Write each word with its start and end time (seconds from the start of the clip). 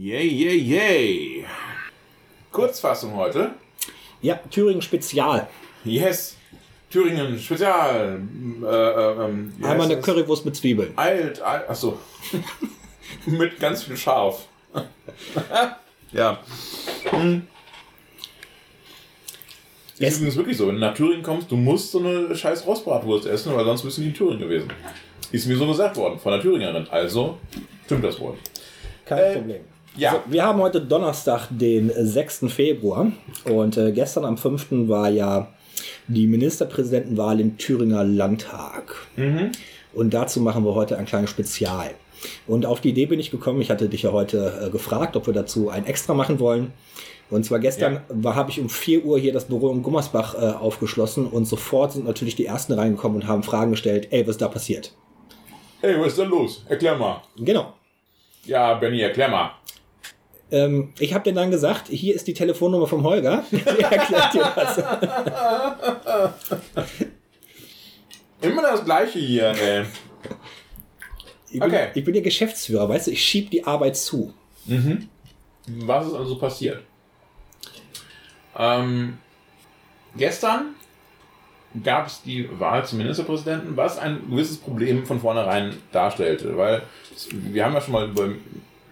Yay, 0.00 0.26
yay, 0.28 0.56
yay. 0.56 1.44
Kurzfassung 2.50 3.14
heute. 3.16 3.50
Ja, 4.22 4.36
Thüringen 4.50 4.80
Spezial. 4.80 5.46
Yes. 5.84 6.36
Thüringen 6.90 7.38
Spezial. 7.38 8.18
Äh, 8.62 8.66
äh, 8.66 9.24
ähm, 9.26 9.52
Einmal 9.62 9.82
eine 9.86 9.96
das? 9.96 10.04
Currywurst 10.06 10.46
mit 10.46 10.56
Zwiebeln. 10.56 10.94
Alt, 10.96 11.42
alt, 11.42 11.68
achso. 11.68 11.98
Mit 13.26 13.58
ganz 13.60 13.82
viel 13.82 13.96
Scharf. 13.96 14.46
ja. 16.12 16.38
Hm. 17.10 17.46
Ist 19.94 20.00
Yes. 20.00 20.16
übrigens 20.16 20.36
wirklich 20.36 20.56
so, 20.56 20.68
wenn 20.68 20.76
du 20.76 20.80
nach 20.80 20.94
Thüringen 20.94 21.22
kommst, 21.22 21.50
du 21.50 21.56
musst 21.56 21.90
so 21.90 21.98
eine 21.98 22.34
scheiß 22.34 22.64
Rostbratwurst 22.66 23.26
essen, 23.26 23.54
weil 23.54 23.64
sonst 23.66 23.82
bist 23.82 23.98
du 23.98 24.02
nicht 24.02 24.12
in 24.12 24.16
Thüringen 24.16 24.38
gewesen. 24.40 24.72
Ist 25.30 25.46
mir 25.46 25.56
so 25.58 25.66
gesagt 25.66 25.96
worden 25.98 26.18
von 26.18 26.32
der 26.32 26.40
Thüringerin. 26.40 26.86
Also 26.90 27.38
stimmt 27.84 28.04
das 28.04 28.18
wohl. 28.18 28.38
Kein 29.04 29.18
Äh, 29.18 29.32
Problem. 29.34 29.60
Ja. 29.96 30.10
Also, 30.10 30.22
wir 30.26 30.44
haben 30.44 30.60
heute 30.60 30.80
Donnerstag, 30.80 31.48
den 31.50 31.90
6. 31.94 32.46
Februar. 32.48 33.12
Und 33.44 33.76
äh, 33.76 33.92
gestern 33.92 34.24
am 34.24 34.36
5. 34.38 34.66
war 34.88 35.08
ja 35.10 35.48
die 36.08 36.26
Ministerpräsidentenwahl 36.26 37.40
im 37.40 37.56
Thüringer 37.58 38.04
Landtag. 38.04 38.94
Und 39.92 40.14
dazu 40.14 40.40
machen 40.40 40.64
wir 40.64 40.74
heute 40.74 40.98
ein 40.98 41.06
kleines 41.06 41.30
Spezial. 41.30 41.90
Und 42.46 42.66
auf 42.66 42.80
die 42.80 42.90
Idee 42.90 43.06
bin 43.06 43.18
ich 43.18 43.30
gekommen, 43.30 43.60
ich 43.62 43.70
hatte 43.70 43.88
dich 43.88 44.02
ja 44.02 44.12
heute 44.12 44.66
äh, 44.66 44.70
gefragt, 44.70 45.16
ob 45.16 45.26
wir 45.26 45.34
dazu 45.34 45.70
ein 45.70 45.86
Extra 45.86 46.12
machen 46.14 46.38
wollen. 46.38 46.72
Und 47.30 47.44
zwar 47.44 47.60
gestern 47.60 48.00
Ja. 48.22 48.34
habe 48.34 48.50
ich 48.50 48.60
um 48.60 48.68
4 48.68 49.04
Uhr 49.04 49.18
hier 49.18 49.32
das 49.32 49.44
Büro 49.46 49.70
in 49.70 49.82
Gummersbach 49.82 50.34
äh, 50.34 50.38
aufgeschlossen 50.38 51.26
und 51.26 51.44
sofort 51.46 51.92
sind 51.92 52.04
natürlich 52.04 52.34
die 52.34 52.44
Ersten 52.46 52.72
reingekommen 52.72 53.22
und 53.22 53.28
haben 53.28 53.42
Fragen 53.44 53.70
gestellt, 53.70 54.08
ey, 54.10 54.22
was 54.24 54.30
ist 54.30 54.42
da 54.42 54.48
passiert? 54.48 54.92
Hey, 55.80 55.98
was 55.98 56.08
ist 56.08 56.18
denn 56.18 56.28
los? 56.28 56.64
Erklär 56.68 56.96
mal. 56.96 57.22
Genau. 57.38 57.72
Ja, 58.44 58.74
Benny, 58.74 59.00
erklär 59.00 59.28
mal. 59.28 59.52
Ähm, 60.52 60.92
ich 60.98 61.14
habe 61.14 61.24
dir 61.24 61.32
dann 61.34 61.50
gesagt, 61.50 61.88
hier 61.88 62.14
ist 62.14 62.26
die 62.26 62.34
Telefonnummer 62.34 62.86
vom 62.86 63.02
Holger. 63.04 63.44
Der 63.52 63.92
erklärt 63.92 64.34
dir 64.34 64.52
das. 64.54 64.78
Immer 68.40 68.62
das 68.62 68.84
gleiche 68.84 69.18
hier, 69.18 69.48
ey. 69.50 69.84
Ich 71.50 71.60
bin, 71.60 71.62
Okay. 71.62 71.88
ich 71.94 72.04
bin 72.04 72.14
der 72.14 72.22
Geschäftsführer, 72.22 72.88
weißt 72.88 73.08
du, 73.08 73.10
ich 73.10 73.22
schieb 73.22 73.50
die 73.50 73.66
Arbeit 73.66 73.96
zu. 73.96 74.32
Was 75.66 76.06
ist 76.06 76.14
also 76.14 76.38
passiert? 76.38 76.82
Ähm, 78.56 79.18
gestern 80.16 80.74
gab 81.84 82.06
es 82.06 82.22
die 82.22 82.48
Wahl 82.58 82.84
zum 82.84 82.98
Ministerpräsidenten, 82.98 83.76
was 83.76 83.98
ein 83.98 84.22
gewisses 84.30 84.58
Problem 84.58 85.04
von 85.06 85.20
vornherein 85.20 85.76
darstellte, 85.92 86.56
weil 86.56 86.82
wir 87.30 87.64
haben 87.64 87.74
ja 87.74 87.80
schon 87.80 87.92
mal 87.92 88.08
über 88.08 88.28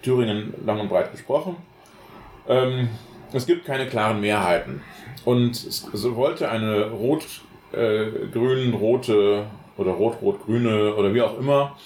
Thüringen 0.02 0.54
lang 0.64 0.80
und 0.80 0.88
breit 0.88 1.12
gesprochen. 1.12 1.56
Ähm, 2.48 2.88
es 3.32 3.46
gibt 3.46 3.66
keine 3.66 3.86
klaren 3.86 4.20
Mehrheiten 4.20 4.82
und 5.24 5.50
es, 5.52 5.86
wollte 6.14 6.48
eine 6.48 6.90
rot, 6.90 7.24
äh, 7.72 8.06
oder 9.76 9.92
rot-rot-grüne 9.92 10.94
oder 10.94 11.14
wie 11.14 11.22
auch 11.22 11.38
immer 11.38 11.76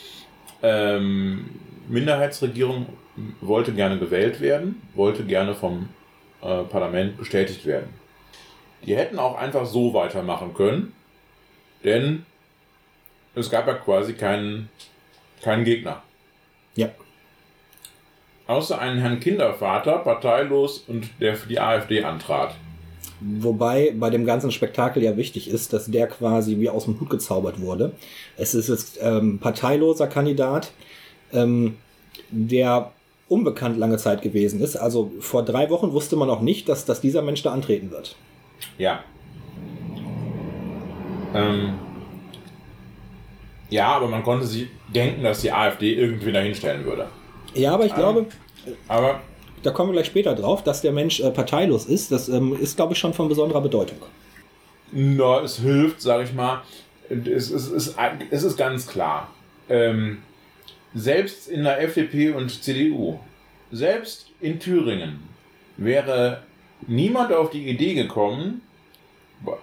ähm, 0.63 1.51
Minderheitsregierung 1.89 2.87
wollte 3.41 3.73
gerne 3.73 3.99
gewählt 3.99 4.41
werden, 4.41 4.81
wollte 4.95 5.25
gerne 5.25 5.55
vom 5.55 5.89
äh, 6.41 6.63
Parlament 6.65 7.19
bestätigt 7.19 7.67
werden. 7.67 7.91
Die 8.87 8.97
hätten 8.97 9.19
auch 9.19 9.37
einfach 9.37 9.67
so 9.67 9.93
weitermachen 9.93 10.55
können, 10.55 10.95
denn 11.85 12.25
es 13.35 13.51
gab 13.51 13.67
ja 13.67 13.75
quasi 13.75 14.15
keinen, 14.15 14.71
keinen 15.43 15.65
Gegner. 15.65 16.03
Ja. 16.75 16.89
Außer 18.53 18.79
einen 18.79 18.99
Herrn 18.99 19.19
Kindervater, 19.19 19.97
parteilos 19.97 20.85
und 20.87 21.09
der 21.21 21.37
für 21.37 21.49
die 21.49 21.59
AfD 21.59 22.05
antrat. 22.05 22.55
Wobei 23.19 23.95
bei 23.99 24.11
dem 24.11 24.27
ganzen 24.27 24.51
Spektakel 24.51 25.03
ja 25.03 25.17
wichtig 25.17 25.49
ist, 25.49 25.73
dass 25.73 25.87
der 25.87 26.07
quasi 26.07 26.59
wie 26.59 26.69
aus 26.69 26.85
dem 26.85 27.01
Hut 27.01 27.09
gezaubert 27.09 27.63
wurde. 27.63 27.93
Es 28.37 28.55
ist 28.55 28.69
jetzt 28.69 28.99
ähm, 29.01 29.39
parteiloser 29.39 30.07
Kandidat, 30.07 30.71
ähm, 31.33 31.79
der 32.31 32.93
unbekannt 33.27 33.79
lange 33.79 33.97
Zeit 33.97 34.21
gewesen 34.21 34.61
ist. 34.61 34.77
Also 34.77 35.11
vor 35.21 35.43
drei 35.47 35.71
Wochen 35.71 35.93
wusste 35.93 36.17
man 36.17 36.29
noch 36.29 36.43
nicht, 36.43 36.69
dass, 36.69 36.85
dass 36.85 37.01
dieser 37.01 37.23
Mensch 37.23 37.43
da 37.43 37.53
antreten 37.53 37.91
wird. 37.91 38.17
Ja. 38.77 39.03
Ähm, 41.33 41.73
ja, 43.71 43.87
aber 43.87 44.09
man 44.09 44.23
konnte 44.23 44.45
sich 44.45 44.67
denken, 44.95 45.23
dass 45.23 45.41
die 45.41 45.53
AfD 45.53 45.95
irgendwie 45.95 46.33
dahinstellen 46.33 46.85
würde. 46.85 47.07
Ja, 47.55 47.75
aber 47.75 47.85
ich 47.85 47.95
glaube, 47.95 48.27
Aber 48.89 49.21
da 49.63 49.71
kommen 49.71 49.91
wir 49.91 49.95
gleich 49.95 50.07
später 50.07 50.35
drauf, 50.35 50.63
dass 50.65 50.81
der 50.83 50.93
Mensch 50.93 51.21
äh, 51.21 51.31
parteilos 51.31 51.87
ist. 51.87 52.13
Das 52.13 52.29
ähm, 52.29 52.57
ist, 52.61 52.77
glaube 52.77 52.95
ich, 52.95 52.99
schon 52.99 53.15
von 53.15 53.29
besonderer 53.29 53.61
Bedeutung. 53.61 53.99
Na, 54.91 55.41
es 55.41 55.59
hilft, 55.59 56.03
sag 56.03 56.25
ich 56.25 56.35
mal. 56.35 56.63
Es, 57.09 57.51
es, 57.51 57.71
es, 57.71 57.95
es 58.31 58.43
ist 58.43 58.57
ganz 58.57 58.87
klar. 58.87 59.31
Ähm, 59.69 60.23
selbst 60.95 61.49
in 61.49 61.65
der 61.65 61.81
FDP 61.83 62.31
und 62.31 62.63
CDU, 62.63 63.19
selbst 63.71 64.31
in 64.41 64.59
Thüringen, 64.59 65.21
wäre 65.77 66.43
niemand 66.87 67.33
auf 67.33 67.51
die 67.51 67.69
Idee 67.69 67.95
gekommen, 67.95 68.63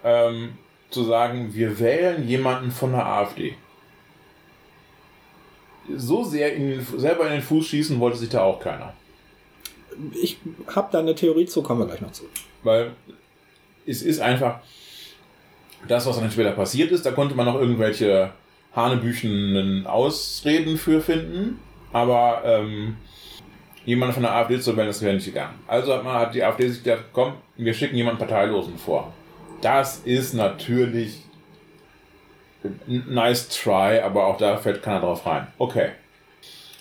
ähm, 0.03 0.57
zu 0.89 1.03
sagen, 1.03 1.53
wir 1.53 1.79
wählen 1.79 2.27
jemanden 2.27 2.71
von 2.71 2.91
der 2.91 3.05
AfD. 3.05 3.55
So 5.97 6.23
sehr 6.23 6.53
in, 6.55 6.69
den- 6.69 6.85
selber 6.99 7.25
in 7.27 7.33
den 7.33 7.41
Fuß 7.41 7.67
schießen 7.67 7.99
wollte 7.99 8.17
sich 8.17 8.29
da 8.29 8.41
auch 8.41 8.59
keiner. 8.59 8.93
Ich 10.21 10.37
habe 10.73 10.89
da 10.91 10.99
eine 10.99 11.15
Theorie 11.15 11.45
zu, 11.45 11.61
kommen 11.61 11.81
wir 11.81 11.87
gleich 11.87 12.01
noch 12.01 12.11
zu. 12.11 12.23
Weil 12.63 12.91
es 13.85 14.01
ist 14.01 14.19
einfach 14.19 14.59
das, 15.87 16.05
was 16.05 16.19
dann 16.19 16.31
später 16.31 16.51
passiert 16.51 16.91
ist. 16.91 17.05
Da 17.05 17.11
konnte 17.11 17.35
man 17.35 17.45
noch 17.45 17.55
irgendwelche 17.59 18.31
hanebüchenen 18.75 19.87
Ausreden 19.87 20.77
für 20.77 21.01
finden. 21.01 21.59
Aber 21.91 22.41
ähm, 22.45 22.97
jemand 23.85 24.13
von 24.13 24.23
der 24.23 24.33
AfD 24.35 24.59
zu 24.59 24.75
wählen, 24.77 24.87
das 24.87 25.01
wäre 25.01 25.15
nicht 25.15 25.25
gegangen. 25.25 25.55
Also 25.67 25.93
hat, 25.93 26.03
man, 26.03 26.13
hat 26.15 26.35
die 26.35 26.43
AfD 26.43 26.67
sich 26.69 26.83
gedacht, 26.83 27.05
komm, 27.11 27.33
wir 27.57 27.73
schicken 27.73 27.95
jemanden 27.95 28.19
Parteilosen 28.19 28.77
vor. 28.77 29.11
Das 29.61 30.01
ist 30.05 30.33
natürlich 30.33 31.21
nice 32.87 33.49
try, 33.49 33.99
aber 33.99 34.27
auch 34.27 34.37
da 34.37 34.57
fällt 34.57 34.83
keiner 34.83 35.01
drauf 35.01 35.25
rein. 35.25 35.47
Okay. 35.57 35.91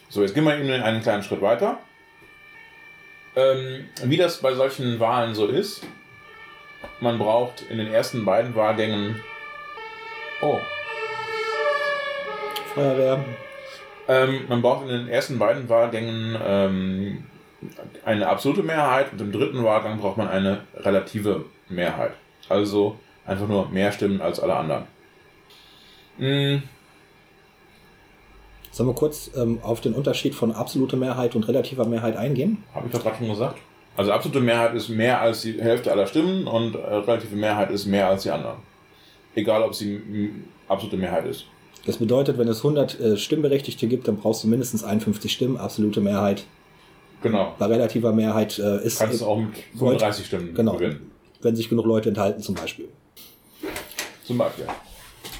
So, 0.08 0.22
jetzt 0.22 0.34
gehen 0.34 0.44
wir 0.44 0.56
eben 0.56 0.70
einen 0.70 1.02
kleinen 1.02 1.22
Schritt 1.22 1.42
weiter. 1.42 1.78
Ähm, 3.36 3.86
wie 4.04 4.16
das 4.16 4.38
bei 4.38 4.54
solchen 4.54 4.98
Wahlen 4.98 5.34
so 5.34 5.46
ist, 5.46 5.86
man 7.00 7.18
braucht 7.18 7.62
in 7.68 7.78
den 7.78 7.92
ersten 7.92 8.24
beiden 8.24 8.54
Wahlgängen. 8.54 9.20
Oh. 10.40 10.58
Feuerwehr. 12.74 13.24
Ähm, 14.08 14.46
man 14.48 14.62
braucht 14.62 14.82
in 14.82 14.88
den 14.88 15.08
ersten 15.08 15.38
beiden 15.38 15.68
Wahlgängen 15.68 16.36
ähm, 16.42 17.24
eine 18.04 18.28
absolute 18.28 18.62
Mehrheit 18.62 19.12
und 19.12 19.20
im 19.20 19.32
dritten 19.32 19.62
Wahlgang 19.62 19.98
braucht 20.00 20.16
man 20.16 20.28
eine 20.28 20.62
relative 20.76 21.44
Mehrheit. 21.68 22.12
Also 22.48 22.98
einfach 23.26 23.46
nur 23.46 23.68
mehr 23.68 23.92
Stimmen 23.92 24.22
als 24.22 24.40
alle 24.40 24.56
anderen. 24.56 24.84
Mm, 26.18 26.62
Sollen 28.78 28.90
wir 28.90 28.94
kurz 28.94 29.30
ähm, 29.36 29.58
auf 29.62 29.80
den 29.80 29.92
Unterschied 29.94 30.36
von 30.36 30.52
absoluter 30.52 30.96
Mehrheit 30.96 31.34
und 31.34 31.48
relativer 31.48 31.84
Mehrheit 31.84 32.16
eingehen? 32.16 32.62
Habe 32.72 32.86
ich 32.86 32.92
doch 32.92 33.02
gerade 33.02 33.16
schon 33.16 33.28
gesagt. 33.28 33.58
Also 33.96 34.12
absolute 34.12 34.40
Mehrheit 34.40 34.74
ist 34.74 34.88
mehr 34.88 35.20
als 35.20 35.42
die 35.42 35.60
Hälfte 35.60 35.90
aller 35.90 36.06
Stimmen 36.06 36.46
und 36.46 36.76
äh, 36.76 36.78
relative 36.78 37.34
Mehrheit 37.34 37.72
ist 37.72 37.86
mehr 37.86 38.06
als 38.06 38.22
die 38.22 38.30
anderen. 38.30 38.58
Egal, 39.34 39.62
ob 39.62 39.74
sie 39.74 40.32
absolute 40.68 40.96
Mehrheit 40.96 41.26
ist. 41.26 41.46
Das 41.86 41.96
bedeutet, 41.96 42.38
wenn 42.38 42.46
es 42.46 42.58
100 42.58 43.00
äh, 43.00 43.16
Stimmberechtigte 43.16 43.88
gibt, 43.88 44.06
dann 44.06 44.18
brauchst 44.18 44.44
du 44.44 44.48
mindestens 44.48 44.84
51 44.84 45.32
Stimmen, 45.32 45.56
absolute 45.56 46.00
Mehrheit. 46.00 46.44
Genau. 47.22 47.54
Bei 47.58 47.66
relativer 47.66 48.12
Mehrheit 48.12 48.60
äh, 48.60 48.84
ist, 48.84 49.00
Kannst 49.00 49.22
du 49.22 49.26
auch 49.26 49.38
mit 49.38 49.56
35 49.76 50.24
Stimmen 50.26 50.54
genau, 50.54 50.74
gewinnen. 50.74 51.10
wenn 51.42 51.56
sich 51.56 51.68
genug 51.68 51.86
Leute 51.86 52.10
enthalten 52.10 52.42
zum 52.42 52.54
Beispiel. 52.54 52.88
Zum 54.22 54.38
Beispiel. 54.38 54.66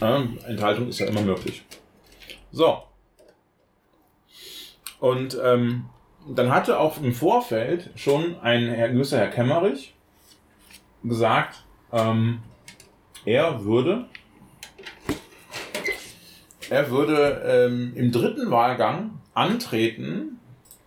Ähm, 0.01 0.39
Enthaltung 0.47 0.89
ist 0.89 0.99
ja 1.01 1.07
immer 1.07 1.23
möglich. 1.23 1.65
So. 2.53 2.83
Und 5.01 5.39
ähm, 5.43 5.87
dann 6.29 6.51
hatte 6.51 6.79
auch 6.79 7.01
im 7.01 7.13
Vorfeld 7.13 7.91
schon 7.97 8.39
ein 8.41 8.69
Herr, 8.69 8.91
gewisser 8.91 9.19
Herr 9.19 9.29
Kemmerich 9.29 9.95
gesagt, 11.03 11.65
ähm, 11.93 12.41
er 13.25 13.65
würde, 13.65 14.07
er 16.71 16.91
würde 16.91 17.43
ähm, 17.47 17.93
im 17.95 18.13
dritten 18.13 18.51
Wahlgang 18.51 19.21
antreten 19.35 20.39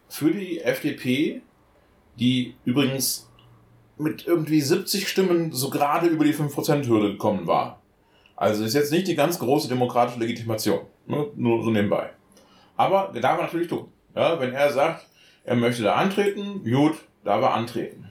für 0.10 0.32
die 0.32 0.60
FDP, 0.60 1.42
die 2.20 2.56
übrigens 2.66 3.30
mit 3.98 4.28
irgendwie 4.28 4.62
70 4.62 5.08
Stimmen 5.08 5.54
so 5.54 5.70
gerade 5.70 6.08
über 6.08 6.26
die 6.26 6.34
5%-Hürde 6.34 7.14
gekommen 7.14 7.48
war. 7.48 7.81
Also 8.42 8.64
ist 8.64 8.74
jetzt 8.74 8.92
nicht 8.92 9.08
die 9.08 9.14
ganz 9.14 9.38
große 9.38 9.70
demokratische 9.70 10.20
Legitimation. 10.20 10.80
Ne? 11.06 11.28
Nur 11.36 11.64
so 11.64 11.70
nebenbei. 11.70 12.10
Aber 12.76 13.12
darf 13.14 13.38
er 13.38 13.44
natürlich 13.44 13.68
tun. 13.68 13.90
Ja, 14.16 14.40
wenn 14.40 14.52
er 14.52 14.72
sagt, 14.72 15.06
er 15.44 15.56
möchte 15.56 15.84
da 15.84 15.94
antreten, 15.94 16.64
gut, 16.64 16.96
da 17.24 17.40
war 17.40 17.54
antreten. 17.54 18.10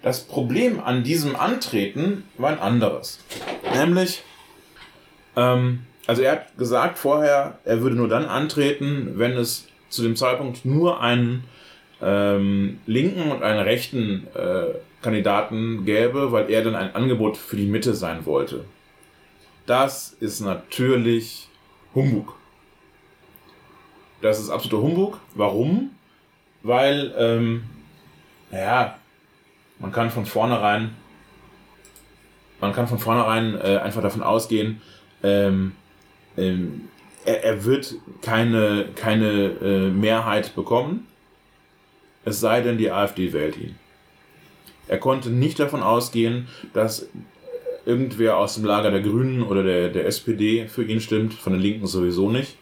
Das 0.00 0.20
Problem 0.20 0.80
an 0.80 1.04
diesem 1.04 1.36
Antreten 1.36 2.24
war 2.38 2.48
ein 2.48 2.58
anderes. 2.58 3.22
Nämlich, 3.74 4.22
ähm, 5.36 5.80
also 6.06 6.22
er 6.22 6.32
hat 6.32 6.56
gesagt 6.56 6.96
vorher, 6.96 7.58
er 7.66 7.82
würde 7.82 7.96
nur 7.96 8.08
dann 8.08 8.24
antreten, 8.24 9.18
wenn 9.18 9.32
es 9.32 9.68
zu 9.90 10.02
dem 10.02 10.16
Zeitpunkt 10.16 10.64
nur 10.64 11.02
einen 11.02 11.44
ähm, 12.00 12.80
linken 12.86 13.30
und 13.30 13.42
einen 13.42 13.60
rechten 13.60 14.28
äh, 14.34 14.78
Kandidaten 15.02 15.84
gäbe, 15.84 16.32
weil 16.32 16.50
er 16.50 16.64
dann 16.64 16.74
ein 16.74 16.94
Angebot 16.94 17.36
für 17.36 17.56
die 17.56 17.66
Mitte 17.66 17.94
sein 17.94 18.24
wollte. 18.24 18.64
Das 19.66 20.12
ist 20.20 20.40
natürlich 20.40 21.48
Humbug. 21.94 22.36
Das 24.22 24.38
ist 24.38 24.48
absoluter 24.48 24.82
Humbug. 24.82 25.20
Warum? 25.34 25.90
Weil, 26.62 27.12
ähm, 27.18 27.64
naja, 28.50 28.98
man 29.78 29.92
kann 29.92 30.10
von 30.10 30.24
vornherein, 30.24 30.94
man 32.60 32.72
kann 32.72 32.86
von 32.86 32.98
vornherein 32.98 33.56
äh, 33.56 33.78
einfach 33.78 34.02
davon 34.02 34.22
ausgehen, 34.22 34.80
ähm, 35.22 35.72
ähm, 36.36 36.88
er, 37.24 37.44
er, 37.44 37.64
wird 37.64 37.94
keine, 38.22 38.86
keine 38.94 39.30
äh, 39.60 39.90
Mehrheit 39.90 40.54
bekommen, 40.54 41.06
es 42.24 42.40
sei 42.40 42.60
denn, 42.60 42.78
die 42.78 42.90
AfD 42.90 43.32
wählt 43.32 43.56
ihn. 43.56 43.76
Er 44.88 44.98
konnte 44.98 45.30
nicht 45.30 45.58
davon 45.58 45.82
ausgehen, 45.82 46.48
dass 46.72 47.08
irgendwer 47.86 48.36
aus 48.36 48.56
dem 48.56 48.64
Lager 48.64 48.90
der 48.90 49.00
Grünen 49.00 49.42
oder 49.42 49.62
der, 49.62 49.88
der 49.88 50.06
SPD 50.06 50.66
für 50.68 50.84
ihn 50.84 51.00
stimmt, 51.00 51.32
von 51.32 51.52
den 51.52 51.62
Linken 51.62 51.86
sowieso 51.86 52.30
nicht. 52.30 52.56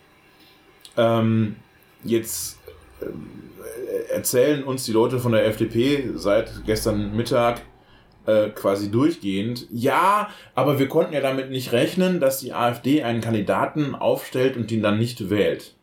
Ähm, 0.96 1.56
jetzt 2.04 2.60
äh, 3.00 4.12
erzählen 4.12 4.62
uns 4.62 4.84
die 4.84 4.92
Leute 4.92 5.18
von 5.18 5.32
der 5.32 5.46
FDP 5.46 6.10
seit 6.14 6.64
gestern 6.66 7.16
Mittag 7.16 7.62
äh, 8.26 8.50
quasi 8.50 8.90
durchgehend, 8.90 9.66
ja, 9.70 10.28
aber 10.54 10.78
wir 10.78 10.88
konnten 10.88 11.14
ja 11.14 11.20
damit 11.20 11.50
nicht 11.50 11.72
rechnen, 11.72 12.20
dass 12.20 12.38
die 12.38 12.52
AfD 12.52 13.02
einen 13.02 13.20
Kandidaten 13.20 13.94
aufstellt 13.94 14.56
und 14.56 14.70
ihn 14.70 14.82
dann 14.82 14.98
nicht 14.98 15.30
wählt. 15.30 15.74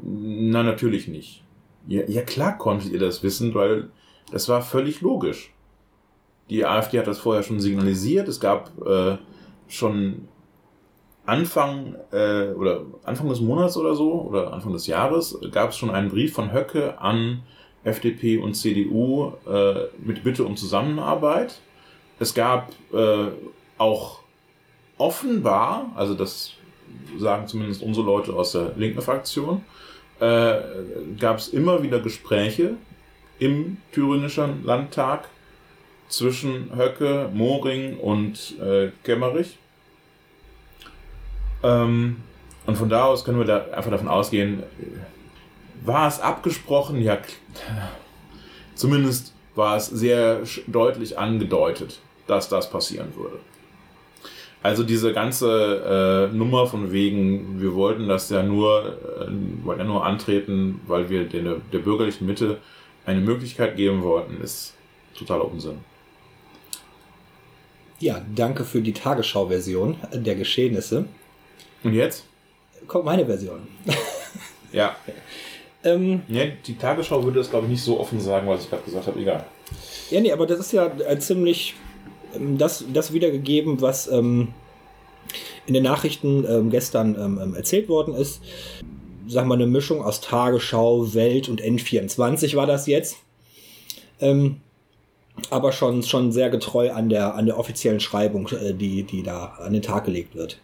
Na, 0.00 0.62
natürlich 0.62 1.08
nicht. 1.08 1.44
Ja, 1.86 2.02
ja 2.06 2.22
klar 2.22 2.56
konntet 2.56 2.92
ihr 2.92 2.98
das 2.98 3.22
wissen, 3.22 3.54
weil 3.54 3.90
das 4.30 4.48
war 4.48 4.62
völlig 4.62 5.00
logisch. 5.00 5.52
Die 6.50 6.64
AfD 6.64 6.98
hat 6.98 7.06
das 7.06 7.18
vorher 7.18 7.42
schon 7.42 7.60
signalisiert. 7.60 8.28
Es 8.28 8.40
gab 8.40 8.70
äh, 8.86 9.16
schon 9.68 10.28
Anfang 11.26 11.94
äh, 12.10 12.52
oder 12.52 12.86
Anfang 13.04 13.28
des 13.28 13.40
Monats 13.40 13.76
oder 13.76 13.94
so 13.94 14.22
oder 14.22 14.52
Anfang 14.52 14.72
des 14.72 14.86
Jahres 14.86 15.38
gab 15.52 15.70
es 15.70 15.76
schon 15.76 15.90
einen 15.90 16.08
Brief 16.08 16.32
von 16.32 16.52
Höcke 16.52 16.98
an 16.98 17.42
FDP 17.84 18.38
und 18.38 18.54
CDU 18.54 19.32
äh, 19.46 19.88
mit 19.98 20.24
Bitte 20.24 20.44
um 20.44 20.56
Zusammenarbeit. 20.56 21.60
Es 22.18 22.32
gab 22.34 22.72
äh, 22.92 23.26
auch 23.76 24.20
offenbar, 24.96 25.92
also 25.94 26.14
das 26.14 26.54
sagen 27.18 27.46
zumindest 27.46 27.82
unsere 27.82 28.06
Leute 28.06 28.32
aus 28.32 28.52
der 28.52 28.72
linken 28.76 29.02
Fraktion, 29.02 29.64
äh, 30.20 30.56
gab 31.20 31.38
es 31.38 31.48
immer 31.48 31.82
wieder 31.82 32.00
Gespräche 32.00 32.76
im 33.38 33.76
thüringischen 33.92 34.64
Landtag 34.64 35.28
zwischen 36.08 36.74
Höcke, 36.76 37.30
Moring 37.32 37.98
und 37.98 38.58
äh, 38.60 38.90
Kemmerich. 39.04 39.58
Ähm, 41.62 42.16
und 42.66 42.76
von 42.76 42.88
da 42.88 43.04
aus 43.04 43.24
können 43.24 43.38
wir 43.38 43.46
da 43.46 43.64
einfach 43.72 43.90
davon 43.90 44.08
ausgehen, 44.08 44.62
war 45.84 46.08
es 46.08 46.20
abgesprochen? 46.20 47.00
Ja, 47.00 47.18
zumindest 48.74 49.32
war 49.54 49.76
es 49.76 49.86
sehr 49.86 50.42
deutlich 50.66 51.18
angedeutet, 51.18 52.00
dass 52.26 52.48
das 52.48 52.70
passieren 52.70 53.14
würde. 53.16 53.38
Also 54.62 54.82
diese 54.82 55.12
ganze 55.12 56.28
äh, 56.30 56.36
Nummer 56.36 56.66
von 56.66 56.92
wegen, 56.92 57.60
wir 57.60 57.74
wollten 57.74 58.08
das 58.08 58.28
ja 58.28 58.42
nur, 58.42 58.98
äh, 59.20 59.64
wollten 59.64 59.80
ja 59.80 59.86
nur 59.86 60.04
antreten, 60.04 60.80
weil 60.86 61.08
wir 61.10 61.24
den, 61.24 61.62
der 61.72 61.78
bürgerlichen 61.78 62.26
Mitte 62.26 62.58
eine 63.06 63.20
Möglichkeit 63.20 63.76
geben 63.76 64.02
wollten, 64.02 64.40
ist 64.42 64.74
totaler 65.16 65.50
Unsinn. 65.50 65.78
Ja, 68.00 68.22
danke 68.34 68.64
für 68.64 68.80
die 68.80 68.92
Tagesschau-Version 68.92 69.96
der 70.12 70.36
Geschehnisse. 70.36 71.06
Und 71.82 71.94
jetzt? 71.94 72.24
Kommt 72.86 73.04
meine 73.04 73.26
Version. 73.26 73.66
ja. 74.72 74.94
ähm, 75.82 76.22
ja. 76.28 76.44
Die 76.66 76.76
Tagesschau 76.76 77.24
würde 77.24 77.40
das, 77.40 77.50
glaube 77.50 77.66
ich, 77.66 77.72
nicht 77.72 77.82
so 77.82 77.98
offen 77.98 78.20
sagen, 78.20 78.46
was 78.46 78.64
ich 78.64 78.70
gerade 78.70 78.84
gesagt 78.84 79.06
habe. 79.08 79.18
Egal. 79.20 79.44
Ja, 80.10 80.20
nee, 80.20 80.32
aber 80.32 80.46
das 80.46 80.60
ist 80.60 80.72
ja 80.72 80.86
äh, 80.86 81.18
ziemlich 81.18 81.74
ähm, 82.34 82.56
das, 82.56 82.84
das 82.92 83.12
wiedergegeben, 83.12 83.80
was 83.80 84.06
ähm, 84.06 84.48
in 85.66 85.74
den 85.74 85.82
Nachrichten 85.82 86.44
ähm, 86.48 86.70
gestern 86.70 87.16
ähm, 87.16 87.40
ähm 87.42 87.54
erzählt 87.54 87.88
worden 87.88 88.14
ist. 88.14 88.40
Sagen 89.26 89.48
wir 89.48 89.54
eine 89.54 89.66
Mischung 89.66 90.02
aus 90.02 90.20
Tagesschau, 90.20 91.14
Welt 91.14 91.48
und 91.48 91.60
N24 91.60 92.56
war 92.56 92.66
das 92.66 92.86
jetzt. 92.86 93.16
Ähm, 94.20 94.60
aber 95.50 95.72
schon, 95.72 96.02
schon 96.02 96.32
sehr 96.32 96.50
getreu 96.50 96.90
an 96.92 97.08
der, 97.08 97.34
an 97.34 97.46
der 97.46 97.58
offiziellen 97.58 98.00
Schreibung, 98.00 98.48
äh, 98.48 98.74
die, 98.74 99.02
die 99.02 99.22
da 99.22 99.58
an 99.58 99.72
den 99.72 99.82
Tag 99.82 100.04
gelegt 100.04 100.34
wird. 100.34 100.58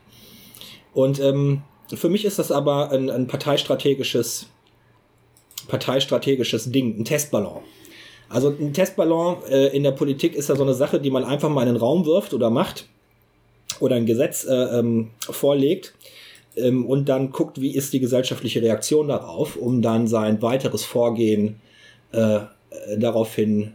Und 0.93 1.21
ähm, 1.21 1.63
für 1.93 2.09
mich 2.09 2.25
ist 2.25 2.39
das 2.39 2.51
aber 2.51 2.91
ein, 2.91 3.11
ein 3.11 3.27
parteistrategisches, 3.27 4.47
parteistrategisches 5.69 6.71
Ding, 6.71 6.99
ein 6.99 7.05
Testballon. 7.05 7.63
Also 8.29 8.49
ein 8.49 8.73
Testballon 8.73 9.37
äh, 9.49 9.69
in 9.69 9.83
der 9.83 9.93
Politik 9.93 10.35
ist 10.35 10.49
ja 10.49 10.57
so 10.57 10.63
eine 10.63 10.75
Sache, 10.75 11.01
die 11.01 11.11
man 11.11 11.25
einfach 11.25 11.51
mal 11.51 11.63
in 11.63 11.75
den 11.75 11.77
Raum 11.77 12.07
wirft 12.07 12.33
oder 12.35 12.51
macht 12.51 12.89
oder 13.81 13.97
ein 13.97 14.07
Gesetz 14.07 14.45
äh, 14.45 14.79
ähm, 14.79 15.11
vorlegt 15.21 15.95
ähm, 16.57 16.87
und 16.87 17.09
dann 17.09 17.33
guckt, 17.33 17.61
wie 17.61 17.75
ist 17.75 17.93
die 17.93 18.01
gesellschaftliche 18.01 18.63
Reaktion 18.63 19.09
darauf, 19.09 19.57
um 19.57 19.83
dann 19.83 20.07
sein 20.07 20.41
weiteres 20.43 20.85
Vorgehen 20.85 21.61
äh, 22.13 22.41
daraufhin 22.97 23.73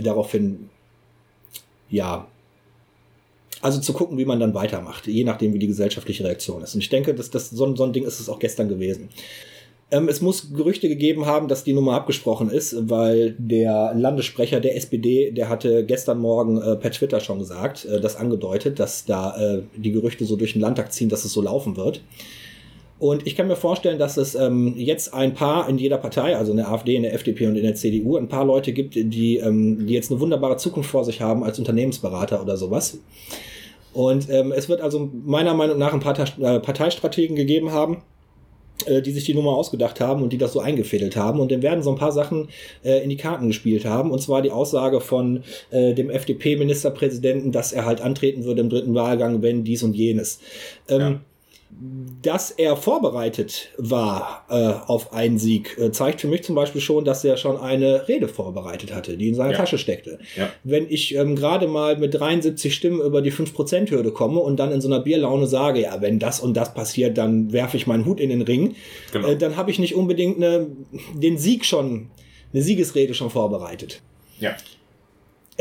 daraufhin, 0.00 0.68
ja, 1.90 2.26
also 3.60 3.80
zu 3.80 3.92
gucken, 3.92 4.18
wie 4.18 4.24
man 4.24 4.40
dann 4.40 4.54
weitermacht, 4.54 5.06
je 5.06 5.24
nachdem, 5.24 5.54
wie 5.54 5.58
die 5.58 5.68
gesellschaftliche 5.68 6.24
Reaktion 6.24 6.62
ist. 6.62 6.74
Und 6.74 6.80
ich 6.80 6.88
denke, 6.88 7.14
dass 7.14 7.30
das 7.30 7.50
so, 7.50 7.74
so 7.76 7.84
ein 7.84 7.92
Ding 7.92 8.04
ist 8.04 8.18
es 8.18 8.28
auch 8.28 8.40
gestern 8.40 8.68
gewesen. 8.68 9.08
Ähm, 9.92 10.08
es 10.08 10.20
muss 10.20 10.52
Gerüchte 10.54 10.88
gegeben 10.88 11.26
haben, 11.26 11.48
dass 11.48 11.64
die 11.64 11.74
Nummer 11.74 11.92
abgesprochen 11.92 12.50
ist, 12.50 12.88
weil 12.88 13.36
der 13.38 13.92
Landessprecher 13.94 14.58
der 14.58 14.76
SPD, 14.76 15.30
der 15.30 15.48
hatte 15.48 15.84
gestern 15.84 16.18
Morgen 16.18 16.60
äh, 16.60 16.76
per 16.76 16.90
Twitter 16.90 17.20
schon 17.20 17.38
gesagt, 17.38 17.84
äh, 17.84 18.00
das 18.00 18.16
angedeutet, 18.16 18.80
dass 18.80 19.04
da 19.04 19.36
äh, 19.36 19.62
die 19.76 19.92
Gerüchte 19.92 20.24
so 20.24 20.36
durch 20.36 20.54
den 20.54 20.62
Landtag 20.62 20.92
ziehen, 20.92 21.10
dass 21.10 21.24
es 21.24 21.32
so 21.32 21.42
laufen 21.42 21.76
wird. 21.76 22.00
Und 23.02 23.26
ich 23.26 23.34
kann 23.34 23.48
mir 23.48 23.56
vorstellen, 23.56 23.98
dass 23.98 24.16
es 24.16 24.36
ähm, 24.36 24.74
jetzt 24.76 25.12
ein 25.12 25.34
paar 25.34 25.68
in 25.68 25.76
jeder 25.76 25.98
Partei, 25.98 26.36
also 26.36 26.52
in 26.52 26.58
der 26.58 26.70
AfD, 26.70 26.94
in 26.94 27.02
der 27.02 27.14
FDP 27.14 27.48
und 27.48 27.56
in 27.56 27.64
der 27.64 27.74
CDU, 27.74 28.16
ein 28.16 28.28
paar 28.28 28.44
Leute 28.44 28.72
gibt, 28.72 28.94
die, 28.94 29.38
ähm, 29.38 29.88
die 29.88 29.94
jetzt 29.94 30.12
eine 30.12 30.20
wunderbare 30.20 30.56
Zukunft 30.56 30.88
vor 30.88 31.04
sich 31.04 31.20
haben 31.20 31.42
als 31.42 31.58
Unternehmensberater 31.58 32.40
oder 32.40 32.56
sowas. 32.56 33.00
Und 33.92 34.30
ähm, 34.30 34.52
es 34.52 34.68
wird 34.68 34.80
also 34.80 35.10
meiner 35.24 35.52
Meinung 35.52 35.78
nach 35.78 35.92
ein 35.92 35.98
paar 35.98 36.16
äh, 36.16 36.60
Parteistrategen 36.60 37.34
gegeben 37.34 37.72
haben, 37.72 38.02
äh, 38.86 39.02
die 39.02 39.10
sich 39.10 39.24
die 39.24 39.34
Nummer 39.34 39.56
ausgedacht 39.56 40.00
haben 40.00 40.22
und 40.22 40.32
die 40.32 40.38
das 40.38 40.52
so 40.52 40.60
eingefädelt 40.60 41.16
haben. 41.16 41.40
Und 41.40 41.50
dann 41.50 41.62
werden 41.62 41.82
so 41.82 41.90
ein 41.90 41.98
paar 41.98 42.12
Sachen 42.12 42.50
äh, 42.84 43.02
in 43.02 43.10
die 43.10 43.16
Karten 43.16 43.48
gespielt 43.48 43.84
haben. 43.84 44.12
Und 44.12 44.20
zwar 44.20 44.42
die 44.42 44.52
Aussage 44.52 45.00
von 45.00 45.42
äh, 45.72 45.92
dem 45.94 46.08
FDP-Ministerpräsidenten, 46.08 47.50
dass 47.50 47.72
er 47.72 47.84
halt 47.84 48.00
antreten 48.00 48.44
würde 48.44 48.60
im 48.60 48.70
dritten 48.70 48.94
Wahlgang, 48.94 49.42
wenn 49.42 49.64
dies 49.64 49.82
und 49.82 49.96
jenes. 49.96 50.38
Ähm, 50.88 51.00
ja 51.00 51.20
dass 52.22 52.50
er 52.50 52.76
vorbereitet 52.76 53.70
war 53.76 54.46
äh, 54.48 54.54
auf 54.86 55.12
einen 55.12 55.38
Sieg, 55.38 55.76
äh, 55.78 55.90
zeigt 55.90 56.20
für 56.20 56.28
mich 56.28 56.44
zum 56.44 56.54
Beispiel 56.54 56.80
schon, 56.80 57.04
dass 57.04 57.24
er 57.24 57.36
schon 57.36 57.56
eine 57.56 58.06
Rede 58.08 58.28
vorbereitet 58.28 58.94
hatte, 58.94 59.16
die 59.16 59.28
in 59.28 59.34
seiner 59.34 59.52
ja. 59.52 59.56
Tasche 59.56 59.78
steckte. 59.78 60.18
Ja. 60.36 60.50
Wenn 60.62 60.88
ich 60.88 61.14
ähm, 61.14 61.34
gerade 61.34 61.66
mal 61.66 61.96
mit 61.96 62.14
73 62.14 62.74
Stimmen 62.74 63.00
über 63.00 63.22
die 63.22 63.32
5%-Hürde 63.32 64.12
komme 64.12 64.40
und 64.40 64.58
dann 64.60 64.70
in 64.70 64.80
so 64.80 64.88
einer 64.88 65.00
Bierlaune 65.00 65.46
sage, 65.46 65.82
ja, 65.82 66.00
wenn 66.00 66.18
das 66.18 66.40
und 66.40 66.56
das 66.56 66.74
passiert, 66.74 67.18
dann 67.18 67.52
werfe 67.52 67.76
ich 67.76 67.86
meinen 67.86 68.04
Hut 68.04 68.20
in 68.20 68.30
den 68.30 68.42
Ring, 68.42 68.76
genau. 69.12 69.28
äh, 69.28 69.36
dann 69.36 69.56
habe 69.56 69.70
ich 69.70 69.78
nicht 69.78 69.94
unbedingt 69.94 70.36
eine, 70.36 70.68
den 71.14 71.38
Sieg 71.38 71.64
schon, 71.64 72.10
eine 72.52 72.62
Siegesrede 72.62 73.14
schon 73.14 73.30
vorbereitet. 73.30 74.02
Ja. 74.38 74.54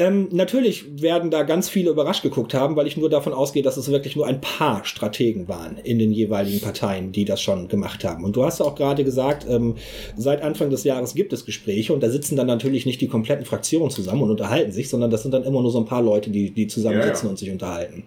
Ähm, 0.02 0.30
natürlich 0.32 1.00
werden 1.00 1.30
da 1.30 1.44
ganz 1.44 1.70
viele 1.70 1.92
überrascht 1.92 2.24
geguckt 2.24 2.56
haben, 2.56 2.76
weil 2.76 2.88
ich 2.88 2.98
nur 2.98 3.08
davon 3.08 3.34
ausgehe, 3.34 3.62
dass 3.62 3.78
es 3.78 3.92
wirklich 3.92 4.16
nur 4.16 4.26
ein 4.26 4.42
paar 4.42 4.84
Strategen 4.84 5.48
waren 5.48 5.78
in 5.78 6.00
den 6.00 6.12
jeweiligen 6.12 6.60
Parteien, 6.60 7.12
die 7.12 7.24
das 7.24 7.40
schon 7.40 7.68
gemacht 7.68 8.04
haben. 8.04 8.24
Und 8.24 8.36
du 8.36 8.44
hast 8.44 8.60
ja 8.60 8.66
auch 8.66 8.74
gerade 8.74 9.04
gesagt, 9.04 9.46
ähm, 9.48 9.76
seit 10.18 10.42
Anfang 10.42 10.72
des 10.72 10.86
Jahres 10.86 11.14
gibt 11.14 11.34
es 11.34 11.46
Gespräche 11.46 11.94
und 11.94 12.02
da 12.02 12.10
sitzen 12.10 12.36
dann 12.36 12.48
natürlich 12.48 12.88
nicht 12.88 13.00
die 13.00 13.08
kompletten 13.08 13.46
Fraktionen 13.46 13.92
zusammen 13.92 14.24
und 14.24 14.32
unterhalten 14.32 14.72
sich, 14.72 14.90
sondern 14.90 15.12
das 15.12 15.22
sind 15.22 15.36
dann 15.36 15.44
immer 15.44 15.62
nur 15.62 15.70
so 15.70 15.78
ein 15.78 15.86
paar 15.86 16.02
Leute, 16.02 16.32
die, 16.32 16.50
die 16.50 16.66
zusammensitzen 16.66 17.26
ja, 17.26 17.26
ja. 17.26 17.30
und 17.30 17.38
sich 17.38 17.52
unterhalten. 17.52 18.04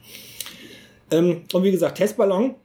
Ähm, 1.12 1.42
und 1.52 1.62
wie 1.62 1.70
gesagt, 1.70 1.98
Testballon 1.98 2.56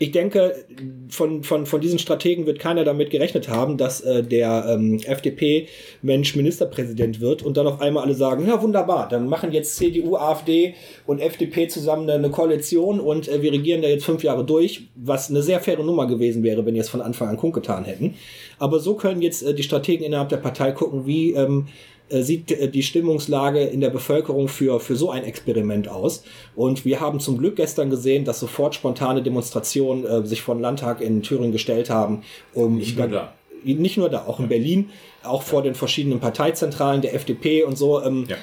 ich 0.00 0.12
denke, 0.12 0.64
von, 1.08 1.42
von, 1.42 1.66
von 1.66 1.80
diesen 1.80 1.98
Strategen 1.98 2.46
wird 2.46 2.58
keiner 2.58 2.84
damit 2.84 3.10
gerechnet 3.10 3.48
haben, 3.48 3.76
dass 3.76 4.00
äh, 4.00 4.22
der 4.22 4.66
ähm, 4.68 5.00
FDP-Mensch 5.04 6.36
Ministerpräsident 6.36 7.20
wird 7.20 7.42
und 7.42 7.56
dann 7.56 7.66
auf 7.66 7.80
einmal 7.80 8.04
alle 8.04 8.14
sagen, 8.14 8.46
ja 8.46 8.62
wunderbar, 8.62 9.08
dann 9.08 9.28
machen 9.28 9.52
jetzt 9.52 9.76
CDU, 9.76 10.16
AfD 10.16 10.74
und 11.06 11.20
FDP 11.20 11.68
zusammen 11.68 12.08
eine 12.08 12.30
Koalition 12.30 13.00
und 13.00 13.28
äh, 13.28 13.42
wir 13.42 13.52
regieren 13.52 13.82
da 13.82 13.88
jetzt 13.88 14.04
fünf 14.04 14.22
Jahre 14.22 14.44
durch, 14.44 14.82
was 14.94 15.30
eine 15.30 15.42
sehr 15.42 15.60
faire 15.60 15.82
Nummer 15.82 16.06
gewesen 16.06 16.42
wäre, 16.42 16.64
wenn 16.64 16.74
die 16.74 16.80
es 16.80 16.88
von 16.88 17.00
Anfang 17.00 17.28
an 17.28 17.36
kundgetan 17.36 17.84
hätten. 17.84 18.14
Aber 18.58 18.80
so 18.80 18.94
können 18.94 19.22
jetzt 19.22 19.42
äh, 19.42 19.54
die 19.54 19.62
Strategen 19.62 20.04
innerhalb 20.06 20.28
der 20.28 20.36
Partei 20.38 20.72
gucken, 20.72 21.06
wie 21.06 21.32
ähm, 21.32 21.66
äh, 21.66 21.97
sieht 22.10 22.50
äh, 22.52 22.68
die 22.68 22.82
Stimmungslage 22.82 23.60
in 23.60 23.80
der 23.80 23.90
Bevölkerung 23.90 24.48
für, 24.48 24.80
für 24.80 24.96
so 24.96 25.10
ein 25.10 25.24
Experiment 25.24 25.88
aus. 25.88 26.22
Und 26.56 26.84
wir 26.84 27.00
haben 27.00 27.20
zum 27.20 27.38
Glück 27.38 27.56
gestern 27.56 27.90
gesehen, 27.90 28.24
dass 28.24 28.40
sofort 28.40 28.74
spontane 28.74 29.22
Demonstrationen 29.22 30.04
äh, 30.04 30.26
sich 30.26 30.42
von 30.42 30.60
Landtag 30.60 31.00
in 31.00 31.22
Thüringen 31.22 31.52
gestellt 31.52 31.90
haben, 31.90 32.22
um 32.54 32.76
nicht 32.76 32.98
nur 32.98 33.08
da. 33.08 33.34
Nicht 33.64 33.96
nur 33.96 34.08
da, 34.08 34.24
auch 34.26 34.38
in 34.38 34.48
Berlin, 34.48 34.90
auch 35.24 35.42
vor 35.42 35.62
den 35.62 35.74
verschiedenen 35.74 36.20
Parteizentralen 36.20 37.02
der 37.02 37.14
FDP 37.14 37.64
und 37.64 37.76
so. 37.76 38.00
Ähm, 38.02 38.24
ja. 38.28 38.36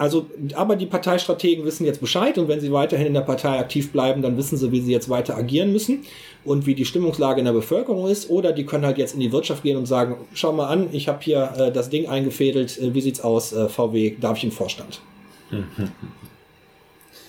Also, 0.00 0.30
aber 0.54 0.76
die 0.76 0.86
Parteistrategen 0.86 1.66
wissen 1.66 1.84
jetzt 1.84 2.00
Bescheid 2.00 2.38
und 2.38 2.48
wenn 2.48 2.58
sie 2.58 2.72
weiterhin 2.72 3.08
in 3.08 3.12
der 3.12 3.20
Partei 3.20 3.58
aktiv 3.58 3.92
bleiben, 3.92 4.22
dann 4.22 4.38
wissen 4.38 4.56
sie, 4.56 4.72
wie 4.72 4.80
sie 4.80 4.92
jetzt 4.92 5.10
weiter 5.10 5.36
agieren 5.36 5.74
müssen 5.74 6.04
und 6.42 6.64
wie 6.64 6.74
die 6.74 6.86
Stimmungslage 6.86 7.38
in 7.38 7.44
der 7.44 7.52
Bevölkerung 7.52 8.08
ist. 8.08 8.30
Oder 8.30 8.52
die 8.52 8.64
können 8.64 8.86
halt 8.86 8.96
jetzt 8.96 9.12
in 9.12 9.20
die 9.20 9.30
Wirtschaft 9.30 9.62
gehen 9.62 9.76
und 9.76 9.84
sagen, 9.84 10.16
schau 10.32 10.54
mal 10.54 10.68
an, 10.68 10.88
ich 10.92 11.06
habe 11.06 11.18
hier 11.20 11.52
äh, 11.54 11.70
das 11.70 11.90
Ding 11.90 12.08
eingefädelt, 12.08 12.78
äh, 12.78 12.94
wie 12.94 13.02
sieht's 13.02 13.20
aus, 13.20 13.52
äh, 13.52 13.68
VW, 13.68 14.16
darf 14.18 14.38
ich 14.38 14.44
im 14.44 14.52
Vorstand? 14.52 15.02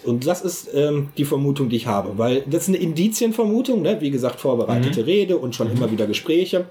Und 0.03 0.25
das 0.25 0.41
ist 0.41 0.73
ähm, 0.73 1.09
die 1.17 1.25
Vermutung, 1.25 1.67
die 1.67 1.75
ich 1.75 1.87
habe, 1.87 2.17
weil 2.17 2.41
das 2.47 2.63
ist 2.63 2.69
eine 2.69 2.77
Indizienvermutung, 2.77 3.81
ne? 3.83 3.97
wie 3.99 4.09
gesagt, 4.09 4.39
vorbereitete 4.39 5.01
mhm. 5.01 5.05
Rede 5.05 5.37
und 5.37 5.55
schon 5.55 5.67
mhm. 5.67 5.77
immer 5.77 5.91
wieder 5.91 6.07
Gespräche. 6.07 6.65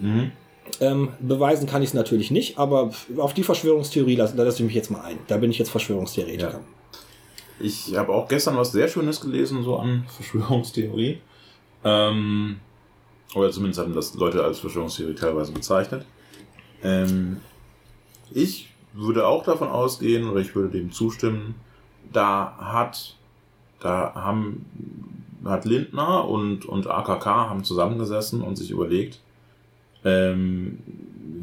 Mhm. 0.00 0.32
Ähm, 0.80 1.10
beweisen 1.20 1.66
kann 1.66 1.82
ich 1.82 1.90
es 1.90 1.94
natürlich 1.94 2.30
nicht, 2.30 2.58
aber 2.58 2.90
auf 3.16 3.34
die 3.34 3.42
Verschwörungstheorie 3.42 4.16
lasse, 4.16 4.36
da 4.36 4.46
ich 4.46 4.60
mich 4.60 4.74
jetzt 4.74 4.90
mal 4.90 5.02
ein. 5.02 5.18
Da 5.26 5.36
bin 5.36 5.50
ich 5.50 5.58
jetzt 5.58 5.70
Verschwörungstheoretiker. 5.70 6.52
Ja. 6.52 6.60
Ich 7.60 7.96
habe 7.96 8.12
auch 8.12 8.28
gestern 8.28 8.56
was 8.56 8.72
sehr 8.72 8.88
Schönes 8.88 9.20
gelesen, 9.20 9.64
so 9.64 9.76
an 9.76 10.04
Verschwörungstheorie. 10.08 11.18
Ähm, 11.84 12.60
oder 13.34 13.50
zumindest 13.50 13.80
haben 13.80 13.94
das 13.94 14.14
Leute 14.14 14.42
als 14.42 14.60
Verschwörungstheorie 14.60 15.14
teilweise 15.14 15.52
bezeichnet. 15.52 16.04
Ähm, 16.82 17.38
ich 18.30 18.70
würde 18.92 19.26
auch 19.26 19.44
davon 19.44 19.68
ausgehen, 19.68 20.28
oder 20.28 20.40
ich 20.40 20.54
würde 20.54 20.70
dem 20.70 20.92
zustimmen, 20.92 21.54
da 22.12 22.56
hat, 22.58 23.16
da 23.80 24.14
haben, 24.14 24.64
hat 25.44 25.64
Lindner 25.64 26.26
und, 26.28 26.64
und 26.64 26.86
AKK 26.86 27.26
haben 27.26 27.64
zusammengesessen 27.64 28.42
und 28.42 28.56
sich 28.56 28.70
überlegt, 28.70 29.20
ähm, 30.04 30.78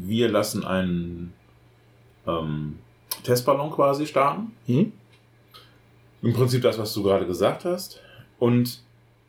wir 0.06 0.28
lassen 0.28 0.64
einen 0.64 1.32
ähm, 2.26 2.78
Testballon 3.22 3.70
quasi 3.70 4.06
starten. 4.06 4.52
Hm? 4.66 4.92
Im 6.22 6.32
Prinzip 6.32 6.62
das, 6.62 6.78
was 6.78 6.92
du 6.94 7.02
gerade 7.02 7.26
gesagt 7.26 7.64
hast. 7.64 8.00
Und 8.38 8.82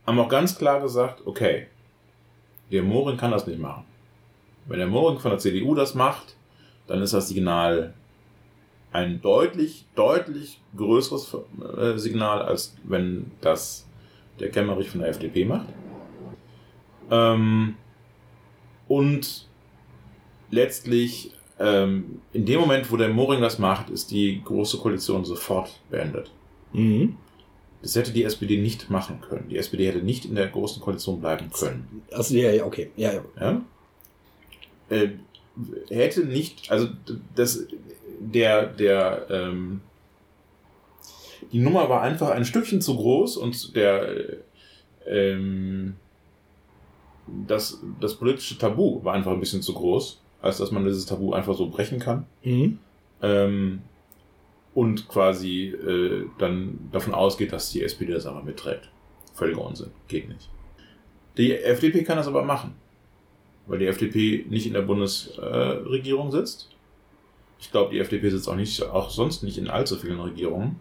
haben 0.06 0.20
auch 0.20 0.30
ganz 0.30 0.58
klar 0.58 0.82
gesagt, 0.82 1.22
okay, 1.26 1.68
der 2.72 2.84
Moring 2.84 3.18
kann 3.18 3.32
das 3.32 3.48
nicht 3.48 3.60
machen. 3.60 3.84
Wenn 4.66 4.80
der 4.80 4.88
Moring 4.88 5.20
von 5.20 5.32
der 5.32 5.40
CDU 5.40 5.76
das 5.76 5.96
macht, 5.96 6.36
dann 6.88 7.02
ist 7.02 7.14
das 7.14 7.30
Signal 7.30 7.94
ein 8.92 9.22
deutlich, 9.22 9.86
deutlich 9.96 10.62
größeres 10.76 11.38
äh, 11.78 11.98
Signal, 11.98 12.42
als 12.42 12.76
wenn 12.84 13.32
das 13.42 13.88
der 14.40 14.50
Kemmerich 14.50 14.90
von 14.90 15.02
der 15.02 15.10
FDP 15.10 15.46
macht. 15.46 15.68
Ähm, 17.10 17.76
und 18.88 19.48
letztlich, 20.50 21.32
ähm, 21.60 22.22
in 22.34 22.46
dem 22.46 22.60
Moment, 22.60 22.92
wo 22.92 22.98
der 22.98 23.10
Moring 23.10 23.42
das 23.42 23.60
macht, 23.60 23.90
ist 23.90 24.12
die 24.12 24.42
Große 24.44 24.78
Koalition 24.78 25.26
sofort 25.26 25.80
beendet. 25.90 26.32
Mhm. 26.74 27.18
Das 27.82 27.96
hätte 27.96 28.12
die 28.12 28.24
SPD 28.24 28.58
nicht 28.58 28.90
machen 28.90 29.22
können. 29.22 29.50
Die 29.50 29.58
SPD 29.58 29.88
hätte 29.88 30.00
nicht 30.00 30.26
in 30.26 30.36
der 30.36 30.48
Großen 30.48 30.82
Koalition 30.82 31.22
bleiben 31.22 31.52
können. 31.52 32.04
Also, 32.12 32.36
ja, 32.36 32.52
ja, 32.52 32.66
okay. 32.66 32.92
Ja, 32.96 33.14
ja. 33.14 33.24
ja? 33.40 33.62
Äh, 34.90 35.10
hätte 35.90 36.26
nicht, 36.26 36.72
also 36.72 36.88
das, 37.36 37.68
der, 38.20 38.68
der, 38.68 39.28
ähm, 39.30 39.82
die 41.52 41.60
Nummer 41.60 41.90
war 41.90 42.02
einfach 42.02 42.30
ein 42.30 42.46
Stückchen 42.46 42.82
zu 42.82 42.96
groß 42.96 43.38
und 43.38 43.76
der, 43.76 44.38
ähm, 45.06 45.96
das, 47.48 47.82
das 48.00 48.16
politische 48.16 48.58
Tabu 48.58 49.04
war 49.04 49.14
einfach 49.14 49.32
ein 49.32 49.40
bisschen 49.40 49.62
zu 49.62 49.74
groß, 49.74 50.22
als 50.42 50.58
dass 50.58 50.72
man 50.72 50.86
dieses 50.86 51.06
Tabu 51.06 51.34
einfach 51.34 51.56
so 51.56 51.70
brechen 51.70 52.00
kann. 52.00 52.26
Mhm. 52.44 52.80
Ähm, 53.22 53.82
und 54.74 55.08
quasi 55.08 55.70
äh, 55.70 56.26
dann 56.38 56.90
davon 56.92 57.14
ausgeht, 57.14 57.52
dass 57.52 57.72
die 57.72 57.84
SPD 57.84 58.14
das 58.14 58.28
aber 58.28 58.44
mitträgt. 58.44 58.90
Völliger 59.34 59.66
Unsinn. 59.66 59.92
Geht 60.08 60.30
nicht. 60.30 60.50
Die 61.38 61.54
FDP 61.54 62.04
kann 62.04 62.18
das 62.18 62.28
aber 62.28 62.44
machen. 62.44 62.76
Weil 63.66 63.80
die 63.80 63.88
FDP 63.88 64.46
nicht 64.50 64.66
in 64.68 64.74
der 64.74 64.82
Bundesregierung 64.82 66.30
äh, 66.30 66.32
sitzt. 66.32 66.70
Ich 67.60 67.72
glaube, 67.72 67.92
die 67.92 68.00
FDP 68.00 68.30
sitzt 68.30 68.48
auch 68.48 68.56
nicht, 68.56 68.82
auch 68.84 69.10
sonst 69.10 69.44
nicht 69.44 69.58
in 69.58 69.68
allzu 69.68 69.96
vielen 69.96 70.20
Regierungen. 70.20 70.80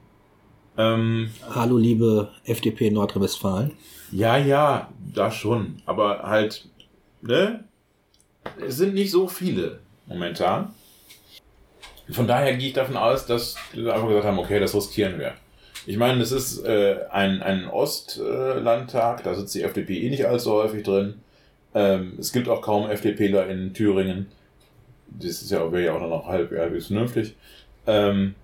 Ähm, 0.76 1.30
Hallo, 1.50 1.78
liebe 1.78 2.30
FDP 2.44 2.90
Nordrhein-Westfalen. 2.90 3.72
Ja, 4.12 4.36
ja, 4.36 4.88
da 5.14 5.30
schon. 5.30 5.82
Aber 5.86 6.22
halt, 6.22 6.66
ne? 7.22 7.64
Es 8.66 8.76
sind 8.76 8.94
nicht 8.94 9.10
so 9.10 9.26
viele 9.28 9.80
momentan. 10.06 10.72
Von 12.10 12.28
daher 12.28 12.56
gehe 12.56 12.68
ich 12.68 12.74
davon 12.74 12.96
aus, 12.96 13.26
dass 13.26 13.56
wir 13.72 13.92
einfach 13.92 14.06
gesagt 14.06 14.26
haben, 14.26 14.38
okay, 14.38 14.60
das 14.60 14.74
riskieren 14.74 15.18
wir. 15.18 15.34
Ich 15.86 15.96
meine, 15.96 16.20
es 16.22 16.32
ist 16.32 16.64
äh, 16.64 16.98
ein, 17.10 17.42
ein 17.42 17.68
Ostlandtag, 17.68 19.24
da 19.24 19.34
sitzt 19.34 19.54
die 19.54 19.62
FDP 19.62 20.02
eh 20.02 20.10
nicht 20.10 20.26
allzu 20.26 20.52
häufig 20.52 20.84
drin. 20.84 21.14
Ähm, 21.74 22.14
es 22.18 22.32
gibt 22.32 22.48
auch 22.48 22.62
kaum 22.62 22.88
FDPler 22.88 23.48
in 23.48 23.74
Thüringen. 23.74 24.26
Das 25.08 25.42
ist 25.42 25.50
ja, 25.50 25.70
wäre 25.72 25.84
ja 25.84 25.92
auch 25.94 26.00
noch 26.00 26.26
halb, 26.26 26.50
halbwegs 26.56 26.86
vernünftig. 26.86 27.36
Ähm, 27.86 28.34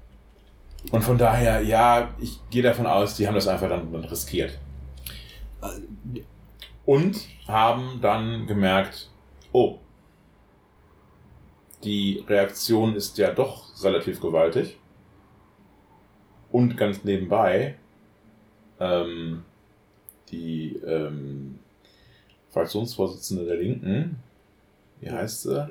und 0.90 1.02
von 1.02 1.19
daher, 1.19 1.61
ja, 1.62 2.11
ich 2.21 2.38
gehe 2.50 2.62
davon 2.62 2.87
aus, 2.87 3.16
die 3.16 3.26
haben 3.26 3.35
das 3.35 3.49
einfach 3.49 3.69
dann, 3.69 3.92
dann 3.92 4.04
riskiert. 4.04 4.59
Und 6.85 7.28
haben 7.47 8.00
dann 8.00 8.47
gemerkt, 8.47 9.11
oh, 9.52 9.78
die 11.85 12.25
Reaktion 12.28 12.95
ist 12.95 13.19
ja 13.19 13.33
doch 13.33 13.66
relativ 13.83 14.21
gewaltig. 14.21 14.78
Und 16.50 16.76
ganz 16.76 17.02
nebenbei, 17.04 17.76
ähm, 18.78 19.42
die 20.31 20.76
ähm, 20.85 21.59
Fraktionsvorsitzende 22.50 23.47
der 23.47 23.57
Linken, 23.57 24.16
wie 25.00 25.11
heißt 25.11 25.42
sie? 25.42 25.69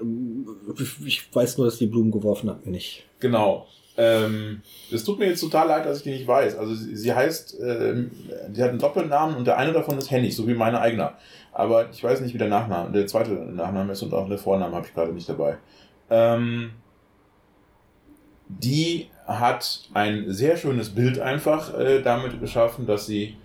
Ich 1.05 1.33
weiß 1.33 1.57
nur, 1.57 1.67
dass 1.67 1.77
die 1.77 1.88
Blumen 1.88 2.12
geworfen 2.12 2.50
hat, 2.50 2.65
mir 2.65 2.71
nicht. 2.71 3.05
Genau. 3.19 3.67
Ähm, 4.01 4.63
tut 5.05 5.20
mir 5.20 5.27
jetzt 5.27 5.41
total 5.41 5.67
leid, 5.67 5.86
dass 5.86 5.98
ich 5.98 6.03
die 6.03 6.12
nicht 6.12 6.27
weiß. 6.27 6.58
Also 6.58 6.74
sie, 6.74 6.96
sie 6.96 7.13
heißt, 7.13 7.58
ähm, 7.62 8.10
die 8.48 8.63
hat 8.63 8.70
einen 8.70 8.79
Doppelnamen 8.79 9.36
und 9.36 9.46
der 9.46 9.58
eine 9.58 9.74
davon 9.74 9.96
ist 10.00 10.10
Hennig, 10.10 10.36
so 10.36 10.48
wie 10.48 10.55
meine 10.55 10.81
eigene. 10.81 11.12
Aber 11.53 11.88
ich 11.91 12.03
weiß 12.03 12.22
nicht, 12.22 12.34
wie 12.34 12.39
der 12.39 12.48
Nachname, 12.48 12.91
der 12.91 13.05
zweite 13.05 13.31
Nachname 13.31 13.91
ist 13.91 14.01
und 14.01 14.12
auch 14.15 14.27
der 14.27 14.39
Vorname 14.39 14.75
habe 14.75 14.88
ich 14.88 14.93
gerade 14.96 15.13
nicht 15.13 15.29
dabei. 15.29 15.58
Ähm, 16.10 16.72
die 18.48 19.08
hat 19.27 19.88
ein 19.93 20.25
sehr 20.34 20.58
schönes 20.58 20.89
Bild 20.89 21.20
einfach 21.20 21.77
äh, 21.77 22.01
damit 22.01 22.39
geschaffen, 22.39 22.88
dass 22.88 23.05
sie 23.05 23.38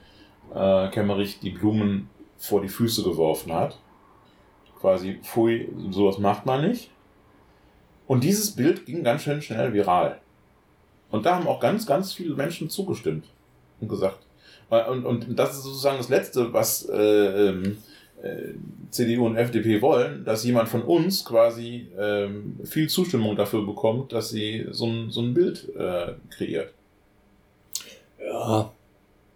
äh, 0.55 0.89
Kemmerich 0.89 1.39
die 1.39 1.51
Blumen 1.51 2.09
vor 2.39 2.63
die 2.63 2.69
Füße 2.69 3.03
geworfen 3.03 3.53
hat. 3.53 3.79
Quasi, 4.81 5.19
pfui, 5.23 5.69
sowas 5.91 6.19
macht 6.19 6.47
man 6.47 6.67
nicht. 6.67 6.91
Und 8.07 8.25
dieses 8.25 8.57
Bild 8.57 8.87
ging 8.87 9.05
ganz 9.05 9.23
schön 9.23 9.43
schnell 9.43 9.75
viral. 9.75 10.21
Und 11.11 11.27
da 11.27 11.37
haben 11.37 11.47
auch 11.47 11.61
ganz, 11.61 11.87
ganz 11.87 12.13
viele 12.13 12.35
Menschen 12.35 12.69
zugestimmt 12.69 13.27
und 13.81 13.89
gesagt. 13.89 14.19
Und, 14.69 15.05
und 15.05 15.39
das 15.39 15.57
ist 15.57 15.63
sozusagen 15.63 15.99
das 15.99 16.09
Letzte, 16.09 16.53
was 16.53 16.89
äh, 16.89 17.49
ähm, 17.49 17.79
äh, 18.23 18.55
CDU 18.91 19.27
und 19.27 19.37
FDP 19.37 19.81
wollen, 19.81 20.25
dass 20.25 20.45
jemand 20.45 20.69
von 20.69 20.83
uns 20.83 21.25
quasi 21.25 21.89
ähm, 21.99 22.59
viel 22.65 22.89
Zustimmung 22.89 23.37
dafür 23.37 23.65
bekommt, 23.65 24.13
dass 24.13 24.31
sie 24.31 24.67
so 24.71 24.87
ein, 24.87 25.11
so 25.11 25.21
ein 25.21 25.35
Bild 25.35 25.69
äh, 25.77 26.15
kreiert. 26.31 26.73
Ja. 28.19 28.73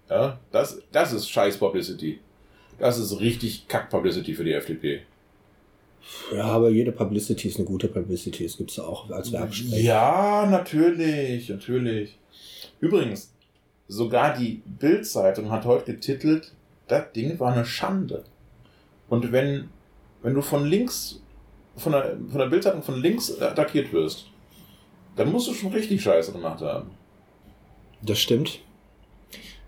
Ja, 0.08 0.40
das, 0.50 0.82
das 0.90 1.12
ist 1.12 1.30
scheiß 1.30 1.58
Publicity. 1.58 2.18
Das 2.80 2.98
ist 2.98 3.20
richtig 3.20 3.68
Kack-Publicity 3.68 4.34
für 4.34 4.42
die 4.42 4.52
FDP. 4.52 5.02
Ja, 6.34 6.44
aber 6.44 6.70
jede 6.70 6.92
Publicity 6.92 7.48
ist 7.48 7.56
eine 7.58 7.66
gute 7.66 7.88
Publicity. 7.88 8.44
Es 8.44 8.56
gibt 8.56 8.70
es 8.70 8.78
auch 8.78 9.10
als 9.10 9.32
Werbesprech. 9.32 9.82
Ja, 9.82 10.46
natürlich, 10.50 11.48
natürlich. 11.48 12.18
Übrigens, 12.80 13.32
sogar 13.88 14.36
die 14.36 14.62
Bild-Zeitung 14.64 15.50
hat 15.50 15.64
heute 15.64 15.94
getitelt, 15.94 16.52
das 16.88 17.12
Ding 17.12 17.38
war 17.38 17.52
eine 17.52 17.64
Schande. 17.64 18.24
Und 19.08 19.32
wenn, 19.32 19.68
wenn 20.22 20.34
du 20.34 20.42
von 20.42 20.64
links, 20.64 21.20
von 21.76 21.92
der, 21.92 22.16
von 22.28 22.38
der 22.38 22.46
Bildzeitung 22.46 22.82
von 22.82 23.00
links 23.00 23.40
attackiert 23.40 23.92
wirst, 23.92 24.26
dann 25.16 25.30
musst 25.30 25.48
du 25.48 25.54
schon 25.54 25.72
richtig 25.72 26.02
Scheiße 26.02 26.32
gemacht 26.32 26.60
haben. 26.60 26.90
Das 28.02 28.18
stimmt. 28.18 28.60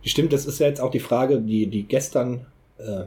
Das 0.02 0.10
stimmt, 0.10 0.32
das 0.32 0.46
ist 0.46 0.58
ja 0.58 0.66
jetzt 0.66 0.80
auch 0.80 0.90
die 0.90 1.00
Frage, 1.00 1.40
die, 1.40 1.66
die 1.66 1.84
gestern, 1.84 2.46
äh, 2.78 3.04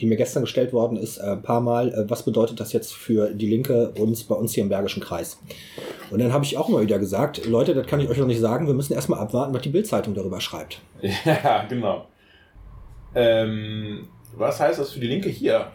die 0.00 0.06
mir 0.06 0.16
gestern 0.16 0.42
gestellt 0.42 0.72
worden 0.72 0.96
ist, 0.96 1.18
äh, 1.18 1.32
ein 1.32 1.42
paar 1.42 1.60
Mal, 1.60 1.92
äh, 1.92 2.10
was 2.10 2.24
bedeutet 2.24 2.60
das 2.60 2.72
jetzt 2.72 2.94
für 2.94 3.30
die 3.30 3.48
Linke 3.48 3.90
uns 3.98 4.24
bei 4.24 4.34
uns 4.34 4.52
hier 4.54 4.62
im 4.62 4.68
Bergischen 4.68 5.02
Kreis? 5.02 5.38
Und 6.10 6.20
dann 6.20 6.32
habe 6.32 6.44
ich 6.44 6.56
auch 6.56 6.68
immer 6.68 6.80
wieder 6.80 6.98
gesagt, 6.98 7.44
Leute, 7.46 7.74
das 7.74 7.86
kann 7.86 8.00
ich 8.00 8.08
euch 8.08 8.18
noch 8.18 8.26
nicht 8.26 8.40
sagen, 8.40 8.66
wir 8.66 8.74
müssen 8.74 8.94
erstmal 8.94 9.20
abwarten, 9.20 9.52
was 9.52 9.62
die 9.62 9.68
Bildzeitung 9.68 10.14
darüber 10.14 10.40
schreibt. 10.40 10.80
Ja, 11.24 11.64
genau. 11.68 12.06
Ähm, 13.14 14.08
was 14.36 14.60
heißt 14.60 14.78
das 14.78 14.90
für 14.92 15.00
die 15.00 15.06
Linke 15.06 15.28
hier? 15.28 15.72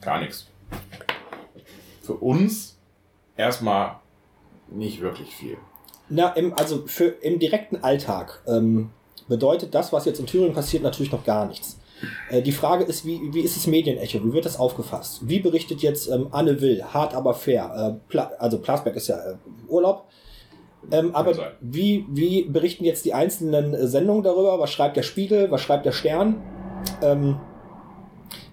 Gar 0.00 0.20
nichts. 0.20 0.48
Für 2.02 2.14
uns 2.14 2.78
erstmal 3.36 3.96
nicht 4.70 5.00
wirklich 5.00 5.34
viel. 5.34 5.56
Na, 6.08 6.28
im, 6.30 6.52
also 6.54 6.86
für 6.86 7.06
im 7.06 7.38
direkten 7.38 7.76
Alltag 7.82 8.42
ähm, 8.46 8.90
bedeutet 9.28 9.74
das, 9.74 9.92
was 9.92 10.04
jetzt 10.04 10.20
in 10.20 10.26
Thüringen 10.26 10.54
passiert, 10.54 10.82
natürlich 10.82 11.12
noch 11.12 11.24
gar 11.24 11.46
nichts. 11.46 11.78
Äh, 12.30 12.42
die 12.42 12.52
Frage 12.52 12.84
ist, 12.84 13.04
wie, 13.06 13.20
wie 13.32 13.40
ist 13.40 13.56
das 13.56 13.66
Medienecho? 13.66 14.24
Wie 14.24 14.32
wird 14.32 14.44
das 14.44 14.58
aufgefasst? 14.58 15.20
Wie 15.28 15.40
berichtet 15.40 15.80
jetzt 15.80 16.08
ähm, 16.08 16.28
Anne 16.30 16.60
Will, 16.60 16.82
hart 16.84 17.14
aber 17.14 17.34
fair? 17.34 17.98
Äh, 17.98 18.08
Pla 18.08 18.32
also 18.38 18.58
Plasberg 18.58 18.96
ist 18.96 19.08
ja 19.08 19.16
äh, 19.16 19.34
Urlaub. 19.68 20.06
Ähm, 20.90 21.14
aber 21.14 21.54
wie, 21.60 22.04
wie 22.08 22.42
berichten 22.42 22.84
jetzt 22.84 23.04
die 23.04 23.14
einzelnen 23.14 23.74
äh, 23.74 23.86
Sendungen 23.86 24.22
darüber? 24.22 24.58
Was 24.58 24.72
schreibt 24.72 24.96
der 24.96 25.02
Spiegel? 25.02 25.50
Was 25.50 25.60
schreibt 25.60 25.86
der 25.86 25.92
Stern? 25.92 26.42
Ähm, 27.02 27.38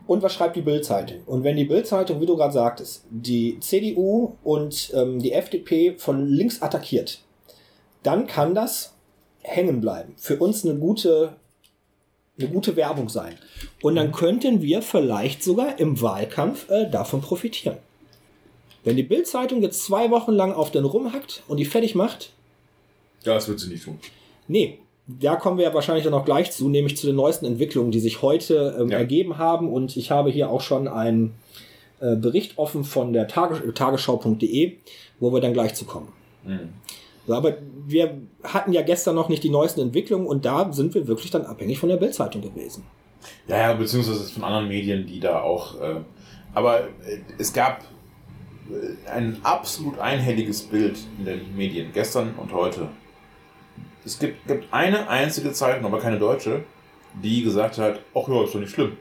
und 0.06 0.24
was 0.24 0.34
schreibt 0.34 0.56
die 0.56 0.62
Bildzeitung? 0.62 1.20
Und 1.28 1.44
wenn 1.44 1.56
die 1.56 1.66
Bildzeitung, 1.66 2.20
wie 2.20 2.26
du 2.26 2.36
gerade 2.36 2.54
sagtest, 2.54 3.06
die 3.12 3.60
CDU 3.60 4.38
und 4.44 4.92
ähm, 4.96 5.20
die 5.20 5.34
FDP 5.34 5.96
von 5.98 6.26
links 6.26 6.62
attackiert, 6.62 7.22
dann 8.02 8.26
kann 8.26 8.56
das 8.56 8.96
hängen 9.42 9.82
bleiben. 9.82 10.14
Für 10.18 10.38
uns 10.38 10.66
eine 10.66 10.80
gute, 10.80 11.36
eine 12.40 12.50
gute 12.50 12.76
Werbung 12.76 13.10
sein. 13.10 13.38
Und 13.82 13.96
dann 13.96 14.12
könnten 14.12 14.62
wir 14.62 14.82
vielleicht 14.82 15.44
sogar 15.44 15.80
im 15.80 16.02
Wahlkampf 16.02 16.70
äh, 16.70 16.90
davon 16.90 17.22
profitieren. 17.22 17.78
Wenn 18.84 18.96
die 18.96 19.04
Bildzeitung 19.04 19.62
jetzt 19.62 19.84
zwei 19.84 20.10
Wochen 20.10 20.32
lang 20.32 20.54
auf 20.54 20.72
den 20.72 20.86
rumhackt 20.86 21.44
und 21.48 21.58
die 21.58 21.66
fertig 21.66 21.96
macht. 21.96 22.32
Ja, 23.24 23.34
das 23.34 23.48
wird 23.48 23.60
sie 23.60 23.70
nicht 23.70 23.84
tun. 23.84 24.00
Nee, 24.48 24.80
da 25.08 25.36
kommen 25.36 25.58
wir 25.58 25.66
ja 25.66 25.74
wahrscheinlich 25.74 26.04
dann 26.04 26.12
noch 26.12 26.26
gleich 26.26 26.52
zu, 26.52 26.70
nämlich 26.70 26.96
zu 26.96 27.08
den 27.08 27.16
neuesten 27.16 27.46
Entwicklungen, 27.46 27.92
die 27.92 28.00
sich 28.00 28.22
heute 28.22 28.78
ähm, 28.80 28.90
ja. 28.90 28.98
ergeben 28.98 29.38
haben. 29.38 29.72
Und 29.72 29.98
ich 29.98 30.12
habe 30.12 30.30
hier 30.30 30.50
auch 30.50 30.62
schon 30.62 30.88
einen 30.88 31.34
äh, 32.00 32.16
Bericht 32.16 32.58
offen 32.58 32.84
von 32.84 33.12
der 33.12 33.28
Tages 33.28 33.60
tagesschau.de, 33.74 34.78
wo 35.20 35.34
wir 35.34 35.42
dann 35.42 35.54
gleich 35.54 35.74
zu 35.74 35.86
kommen. 35.86 36.10
Mhm. 36.46 36.70
Aber 37.38 37.58
wir 37.86 38.22
hatten 38.44 38.74
ja 38.74 38.82
gestern 38.82 39.16
noch 39.16 39.30
nicht 39.30 39.44
die 39.44 39.50
neuesten 39.50 39.82
Entwicklungen 39.82 40.28
und 40.28 40.46
da 40.46 40.72
sind 40.72 40.94
wir 40.94 41.08
wirklich 41.08 41.32
dann 41.32 41.46
abhängig 41.46 41.80
von 41.80 41.90
der 41.90 41.98
Bildzeitung 41.98 42.42
gewesen. 42.42 42.86
Ja, 43.48 43.58
ja, 43.58 43.74
beziehungsweise 43.74 44.24
von 44.32 44.44
anderen 44.44 44.68
Medien, 44.68 45.06
die 45.06 45.20
da 45.20 45.42
auch. 45.42 45.80
Äh, 45.82 45.96
aber 46.54 46.82
äh, 46.82 47.20
es 47.38 47.52
gab 47.54 47.84
äh, 48.70 49.10
ein 49.10 49.38
absolut 49.44 50.00
einhelliges 50.00 50.64
Bild 50.64 50.98
in 51.18 51.26
den 51.26 51.56
Medien, 51.56 51.92
gestern 51.94 52.36
und 52.36 52.54
heute. 52.54 52.88
Es 54.06 54.18
gibt, 54.18 54.48
gibt 54.48 54.74
eine 54.74 55.10
einzige 55.10 55.52
Zeitung, 55.52 55.86
aber 55.86 56.00
keine 56.00 56.18
deutsche, 56.18 56.64
die 57.22 57.44
gesagt 57.44 57.78
hat, 57.78 58.00
ach 58.16 58.28
ja, 58.28 58.44
ist 58.44 58.56
doch 58.56 58.60
nicht 58.60 58.74
schlimm. 58.74 58.98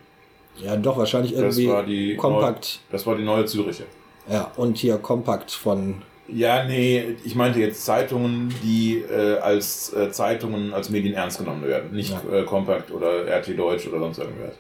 Ja, 0.57 0.77
doch, 0.77 0.99
wahrscheinlich 0.99 1.35
irgendwie 1.35 1.67
das 1.67 1.75
war 1.75 1.83
die 1.85 2.17
Kompakt. 2.17 2.81
Neue, 2.83 2.93
das 2.93 3.07
war 3.07 3.17
die 3.17 3.25
neue 3.25 3.45
Züriche. 3.45 3.85
Ja, 4.29 4.51
und 4.57 4.77
hier 4.77 4.99
Kompakt 4.99 5.51
von 5.53 6.03
ja, 6.29 6.65
nee, 6.65 7.17
ich 7.25 7.35
meinte 7.35 7.59
jetzt 7.59 7.85
Zeitungen, 7.85 8.55
die 8.63 8.99
äh, 8.99 9.39
als 9.39 9.93
äh, 9.95 10.11
Zeitungen, 10.11 10.75
als 10.75 10.91
Medien 10.91 11.15
ernst 11.15 11.39
genommen 11.39 11.67
werden. 11.67 11.93
Nicht 11.93 12.13
ja. 12.13 12.39
äh, 12.39 12.45
Compact 12.45 12.91
oder 12.91 13.27
RT 13.27 13.59
Deutsch 13.59 13.87
oder 13.87 13.99
sonst 13.99 14.19
irgendwas. 14.19 14.55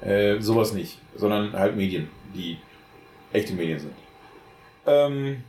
Äh, 0.00 0.40
sowas 0.40 0.72
nicht, 0.72 0.98
sondern 1.16 1.52
halt 1.52 1.76
Medien, 1.76 2.08
die 2.34 2.58
echte 3.32 3.54
Medien 3.54 3.80
sind. 3.80 3.92
Ähm, 4.86 5.42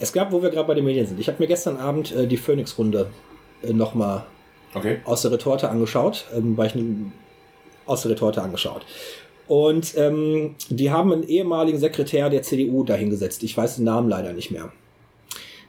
es 0.00 0.12
gab, 0.12 0.32
wo 0.32 0.42
wir 0.42 0.50
gerade 0.50 0.66
bei 0.66 0.74
den 0.74 0.84
Medien 0.84 1.06
sind, 1.06 1.20
ich 1.20 1.28
habe 1.28 1.38
mir 1.40 1.46
gestern 1.46 1.76
Abend 1.76 2.12
äh, 2.12 2.26
die 2.26 2.36
Phoenix-Runde 2.36 3.10
äh, 3.62 3.72
nochmal 3.72 4.24
okay. 4.74 5.00
aus 5.04 5.22
der 5.22 5.30
Retorte 5.32 5.68
angeschaut, 5.70 6.26
ähm, 6.34 6.56
weil 6.56 6.66
ich 6.66 6.82
aus 7.86 8.02
der 8.02 8.12
Retorte 8.12 8.42
angeschaut. 8.42 8.84
Und 9.50 9.94
ähm, 9.96 10.54
die 10.68 10.92
haben 10.92 11.12
einen 11.12 11.24
ehemaligen 11.24 11.80
Sekretär 11.80 12.30
der 12.30 12.42
CDU 12.42 12.84
dahingesetzt. 12.84 13.42
Ich 13.42 13.56
weiß 13.56 13.76
den 13.76 13.84
Namen 13.84 14.08
leider 14.08 14.32
nicht 14.32 14.52
mehr. 14.52 14.70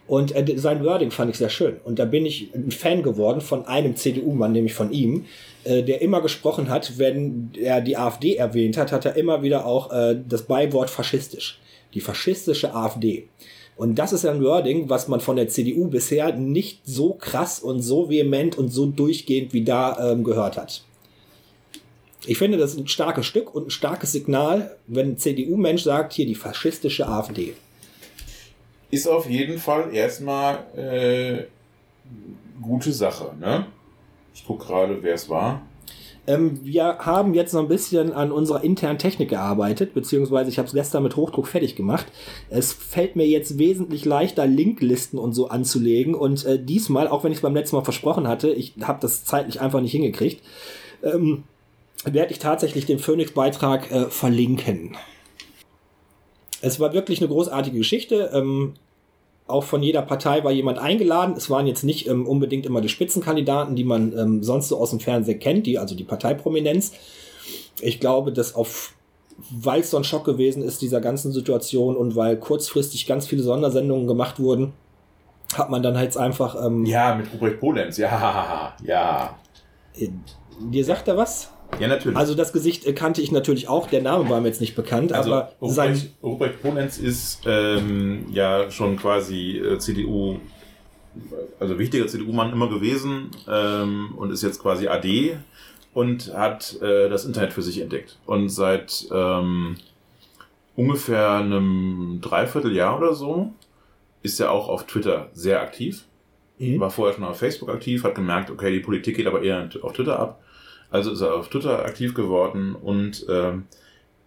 Und 0.06 0.36
äh, 0.36 0.46
sein 0.56 0.86
Wording 0.86 1.10
fand 1.10 1.32
ich 1.32 1.39
sehr 1.39 1.50
schön. 1.50 1.78
Und 1.84 1.98
da 1.98 2.06
bin 2.06 2.24
ich 2.24 2.54
ein 2.54 2.70
Fan 2.70 3.02
geworden 3.02 3.41
von 3.41 3.65
einem 3.65 3.96
CDU-Mann, 3.96 4.52
nämlich 4.52 4.76
von 4.76 4.91
ihm, 4.91 5.26
äh, 5.63 5.82
der 5.82 6.04
immer 6.04 6.22
gesprochen 6.22 6.70
hat, 6.70 7.00
wenn 7.00 7.50
er 7.60 7.82
die 7.82 7.98
AfD 7.98 8.36
erwähnt 8.36 8.78
hat, 8.78 8.91
hat 8.91 9.08
er 9.08 9.15
immer 9.15 9.41
wieder 9.41 9.65
auch 9.65 9.91
äh, 9.91 10.15
das 10.30 10.44
Beiwort 10.44 10.91
faschistisch. 10.91 11.60
Die 11.96 12.02
faschistische 12.02 12.76
AfD. 12.76 13.30
Und 13.78 13.96
das 13.96 14.13
ist 14.13 14.28
ein 14.28 14.44
Wording, 14.44 14.89
was 14.89 15.08
man 15.08 15.22
von 15.22 15.38
der 15.38 15.48
CDU 15.48 15.88
bisher 15.88 16.36
nicht 16.36 16.82
so 16.86 17.15
krass 17.15 17.60
und 17.60 17.82
so 17.82 18.12
vehement 18.12 18.60
und 18.60 18.70
so 18.70 18.86
durchgehend 18.86 19.54
wie 19.54 19.63
da 19.63 20.12
ähm, 20.12 20.24
gehört 20.24 20.56
hat. 20.56 20.84
Ich 22.25 22.38
finde, 22.38 22.57
das 22.57 22.73
ist 22.73 22.79
ein 22.79 22.88
starkes 22.88 23.25
Stück 23.25 23.55
und 23.55 23.67
ein 23.67 23.71
starkes 23.71 24.12
Signal, 24.12 24.77
wenn 24.88 25.12
ein 25.12 25.17
CDU-Mensch 25.17 25.84
sagt, 25.84 26.13
hier 26.13 26.25
die 26.25 26.36
faschistische 26.36 27.07
AfD. 27.07 27.53
Ist 28.91 29.07
auf 29.07 29.29
jeden 29.29 29.57
Fall 29.57 29.93
erstmal 29.93 30.65
äh, 30.75 31.45
gute 32.62 32.91
Sache. 32.91 33.34
Ne? 33.39 33.65
Ich 34.34 34.45
gucke 34.45 34.65
gerade, 34.65 35.01
wer 35.01 35.15
es 35.15 35.29
war. 35.29 35.62
Ähm, 36.27 36.60
wir 36.63 36.99
haben 36.99 37.34
jetzt 37.34 37.53
noch 37.53 37.62
ein 37.62 37.67
bisschen 37.67 38.13
an 38.13 38.31
unserer 38.31 38.63
internen 38.63 38.99
Technik 38.99 39.29
gearbeitet, 39.29 39.95
beziehungsweise 39.95 40.51
ich 40.51 40.60
habe 40.60 40.67
es 40.67 40.73
gestern 40.73 41.01
mit 41.01 41.15
Hochdruck 41.15 41.47
fertig 41.47 41.75
gemacht. 41.75 42.05
Es 42.49 42.71
fällt 42.71 43.15
mir 43.15 43.25
jetzt 43.25 43.57
wesentlich 43.57 44.05
leichter, 44.05 44.45
Linklisten 44.45 45.17
und 45.17 45.34
so 45.34 45.49
anzulegen. 45.49 46.13
Und 46.13 46.45
äh, 46.45 46.63
diesmal, 46.63 47.07
auch 47.07 47.23
wenn 47.23 47.31
ich 47.31 47.39
es 47.39 47.41
beim 47.41 47.55
letzten 47.55 47.77
Mal 47.77 47.84
versprochen 47.84 48.27
hatte, 48.27 48.51
ich 48.51 48.75
habe 48.84 48.99
das 49.01 49.25
zeitlich 49.25 49.62
einfach 49.62 49.81
nicht 49.81 49.93
hingekriegt. 49.93 50.43
Ähm, 51.01 51.43
werde 52.05 52.31
ich 52.31 52.39
tatsächlich 52.39 52.85
den 52.85 52.99
Phoenix-Beitrag 52.99 53.91
äh, 53.91 54.05
verlinken. 54.05 54.97
Es 56.61 56.79
war 56.79 56.93
wirklich 56.93 57.19
eine 57.19 57.27
großartige 57.27 57.77
Geschichte. 57.77 58.31
Ähm, 58.33 58.73
auch 59.47 59.63
von 59.63 59.83
jeder 59.83 60.01
Partei 60.01 60.43
war 60.43 60.51
jemand 60.51 60.79
eingeladen. 60.79 61.35
Es 61.35 61.49
waren 61.49 61.67
jetzt 61.67 61.83
nicht 61.83 62.07
ähm, 62.07 62.27
unbedingt 62.27 62.65
immer 62.65 62.81
die 62.81 62.89
Spitzenkandidaten, 62.89 63.75
die 63.75 63.83
man 63.83 64.17
ähm, 64.17 64.43
sonst 64.43 64.69
so 64.69 64.77
aus 64.77 64.91
dem 64.91 64.99
Fernsehen 64.99 65.39
kennt, 65.39 65.67
die, 65.67 65.77
also 65.77 65.95
die 65.95 66.03
Parteiprominenz. 66.03 66.93
Ich 67.81 67.99
glaube, 67.99 68.31
dass 68.31 68.55
auf, 68.55 68.93
weil 69.49 69.81
es 69.81 69.91
so 69.91 69.97
ein 69.97 70.03
Schock 70.03 70.25
gewesen 70.25 70.63
ist, 70.63 70.81
dieser 70.81 71.01
ganzen 71.01 71.31
Situation 71.31 71.97
und 71.97 72.15
weil 72.15 72.37
kurzfristig 72.37 73.07
ganz 73.07 73.27
viele 73.27 73.43
Sondersendungen 73.43 74.07
gemacht 74.07 74.39
wurden, 74.39 74.73
hat 75.53 75.69
man 75.69 75.83
dann 75.83 75.97
halt 75.97 76.15
einfach. 76.17 76.55
Ähm, 76.65 76.85
ja, 76.85 77.15
mit 77.15 77.31
Ruprecht 77.33 77.59
Polenz, 77.59 77.97
ja, 77.97 78.73
ja. 78.83 79.37
Äh, 79.97 80.09
dir 80.59 80.85
sagt 80.85 81.07
er 81.07 81.17
was? 81.17 81.51
Ja, 81.79 81.88
natürlich. 81.88 82.17
Also 82.17 82.36
das 82.36 82.53
Gesicht 82.53 82.86
äh, 82.86 82.93
kannte 82.93 83.21
ich 83.21 83.31
natürlich 83.31 83.67
auch, 83.67 83.88
der 83.88 84.01
Name 84.01 84.29
war 84.29 84.39
mir 84.41 84.47
jetzt 84.47 84.62
nicht 84.62 84.75
bekannt, 84.75 85.13
also 85.13 85.34
aber 85.34 85.51
Ruprecht, 85.62 85.75
sein 85.75 86.10
Ruprecht 86.21 86.62
Ponenz 86.62 86.97
ist 86.97 87.41
ähm, 87.45 88.25
ja 88.31 88.69
schon 88.69 88.97
quasi 88.97 89.57
äh, 89.57 89.79
CDU, 89.79 90.39
also 91.60 91.79
wichtiger 91.79 92.07
CDU-Mann 92.07 92.51
immer 92.51 92.69
gewesen 92.69 93.31
ähm, 93.47 94.13
und 94.15 94.31
ist 94.31 94.43
jetzt 94.43 94.62
quasi 94.62 94.88
AD 94.88 95.38
und 95.93 96.34
hat 96.34 96.79
äh, 96.81 97.10
das 97.10 97.25
Internet 97.25 97.53
für 97.53 97.62
sich 97.62 97.79
entdeckt. 97.79 98.17
Und 98.25 98.49
seit 98.49 99.07
ähm, 99.12 99.75
ungefähr 100.75 101.31
einem 101.31 102.19
Dreivierteljahr 102.21 102.97
oder 102.97 103.13
so 103.13 103.53
ist 104.23 104.39
er 104.39 104.51
auch 104.51 104.69
auf 104.69 104.86
Twitter 104.86 105.29
sehr 105.34 105.62
aktiv. 105.62 106.05
Mhm. 106.60 106.79
War 106.79 106.91
vorher 106.91 107.15
schon 107.15 107.23
auf 107.23 107.39
Facebook 107.39 107.69
aktiv, 107.69 108.03
hat 108.03 108.15
gemerkt, 108.15 108.51
okay, 108.51 108.71
die 108.71 108.79
Politik 108.79 109.17
geht 109.17 109.27
aber 109.27 109.41
eher 109.41 109.67
auf 109.81 109.93
Twitter 109.93 110.19
ab 110.19 110.40
also 110.91 111.12
ist 111.12 111.21
er 111.21 111.34
auf 111.34 111.49
Twitter 111.49 111.84
aktiv 111.86 112.13
geworden 112.13 112.75
und 112.75 113.25
ähm, 113.30 113.65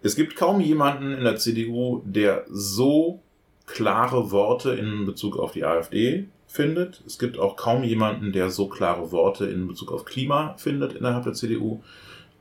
es 0.01 0.15
gibt 0.15 0.35
kaum 0.35 0.59
jemanden 0.59 1.13
in 1.13 1.23
der 1.23 1.37
CDU, 1.37 2.01
der 2.05 2.45
so 2.49 3.21
klare 3.65 4.31
Worte 4.31 4.71
in 4.71 5.05
Bezug 5.05 5.37
auf 5.37 5.53
die 5.53 5.63
AfD 5.63 6.25
findet. 6.47 7.03
Es 7.07 7.17
gibt 7.17 7.39
auch 7.39 7.55
kaum 7.55 7.83
jemanden, 7.83 8.31
der 8.31 8.49
so 8.49 8.67
klare 8.67 9.11
Worte 9.11 9.45
in 9.45 9.67
Bezug 9.67 9.91
auf 9.91 10.05
Klima 10.05 10.55
findet 10.57 10.93
innerhalb 10.93 11.23
der 11.23 11.33
CDU. 11.33 11.81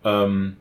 Ähm, 0.04 0.56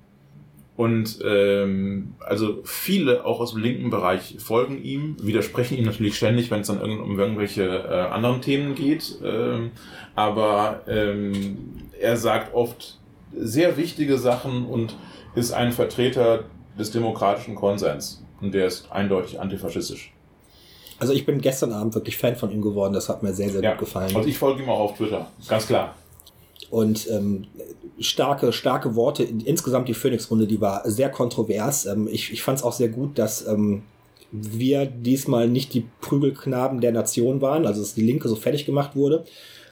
und 0.76 1.19
ähm, 1.23 2.15
also 2.19 2.62
viele 2.63 3.26
auch 3.26 3.39
aus 3.39 3.52
dem 3.52 3.62
linken 3.62 3.91
Bereich 3.91 4.38
folgen 4.39 4.82
ihm, 4.82 5.17
widersprechen 5.21 5.78
ihm 5.78 5.86
natürlich 5.86 6.17
ständig, 6.17 6.49
wenn 6.49 6.62
es 6.62 6.67
dann 6.67 6.82
um 6.82 7.19
irgendwelche 7.19 7.63
äh, 7.63 8.12
anderen 8.12 8.41
Themen 8.41 8.73
geht. 8.73 9.19
Ähm, 9.23 9.71
aber 10.15 10.82
ähm, 10.88 11.58
er 11.99 12.17
sagt 12.17 12.56
oft, 12.56 12.97
sehr 13.36 13.78
wichtige 13.78 14.17
Sachen 14.17 14.65
und 14.65 14.96
ist 15.36 15.52
ein 15.52 15.72
Vertreter 15.72 16.46
des 16.78 16.91
demokratischen 16.91 17.56
Konsens. 17.56 18.24
Und 18.41 18.54
der 18.54 18.67
ist 18.67 18.91
eindeutig 18.91 19.39
antifaschistisch. 19.39 20.13
Also 21.00 21.13
ich 21.13 21.26
bin 21.26 21.41
gestern 21.41 21.74
Abend 21.74 21.96
wirklich 21.96 22.17
Fan 22.17 22.36
von 22.36 22.52
ihm 22.52 22.62
geworden. 22.62 22.93
Das 22.93 23.10
hat 23.10 23.24
mir 23.24 23.34
sehr, 23.34 23.50
sehr 23.50 23.62
ja. 23.62 23.72
gut 23.72 23.80
gefallen. 23.80 24.15
Also 24.15 24.28
ich 24.28 24.38
folge 24.38 24.63
ihm 24.63 24.69
auch 24.69 24.80
auf 24.80 24.98
Twitter, 24.98 25.28
ganz 25.48 25.67
klar. 25.67 25.96
Und 26.69 27.10
ähm, 27.10 27.46
starke, 28.00 28.52
starke 28.52 28.96
Worte. 28.96 29.24
Insgesamt 29.24 29.88
die 29.88 29.93
Phoenix-Runde, 29.93 30.48
die 30.48 30.62
war 30.62 30.89
sehr 30.89 31.10
kontrovers. 31.10 31.86
Ähm, 31.86 32.08
ich 32.12 32.32
ich 32.32 32.41
fand 32.41 32.60
es 32.60 32.63
auch 32.63 32.74
sehr 32.74 32.89
gut, 32.89 33.19
dass 33.19 33.46
ähm, 33.48 33.84
wir 34.32 34.86
diesmal 34.86 35.48
nicht 35.48 35.74
die 35.74 35.86
Prügelknaben 36.02 36.82
der 36.82 36.91
Nation 36.91 37.41
waren, 37.41 37.67
also 37.67 37.82
dass 37.82 37.93
die 37.93 38.02
Linke 38.02 38.28
so 38.28 38.36
fertig 38.36 38.65
gemacht 38.65 38.96
wurde. 38.96 39.26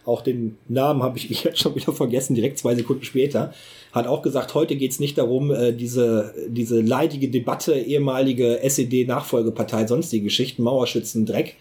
Auch 0.06 0.22
den 0.22 0.58
Namen 0.68 1.04
habe 1.04 1.18
ich 1.18 1.30
jetzt 1.44 1.60
schon 1.60 1.76
wieder 1.76 1.94
vergessen, 1.94 2.36
direkt 2.36 2.58
zwei 2.58 2.76
Sekunden 2.76 3.04
später. 3.04 3.54
Hat 3.92 4.08
auch 4.08 4.22
gesagt, 4.22 4.54
heute 4.54 4.76
geht 4.76 4.92
es 4.92 5.00
nicht 5.00 5.18
darum, 5.18 5.52
äh, 5.52 5.74
diese, 5.74 6.34
diese 6.48 6.82
leidige 6.82 7.30
Debatte, 7.30 7.74
ehemalige 7.74 8.62
SED-Nachfolgepartei, 8.62 9.88
sonstige 9.88 10.26
Geschichten, 10.26 10.64
Mauerschützen, 10.64 11.26
Dreck, 11.26 11.58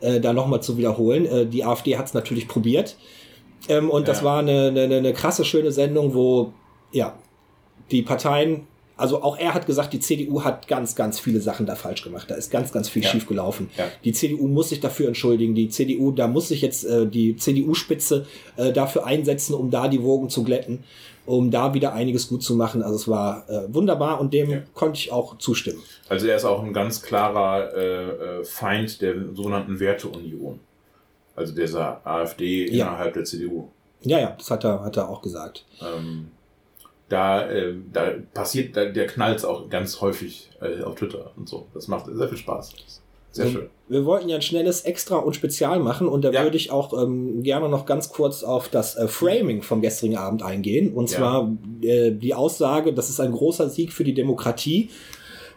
äh, 0.00 0.20
da 0.20 0.32
nochmal 0.32 0.62
zu 0.62 0.76
wiederholen. 0.76 1.26
Äh, 1.26 1.46
die 1.46 1.64
AfD 1.64 1.96
hat 1.96 2.06
es 2.06 2.14
natürlich 2.14 2.48
probiert. 2.48 2.96
Ähm, 3.68 3.90
und 3.90 4.02
ja. 4.02 4.06
das 4.06 4.22
war 4.22 4.38
eine, 4.38 4.68
eine, 4.68 4.96
eine 4.96 5.12
krasse, 5.12 5.44
schöne 5.44 5.72
Sendung, 5.72 6.14
wo 6.14 6.52
ja, 6.92 7.18
die 7.90 8.02
Parteien 8.02 8.66
also 9.00 9.22
auch 9.22 9.38
er 9.38 9.54
hat 9.54 9.66
gesagt, 9.66 9.92
die 9.94 10.00
CDU 10.00 10.44
hat 10.44 10.68
ganz, 10.68 10.94
ganz 10.94 11.18
viele 11.18 11.40
Sachen 11.40 11.64
da 11.64 11.74
falsch 11.74 12.02
gemacht. 12.02 12.30
Da 12.30 12.34
ist 12.34 12.50
ganz, 12.50 12.70
ganz 12.70 12.88
viel 12.88 13.02
ja. 13.02 13.08
schief 13.08 13.26
gelaufen. 13.26 13.70
Ja. 13.76 13.86
Die 14.04 14.12
CDU 14.12 14.46
muss 14.46 14.68
sich 14.68 14.80
dafür 14.80 15.08
entschuldigen. 15.08 15.54
Die 15.54 15.70
CDU, 15.70 16.12
da 16.12 16.28
muss 16.28 16.48
sich 16.48 16.60
jetzt 16.60 16.84
äh, 16.84 17.06
die 17.06 17.34
CDU-Spitze 17.34 18.26
äh, 18.56 18.72
dafür 18.72 19.06
einsetzen, 19.06 19.54
um 19.54 19.70
da 19.70 19.88
die 19.88 20.02
Wogen 20.02 20.28
zu 20.28 20.44
glätten, 20.44 20.84
um 21.24 21.50
da 21.50 21.72
wieder 21.72 21.94
einiges 21.94 22.28
gut 22.28 22.42
zu 22.42 22.54
machen. 22.54 22.82
Also 22.82 22.96
es 22.96 23.08
war 23.08 23.48
äh, 23.48 23.74
wunderbar 23.74 24.20
und 24.20 24.34
dem 24.34 24.50
ja. 24.50 24.58
konnte 24.74 24.98
ich 24.98 25.10
auch 25.10 25.38
zustimmen. 25.38 25.82
Also 26.10 26.26
er 26.26 26.36
ist 26.36 26.44
auch 26.44 26.62
ein 26.62 26.74
ganz 26.74 27.00
klarer 27.00 27.74
äh, 27.74 28.40
äh 28.40 28.44
Feind 28.44 29.00
der 29.00 29.14
sogenannten 29.34 29.80
Werteunion. 29.80 30.60
Also 31.34 31.54
dieser 31.54 32.06
AfD 32.06 32.66
innerhalb 32.66 33.14
der 33.14 33.24
CDU. 33.24 33.68
Ja, 34.02 34.18
ja, 34.18 34.34
das 34.36 34.50
hat 34.50 34.64
er, 34.64 34.82
hat 34.82 34.98
er 34.98 35.08
auch 35.08 35.22
gesagt. 35.22 35.64
Ähm 35.80 36.32
da, 37.10 37.50
äh, 37.50 37.74
da 37.92 38.12
passiert, 38.32 38.76
da, 38.76 38.86
der 38.86 39.06
knallt 39.06 39.44
auch 39.44 39.68
ganz 39.68 40.00
häufig 40.00 40.48
äh, 40.62 40.82
auf 40.82 40.94
Twitter 40.94 41.32
und 41.36 41.48
so. 41.48 41.66
Das 41.74 41.88
macht 41.88 42.06
sehr 42.06 42.28
viel 42.28 42.38
Spaß. 42.38 42.72
Sehr 43.32 43.48
schön. 43.48 43.68
Wir 43.88 44.04
wollten 44.04 44.28
ja 44.28 44.36
ein 44.36 44.42
schnelles 44.42 44.82
Extra 44.82 45.16
und 45.16 45.34
Spezial 45.34 45.78
machen 45.80 46.08
und 46.08 46.22
da 46.22 46.30
ja. 46.30 46.42
würde 46.42 46.56
ich 46.56 46.70
auch 46.70 46.92
ähm, 47.00 47.42
gerne 47.42 47.68
noch 47.68 47.86
ganz 47.86 48.10
kurz 48.10 48.42
auf 48.42 48.68
das 48.68 48.96
äh, 48.96 49.06
Framing 49.06 49.62
vom 49.62 49.82
gestrigen 49.82 50.16
Abend 50.16 50.42
eingehen. 50.42 50.94
Und 50.94 51.08
zwar 51.08 51.50
ja. 51.80 51.88
äh, 51.92 52.10
die 52.12 52.34
Aussage, 52.34 52.92
das 52.92 53.10
ist 53.10 53.20
ein 53.20 53.32
großer 53.32 53.68
Sieg 53.68 53.92
für 53.92 54.04
die 54.04 54.14
Demokratie 54.14 54.90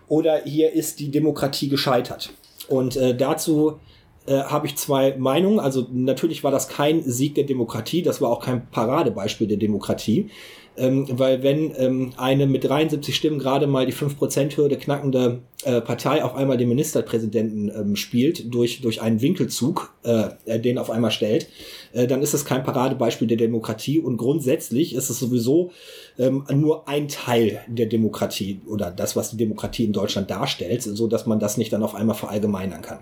oder 0.07 0.41
hier 0.43 0.73
ist 0.73 0.99
die 0.99 1.09
Demokratie 1.09 1.69
gescheitert. 1.69 2.31
Und 2.67 2.95
äh, 2.95 3.15
dazu 3.15 3.79
äh, 4.25 4.43
habe 4.43 4.67
ich 4.67 4.75
zwei 4.75 5.15
Meinungen. 5.17 5.59
Also 5.59 5.88
natürlich 5.91 6.43
war 6.43 6.51
das 6.51 6.67
kein 6.67 7.03
Sieg 7.03 7.36
der 7.36 7.43
Demokratie, 7.43 8.01
das 8.01 8.21
war 8.21 8.29
auch 8.29 8.41
kein 8.41 8.69
Paradebeispiel 8.69 9.47
der 9.47 9.57
Demokratie. 9.57 10.29
Ähm, 10.75 11.07
weil 11.12 11.43
wenn 11.43 11.71
ähm, 11.77 12.13
eine 12.17 12.47
mit 12.47 12.63
73 12.63 13.15
Stimmen 13.15 13.38
gerade 13.38 13.67
mal 13.67 13.86
die 13.86 13.93
5%-Hürde 13.93 14.77
knackende 14.77 15.41
äh, 15.65 15.81
Partei 15.81 16.23
auf 16.23 16.33
einmal 16.33 16.57
den 16.57 16.67
Ministerpräsidenten 16.67 17.69
ähm, 17.69 17.95
spielt, 17.95 18.51
durch, 18.51 18.81
durch 18.81 18.99
einen 18.99 19.21
Winkelzug, 19.21 19.93
äh, 20.01 20.59
den 20.59 20.79
auf 20.79 20.89
einmal 20.89 21.12
stellt, 21.12 21.47
äh, 21.93 22.07
dann 22.07 22.23
ist 22.23 22.33
es 22.33 22.43
kein 22.43 22.63
Paradebeispiel 22.63 23.27
der 23.27 23.38
Demokratie 23.38 23.99
und 23.99 24.17
grundsätzlich 24.17 24.95
ist 24.95 25.12
es 25.12 25.19
sowieso 25.19 25.71
ähm, 26.17 26.43
nur 26.51 26.88
ein 26.88 27.07
Teil 27.07 27.62
der 27.67 27.86
Demokratie 27.86 28.62
oder 28.65 28.89
das, 28.89 29.15
was 29.15 29.29
die 29.29 29.38
Demokratie 29.38 29.86
in 29.86 29.93
Deutschland 29.93 30.31
darstellt, 30.31 30.81
so 30.81 31.05
dass 31.05 31.27
man 31.27 31.39
das 31.39 31.57
nicht 31.57 31.71
dann 31.71 31.83
auf 31.83 31.93
einmal 31.93 32.15
verallgemeinern 32.15 32.81
kann. 32.81 32.99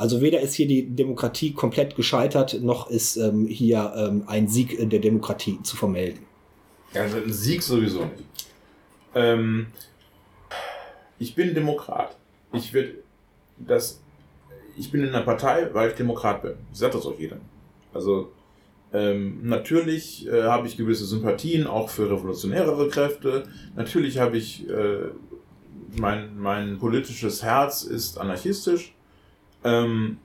Also 0.00 0.22
weder 0.22 0.40
ist 0.40 0.54
hier 0.54 0.66
die 0.66 0.96
Demokratie 0.96 1.52
komplett 1.52 1.94
gescheitert, 1.94 2.62
noch 2.62 2.88
ist 2.88 3.18
ähm, 3.18 3.46
hier 3.46 3.92
ähm, 3.94 4.24
ein 4.26 4.48
Sieg 4.48 4.78
der 4.88 4.98
Demokratie 4.98 5.58
zu 5.62 5.76
vermelden. 5.76 6.20
Also 6.94 7.18
ein 7.18 7.30
Sieg 7.30 7.62
sowieso 7.62 8.06
nicht. 8.06 8.24
Ähm, 9.14 9.66
ich 11.18 11.34
bin 11.34 11.52
Demokrat. 11.52 12.16
Ich 12.54 12.72
will 12.72 13.02
das. 13.58 14.00
Ich 14.78 14.90
bin 14.90 15.02
in 15.02 15.10
einer 15.10 15.22
Partei, 15.22 15.68
weil 15.74 15.90
ich 15.90 15.96
Demokrat 15.96 16.40
bin. 16.40 16.54
Ich 16.72 16.78
sage 16.78 16.94
das 16.94 17.04
auch 17.04 17.18
jedem. 17.18 17.42
Also 17.92 18.32
ähm, 18.94 19.40
natürlich 19.42 20.26
äh, 20.26 20.44
habe 20.44 20.66
ich 20.66 20.78
gewisse 20.78 21.04
Sympathien 21.04 21.66
auch 21.66 21.90
für 21.90 22.10
revolutionärere 22.10 22.88
Kräfte. 22.88 23.42
Natürlich 23.76 24.18
habe 24.18 24.38
ich 24.38 24.66
äh, 24.66 25.08
mein, 25.94 26.38
mein 26.38 26.78
politisches 26.78 27.42
Herz 27.42 27.82
ist 27.82 28.16
anarchistisch. 28.16 28.94
Ähm, 29.64 30.18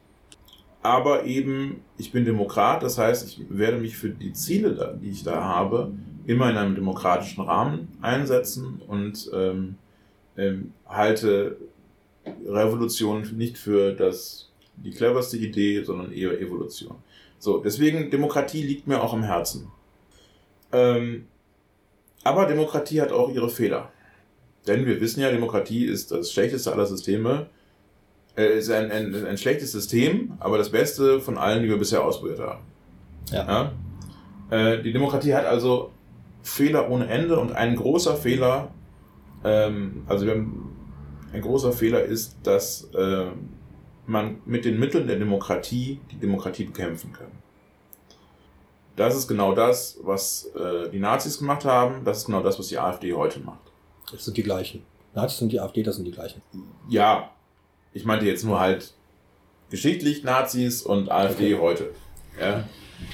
aber 0.82 1.26
eben, 1.26 1.82
ich 1.98 2.12
bin 2.12 2.26
Demokrat, 2.26 2.84
das 2.84 2.98
heißt, 2.98 3.28
ich 3.28 3.46
werde 3.50 3.78
mich 3.78 3.98
für 3.98 4.10
die 4.10 4.34
Ziele, 4.34 5.00
die 5.02 5.10
ich 5.10 5.24
da 5.24 5.44
habe, 5.44 5.92
immer 6.28 6.50
in 6.50 6.58
einem 6.58 6.76
demokratischen 6.76 7.44
Rahmen 7.44 7.88
einsetzen 8.02 8.82
und 8.88 9.30
ähm, 9.34 9.76
ähm, 10.38 10.74
halte 10.88 11.58
Revolution 12.46 13.22
nicht 13.36 13.58
für 13.58 13.94
das, 13.94 14.52
die 14.78 14.92
cleverste 14.92 15.38
Idee, 15.38 15.84
sondern 15.84 16.12
eher 16.12 16.40
Evolution. 16.40 16.96
So, 17.40 17.60
deswegen 17.60 18.10
Demokratie 18.10 18.64
liegt 18.64 18.88
mir 18.88 19.02
auch 19.02 19.14
am 19.14 19.24
Herzen. 19.24 19.72
Ähm, 20.72 21.26
aber 22.24 22.46
Demokratie 22.46 23.02
hat 23.02 23.12
auch 23.12 23.32
ihre 23.32 23.50
Fehler. 23.50 23.92
Denn 24.68 24.86
wir 24.86 25.00
wissen 25.00 25.22
ja, 25.22 25.32
Demokratie 25.32 25.86
ist 25.86 26.12
das 26.12 26.32
schlechteste 26.32 26.72
aller 26.72 26.88
Systeme. 26.88 27.48
Äh, 28.38 28.58
ist 28.58 28.70
ein, 28.70 28.92
ein, 28.92 29.26
ein 29.26 29.38
schlechtes 29.38 29.72
System, 29.72 30.34
aber 30.40 30.58
das 30.58 30.70
Beste 30.70 31.20
von 31.22 31.38
allen, 31.38 31.64
die 31.64 31.70
wir 31.70 31.78
bisher 31.78 32.04
ausprobiert 32.04 32.40
haben. 32.40 32.64
Ja. 33.32 33.72
ja? 34.52 34.58
Äh, 34.58 34.82
die 34.82 34.92
Demokratie 34.92 35.34
hat 35.34 35.46
also 35.46 35.92
Fehler 36.44 36.90
ohne 36.90 37.08
Ende 37.08 37.40
und 37.40 37.54
ein 37.54 37.76
großer 37.76 38.16
Fehler, 38.16 38.72
ähm, 39.44 40.04
also 40.08 40.26
wir 40.26 40.34
haben, 40.34 40.76
ein 41.34 41.42
großer 41.42 41.72
Fehler 41.74 42.04
ist, 42.04 42.38
dass 42.44 42.90
äh, 42.94 43.26
man 44.06 44.38
mit 44.46 44.66
den 44.66 44.80
Mitteln 44.80 45.08
der 45.08 45.18
Demokratie 45.18 46.00
die 46.12 46.18
Demokratie 46.18 46.66
bekämpfen 46.66 47.12
kann. 47.14 47.32
Das 48.96 49.16
ist 49.16 49.28
genau 49.28 49.54
das, 49.54 49.98
was 50.04 50.52
äh, 50.56 50.90
die 50.90 51.00
Nazis 51.00 51.40
gemacht 51.40 51.66
haben. 51.66 52.06
Das 52.06 52.20
ist 52.20 52.26
genau 52.26 52.42
das, 52.42 52.58
was 52.58 52.68
die 52.68 52.78
AfD 52.78 53.14
heute 53.14 53.40
macht. 53.42 53.60
Das 54.12 54.24
sind 54.24 54.38
die 54.38 54.44
gleichen. 54.44 54.84
Nazis 55.14 55.42
und 55.42 55.50
die 55.50 55.60
AfD, 55.60 55.84
das 55.84 55.96
sind 55.96 56.06
die 56.06 56.12
gleichen. 56.12 56.42
Ja, 56.88 57.32
ich 57.96 58.06
meinte 58.06 58.26
jetzt 58.26 58.44
nur 58.44 58.60
halt 58.60 58.94
geschichtlich 59.72 60.24
Nazis 60.24 60.84
und 60.84 61.10
AfD 61.10 61.56
okay. 61.56 61.62
heute. 61.62 61.92
Ja. 62.40 62.68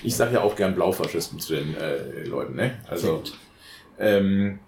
Ich 0.04 0.16
sage 0.16 0.34
ja 0.34 0.42
auch 0.42 0.56
gern 0.56 0.76
Blaufaschisten 0.76 1.40
zu 1.40 1.56
den 1.56 1.76
äh, 1.76 2.24
Leuten, 2.24 2.56
ne? 2.56 2.80
Also. 2.90 3.24
Ähm, 4.00 4.60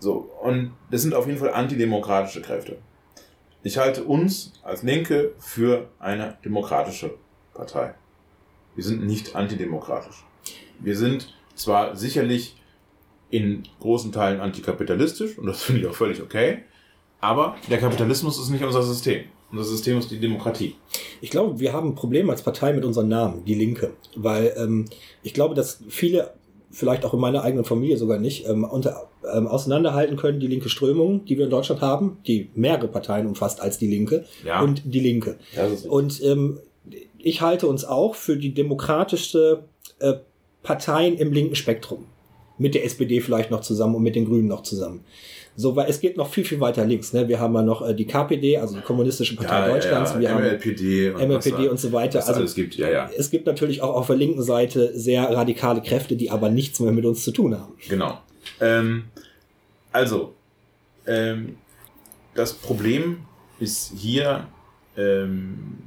so, 0.00 0.30
und 0.42 0.72
das 0.90 1.02
sind 1.02 1.14
auf 1.14 1.26
jeden 1.26 1.38
Fall 1.38 1.52
antidemokratische 1.52 2.42
Kräfte. 2.42 2.78
Ich 3.62 3.78
halte 3.78 4.04
uns 4.04 4.52
als 4.62 4.82
Linke 4.82 5.32
für 5.38 5.88
eine 5.98 6.36
demokratische 6.44 7.14
Partei. 7.54 7.94
Wir 8.74 8.84
sind 8.84 9.04
nicht 9.06 9.36
antidemokratisch. 9.36 10.24
Wir 10.80 10.96
sind 10.96 11.34
zwar 11.54 11.96
sicherlich 11.96 12.60
in 13.30 13.64
großen 13.80 14.10
Teilen 14.10 14.40
antikapitalistisch, 14.40 15.38
und 15.38 15.46
das 15.46 15.62
finde 15.62 15.82
ich 15.82 15.86
auch 15.86 15.94
völlig 15.94 16.22
okay, 16.22 16.64
aber 17.20 17.56
der 17.68 17.78
Kapitalismus 17.78 18.38
ist 18.38 18.50
nicht 18.50 18.64
unser 18.64 18.82
System. 18.82 19.24
Unser 19.50 19.64
System 19.64 19.98
ist 19.98 20.10
die 20.10 20.20
Demokratie. 20.20 20.74
Ich 21.20 21.30
glaube, 21.30 21.58
wir 21.58 21.72
haben 21.72 21.88
ein 21.88 21.94
Problem 21.94 22.28
als 22.28 22.42
Partei 22.42 22.72
mit 22.72 22.84
unserem 22.84 23.08
Namen, 23.08 23.44
die 23.46 23.54
Linke. 23.54 23.92
Weil 24.14 24.54
ähm, 24.56 24.84
ich 25.22 25.32
glaube, 25.32 25.54
dass 25.54 25.82
viele, 25.88 26.34
vielleicht 26.70 27.04
auch 27.06 27.14
in 27.14 27.20
meiner 27.20 27.42
eigenen 27.42 27.64
Familie 27.64 27.96
sogar 27.96 28.18
nicht, 28.18 28.46
ähm, 28.46 28.64
unter, 28.64 29.08
ähm, 29.34 29.46
auseinanderhalten 29.46 30.16
können, 30.16 30.38
die 30.38 30.46
linke 30.46 30.68
Strömung, 30.68 31.24
die 31.24 31.38
wir 31.38 31.44
in 31.44 31.50
Deutschland 31.50 31.80
haben, 31.80 32.18
die 32.26 32.50
mehrere 32.54 32.88
Parteien 32.88 33.26
umfasst 33.26 33.60
als 33.60 33.78
die 33.78 33.88
Linke 33.88 34.26
ja. 34.44 34.60
und 34.60 34.82
die 34.84 35.00
Linke. 35.00 35.38
und 35.88 36.22
ähm, 36.22 36.60
ich 37.18 37.40
halte 37.40 37.66
uns 37.66 37.84
auch 37.84 38.14
für 38.14 38.36
die 38.36 38.54
demokratischste 38.54 39.64
äh, 39.98 40.14
Parteien 40.62 41.16
im 41.16 41.32
linken 41.32 41.56
Spektrum. 41.56 42.06
Mit 42.58 42.74
der 42.74 42.84
SPD 42.84 43.20
vielleicht 43.20 43.50
noch 43.50 43.60
zusammen 43.60 43.94
und 43.94 44.02
mit 44.02 44.16
den 44.16 44.24
Grünen 44.24 44.48
noch 44.48 44.62
zusammen. 44.62 45.04
So, 45.60 45.74
weil 45.74 45.90
es 45.90 45.98
geht 45.98 46.16
noch 46.16 46.30
viel, 46.30 46.44
viel 46.44 46.60
weiter 46.60 46.84
links. 46.84 47.12
Ne? 47.12 47.26
Wir 47.26 47.40
haben 47.40 47.52
ja 47.52 47.62
noch 47.62 47.84
äh, 47.84 47.92
die 47.92 48.06
KPD, 48.06 48.58
also 48.58 48.76
die 48.76 48.80
Kommunistische 48.80 49.34
Partei 49.34 49.58
ja, 49.58 49.66
Deutschlands. 49.66 50.12
Ja, 50.12 50.20
wir 50.20 50.34
MLPD 50.36 51.14
haben 51.14 51.28
MLPD 51.28 51.62
und, 51.64 51.70
und 51.70 51.80
so 51.80 51.90
weiter. 51.90 52.24
Also 52.24 52.44
es 52.44 52.54
gibt, 52.54 52.76
ja, 52.76 52.88
ja. 52.88 53.10
Es 53.18 53.28
gibt 53.28 53.44
natürlich 53.44 53.82
auch 53.82 53.96
auf 53.96 54.06
der 54.06 54.14
linken 54.14 54.40
Seite 54.40 54.96
sehr 54.96 55.24
radikale 55.24 55.82
Kräfte, 55.82 56.14
die 56.14 56.30
aber 56.30 56.48
nichts 56.48 56.78
mehr 56.78 56.92
mit 56.92 57.04
uns 57.04 57.24
zu 57.24 57.32
tun 57.32 57.58
haben. 57.58 57.74
Genau. 57.88 58.20
Ähm, 58.60 59.06
also, 59.90 60.32
ähm, 61.08 61.56
das 62.36 62.52
Problem 62.52 63.22
ist 63.58 63.94
hier 63.96 64.46
ähm, 64.96 65.78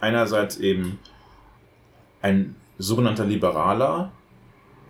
einerseits 0.00 0.58
eben 0.58 0.98
ein 2.20 2.56
sogenannter 2.76 3.24
Liberaler 3.24 4.12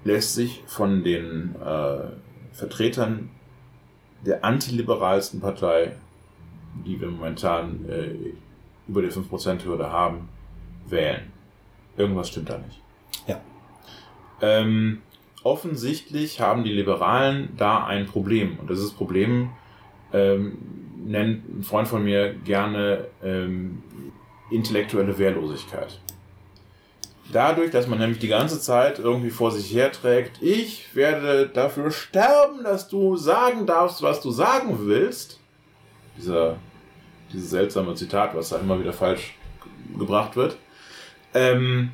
lässt 0.03 0.35
sich 0.35 0.65
von 0.67 1.05
den 1.05 1.55
äh, 1.65 1.99
Vertretern 2.53 3.31
der 4.25 4.45
antiliberalsten 4.45 5.41
Partei, 5.41 5.93
die 6.85 7.01
wir 7.01 7.09
momentan 7.09 7.85
äh, 7.89 8.15
über 8.89 9.03
die 9.03 9.09
5%-Hürde 9.09 9.91
haben, 9.91 10.29
wählen. 10.87 11.33
Irgendwas 11.97 12.29
stimmt 12.29 12.51
da 12.51 12.59
nicht. 12.59 12.81
Ja. 13.27 13.41
Ähm, 14.41 15.03
offensichtlich 15.43 16.41
haben 16.41 16.65
die 16.65 16.73
Liberalen 16.73 17.51
da 17.57 17.85
ein 17.85 18.07
Problem. 18.07 18.59
Und 18.59 18.71
dieses 18.71 18.93
Problem 18.93 19.51
ähm, 20.13 20.59
nennt 21.05 21.49
ein 21.49 21.63
Freund 21.63 21.89
von 21.89 22.05
mir 22.05 22.35
gerne 22.35 23.07
ähm, 23.23 23.83
intellektuelle 24.51 25.19
Wehrlosigkeit. 25.19 26.01
Dadurch, 27.31 27.71
dass 27.71 27.87
man 27.87 27.99
nämlich 27.99 28.19
die 28.19 28.29
ganze 28.29 28.59
Zeit 28.59 28.99
irgendwie 28.99 29.31
vor 29.31 29.51
sich 29.51 29.73
herträgt, 29.73 30.43
ich 30.43 30.95
werde 30.95 31.47
dafür 31.47 31.91
sterben, 31.91 32.65
dass 32.65 32.89
du 32.89 33.17
sagen 33.17 33.67
darfst, 33.67 34.03
was 34.03 34.23
du 34.23 34.31
sagen 34.31 34.87
willst. 34.87 35.39
Dieser, 36.17 36.57
dieses 37.33 37.51
seltsame 37.51 37.95
Zitat, 37.95 38.35
was 38.35 38.49
da 38.49 38.59
immer 38.59 38.81
wieder 38.81 38.95
falsch 38.95 39.35
gebracht 39.99 40.37
wird. 40.37 40.57
Ähm, 41.35 41.91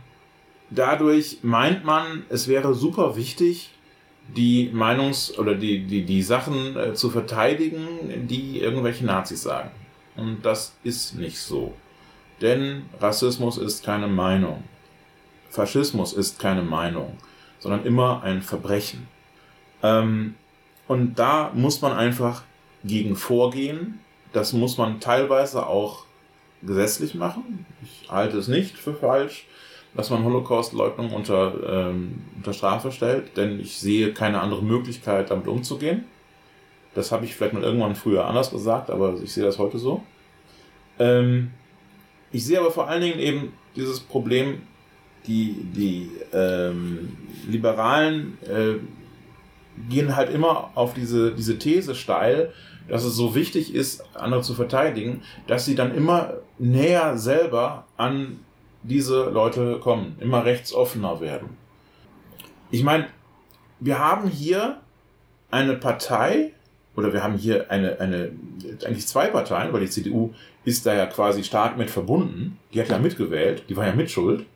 dadurch 0.71 1.39
meint 1.43 1.85
man, 1.85 2.25
es 2.29 2.47
wäre 2.47 2.75
super 2.75 3.17
wichtig, 3.17 3.71
die 4.37 4.71
Meinungs- 4.73 5.37
oder 5.37 5.57
die, 5.57 5.85
die, 5.85 6.05
die 6.05 6.23
Sachen 6.23 6.77
äh, 6.77 6.95
zu 6.95 7.11
verteidigen, 7.11 8.29
die 8.29 8.61
irgendwelche 8.61 9.05
Nazis 9.05 9.43
sagen. 9.43 9.71
Und 10.17 10.47
das 10.47 10.77
ist 10.85 11.17
nicht 11.17 11.41
so. 11.41 11.75
Denn 12.41 12.85
Rassismus 13.01 13.59
ist 13.59 13.85
keine 13.85 14.07
Meinung. 14.07 14.63
Faschismus 15.55 16.13
ist 16.13 16.41
keine 16.41 16.63
Meinung, 16.63 17.17
sondern 17.61 17.85
immer 17.85 18.23
ein 18.25 18.43
Verbrechen. 18.43 19.07
Ähm, 19.83 20.35
und 20.89 21.15
da 21.19 21.53
muss 21.55 21.81
man 21.81 21.93
einfach 21.93 22.43
gegen 22.83 23.15
vorgehen. 23.15 24.01
Das 24.33 24.53
muss 24.53 24.79
man 24.79 24.99
teilweise 24.99 25.67
auch 25.67 26.05
gesetzlich 26.63 27.15
machen. 27.15 27.67
Ich 27.83 28.11
halte 28.11 28.37
es 28.37 28.49
nicht 28.49 28.77
für 28.77 28.95
falsch, 28.95 29.47
dass 29.95 30.11
man 30.11 30.25
Holocaust-Leugnung 30.25 31.13
unter, 31.13 31.55
ähm, 31.91 32.25
unter 32.37 32.53
Strafe 32.53 32.91
stellt, 32.91 33.37
denn 33.37 33.61
ich 33.61 33.79
sehe 33.79 34.13
keine 34.13 34.41
andere 34.41 34.63
Möglichkeit, 34.63 35.31
damit 35.31 35.47
umzugehen. 35.47 36.05
Das 36.95 37.13
habe 37.13 37.25
ich 37.27 37.35
vielleicht 37.35 37.55
mal 37.55 37.63
irgendwann 37.63 37.95
früher 37.95 38.27
anders 38.27 38.51
gesagt, 38.51 38.91
aber 38.91 39.15
ich 39.23 39.33
sehe 39.33 39.45
das 39.45 39.59
heute 39.59 39.79
so. 39.79 40.03
Ähm, 40.99 41.53
ich 42.33 42.45
sehe 42.45 42.59
aber 42.59 42.73
vor 42.73 42.89
allen 42.89 43.03
Dingen 43.03 43.21
eben 43.21 43.53
dieses 43.77 44.01
Problem, 44.01 44.63
die, 45.27 45.55
die 45.75 46.11
ähm, 46.33 47.17
Liberalen 47.49 48.39
äh, 48.43 48.75
gehen 49.89 50.17
halt 50.17 50.31
immer 50.31 50.71
auf 50.75 50.95
diese, 50.95 51.33
diese 51.33 51.59
These 51.59 51.95
steil, 51.95 52.53
dass 52.89 53.05
es 53.05 53.15
so 53.15 53.35
wichtig 53.35 53.75
ist, 53.75 54.05
andere 54.15 54.43
zu 54.43 54.55
verteidigen, 54.55 55.23
dass 55.47 55.65
sie 55.65 55.75
dann 55.75 55.95
immer 55.95 56.35
näher 56.59 57.17
selber 57.17 57.87
an 57.97 58.41
diese 58.83 59.31
Leute 59.31 59.79
kommen, 59.81 60.17
immer 60.21 60.45
rechtsoffener 60.45 61.21
werden. 61.21 61.57
Ich 62.71 62.85
meine, 62.85 63.07
wir 63.81 63.99
haben 63.99 64.29
hier 64.29 64.81
eine 65.51 65.75
Partei, 65.75 66.53
oder 66.97 67.13
wir 67.13 67.23
haben 67.23 67.37
hier 67.37 67.71
eine, 67.71 67.99
eine, 67.99 68.33
eigentlich 68.85 69.07
zwei 69.07 69.29
Parteien, 69.29 69.73
weil 69.73 69.81
die 69.81 69.91
CDU 69.91 70.33
ist 70.65 70.87
da 70.87 70.95
ja 70.95 71.07
quasi 71.07 71.43
stark 71.43 71.77
mit 71.77 71.91
verbunden. 71.91 72.59
Die 72.73 72.81
hat 72.81 72.89
ja 72.89 72.99
mitgewählt, 72.99 73.65
die 73.69 73.77
war 73.77 73.87
ja 73.87 73.95
mitschuld. 73.95 74.47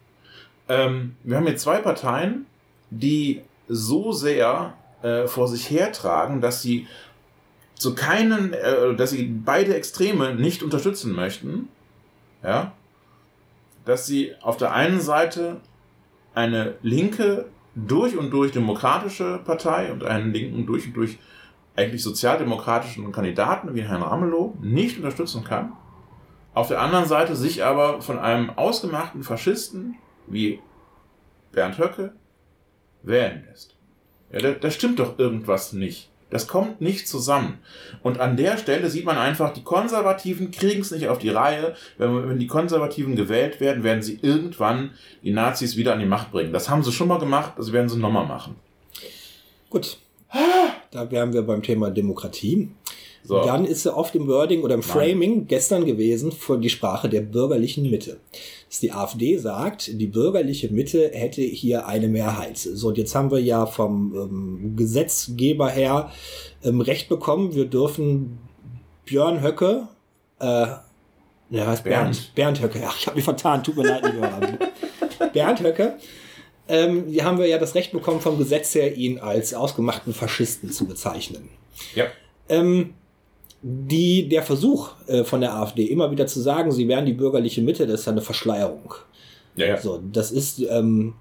Ähm, 0.69 1.17
wir 1.25 1.37
haben 1.37 1.47
hier 1.47 1.57
zwei 1.57 1.79
Parteien, 1.79 2.47
die 2.91 3.43
so 3.69 4.13
sehr 4.13 4.75
äh, 5.03 5.27
vor 5.27 5.49
sich 5.49 5.71
hertragen, 5.71 6.41
dass 6.41 6.63
sie 6.63 6.87
zu 7.75 7.95
keinen, 7.95 8.53
äh, 8.53 8.95
dass 8.97 9.11
sie 9.11 9.25
beide 9.25 9.75
Extreme 9.75 10.35
nicht 10.35 10.63
unterstützen 10.63 11.13
möchten. 11.13 11.69
Ja, 12.43 12.73
dass 13.85 14.07
sie 14.07 14.35
auf 14.43 14.57
der 14.57 14.73
einen 14.73 15.01
Seite 15.01 15.61
eine 16.35 16.75
linke, 16.83 17.47
durch 17.75 18.17
und 18.17 18.31
durch 18.31 18.53
demokratische 18.53 19.41
Partei 19.45 19.93
und 19.93 20.05
einen 20.05 20.33
linken, 20.33 20.67
durch 20.67 20.87
und 20.87 20.95
durch 20.95 21.19
eigentlich 21.77 22.03
sozialdemokratischen 22.03 23.11
Kandidaten 23.13 23.75
wie 23.75 23.83
Herrn 23.83 24.03
Ramelow 24.03 24.55
nicht 24.61 24.97
unterstützen 24.97 25.45
kann. 25.45 25.73
Auf 26.55 26.69
der 26.69 26.81
anderen 26.81 27.07
Seite 27.07 27.37
sich 27.37 27.65
aber 27.65 28.03
von 28.03 28.19
einem 28.19 28.51
ausgemachten 28.51 29.23
Faschisten 29.23 29.97
wie 30.31 30.61
Bernd 31.53 31.79
Höcke 31.79 32.13
wählen 33.03 33.45
lässt. 33.49 33.75
Ja, 34.33 34.41
da, 34.41 34.53
da 34.53 34.71
stimmt 34.71 34.99
doch 34.99 35.19
irgendwas 35.19 35.73
nicht. 35.73 36.11
Das 36.31 36.47
kommt 36.47 36.83
nicht 36.83 37.09
zusammen. 37.09 37.59
Und 38.03 38.21
an 38.21 38.37
der 38.37 38.59
Stelle 38.59 38.91
sieht 38.91 39.07
man 39.07 39.17
einfach, 39.17 39.55
die 39.55 39.63
Konservativen 39.63 40.51
kriegen 40.51 40.83
es 40.83 40.91
nicht 40.91 41.09
auf 41.09 41.19
die 41.19 41.31
Reihe. 41.31 41.75
Wenn, 41.97 42.29
wenn 42.29 42.39
die 42.39 42.47
Konservativen 42.47 43.17
gewählt 43.17 43.61
werden, 43.61 43.83
werden 43.83 44.03
sie 44.03 44.19
irgendwann 44.21 44.91
die 45.23 45.33
Nazis 45.33 45.77
wieder 45.77 45.95
an 45.95 46.01
die 46.01 46.07
Macht 46.07 46.31
bringen. 46.31 46.53
Das 46.53 46.69
haben 46.69 46.83
sie 46.83 46.93
schon 46.93 47.09
mal 47.09 47.19
gemacht, 47.19 47.55
das 47.57 47.73
werden 47.73 47.89
sie 47.89 47.99
nochmal 47.99 48.27
machen. 48.27 48.57
Gut. 49.71 49.99
Da 50.91 51.11
wären 51.11 51.33
wir 51.33 51.43
beim 51.43 51.63
Thema 51.63 51.91
Demokratie. 51.91 52.69
So. 53.25 53.45
Dann 53.45 53.65
ist 53.65 53.85
er 53.85 53.97
oft 53.97 54.15
im 54.15 54.27
Wording 54.27 54.63
oder 54.63 54.75
im 54.75 54.83
Framing 54.83 55.37
Nein. 55.37 55.47
gestern 55.49 55.85
gewesen 55.85 56.33
für 56.33 56.59
die 56.59 56.71
Sprache 56.71 57.09
der 57.09 57.21
bürgerlichen 57.21 57.91
Mitte. 57.91 58.19
Dass 58.69 58.81
die 58.81 58.93
AfD 58.93 59.39
sagt, 59.39 59.99
die 59.99 60.07
bürgerliche 60.07 60.69
Mitte 60.69 61.11
hätte 61.13 61.41
hier 61.43 61.87
eine 61.87 62.09
Mehrheit. 62.09 62.59
So, 62.59 62.89
und 62.89 62.99
jetzt 62.99 63.15
haben 63.15 63.31
wir 63.31 63.41
ja 63.41 63.65
vom 63.65 64.15
ähm, 64.15 64.77
Gesetzgeber 64.77 65.71
her 65.71 66.11
ähm, 66.63 66.81
Recht 66.81 67.09
bekommen. 67.09 67.55
Wir 67.55 67.65
dürfen 67.65 68.39
Björn 69.07 69.43
Höcke, 69.43 69.89
äh, 70.39 70.67
der 71.51 71.67
heißt 71.67 71.85
Bernd, 71.85 72.35
Bernd, 72.35 72.35
Bernd 72.35 72.63
Höcke. 72.63 72.83
Ach, 72.87 72.97
ich 72.99 73.07
habe 73.07 73.17
mich 73.17 73.25
vertan, 73.25 73.65
tut 73.65 73.77
mir 73.77 73.85
leid, 73.85 74.05
lieber 74.05 74.41
Bernd 75.33 75.63
Höcke. 75.63 75.97
Ähm, 76.69 77.07
hier 77.09 77.25
haben 77.25 77.39
wir 77.39 77.47
ja 77.47 77.59
das 77.59 77.75
Recht 77.75 77.93
bekommen 77.93 78.21
vom 78.21 78.37
Gesetz 78.37 78.75
her, 78.75 78.95
ihn 78.95 79.19
als 79.19 79.55
ausgemachten 79.55 80.13
Faschisten 80.13 80.71
zu 80.71 80.87
bezeichnen. 80.87 81.49
Ja. 81.95 82.05
Ähm, 82.51 82.95
die, 83.63 84.29
der 84.29 84.43
Versuch 84.43 84.91
äh, 85.07 85.25
von 85.25 85.41
der 85.41 85.55
AfD 85.55 85.85
immer 85.85 86.11
wieder 86.11 86.27
zu 86.27 86.41
sagen, 86.41 86.71
sie 86.71 86.87
wären 86.89 87.07
die 87.07 87.13
bürgerliche 87.13 87.63
Mitte, 87.63 87.87
das 87.87 88.01
ist 88.01 88.07
ja 88.07 88.13
eine 88.13 88.21
Verschleierung. 88.21 88.95
Ja, 89.57 89.67
ja. 89.67 89.81
So, 89.81 90.01
das 90.13 90.31
ist, 90.31 90.61
ähm, 90.61 91.15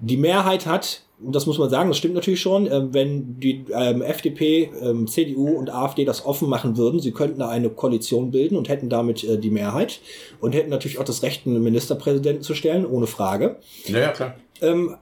die 0.00 0.16
Mehrheit 0.16 0.66
hat, 0.66 1.02
und 1.24 1.34
das 1.34 1.46
muss 1.46 1.58
man 1.58 1.70
sagen, 1.70 1.88
das 1.88 1.96
stimmt 1.96 2.14
natürlich 2.14 2.40
schon, 2.40 2.66
äh, 2.66 2.92
wenn 2.92 3.38
die 3.40 3.64
ähm, 3.72 4.02
FDP, 4.02 4.70
ähm, 4.82 5.06
CDU 5.06 5.50
und 5.50 5.70
AfD 5.70 6.04
das 6.04 6.26
offen 6.26 6.48
machen 6.48 6.76
würden, 6.76 7.00
sie 7.00 7.12
könnten 7.12 7.38
da 7.38 7.48
eine 7.48 7.70
Koalition 7.70 8.30
bilden 8.32 8.56
und 8.56 8.68
hätten 8.68 8.90
damit 8.90 9.24
äh, 9.24 9.38
die 9.38 9.50
Mehrheit 9.50 10.00
und 10.40 10.54
hätten 10.54 10.70
natürlich 10.70 10.98
auch 10.98 11.04
das 11.04 11.22
Recht, 11.22 11.46
einen 11.46 11.62
Ministerpräsidenten 11.62 12.42
zu 12.42 12.54
stellen, 12.54 12.84
ohne 12.84 13.06
Frage. 13.06 13.56
Ja, 13.86 14.00
ja 14.00 14.12
klar. 14.12 14.34
Ähm, 14.60 14.96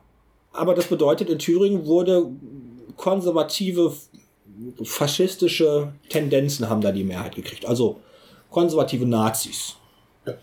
aber 0.53 0.75
das 0.75 0.87
bedeutet, 0.87 1.31
in 1.31 1.39
Thüringen 1.39 1.87
wurde 1.87 2.29
konservative 2.97 3.93
faschistische 4.83 5.93
Tendenzen 6.09 6.69
haben 6.69 6.81
da 6.81 6.93
die 6.93 7.05
Mehrheit 7.05 7.35
gekriegt. 7.35 7.67
Also 7.67 8.01
konservative 8.51 9.07
Nazis. 9.07 9.77
Ja. 10.27 10.35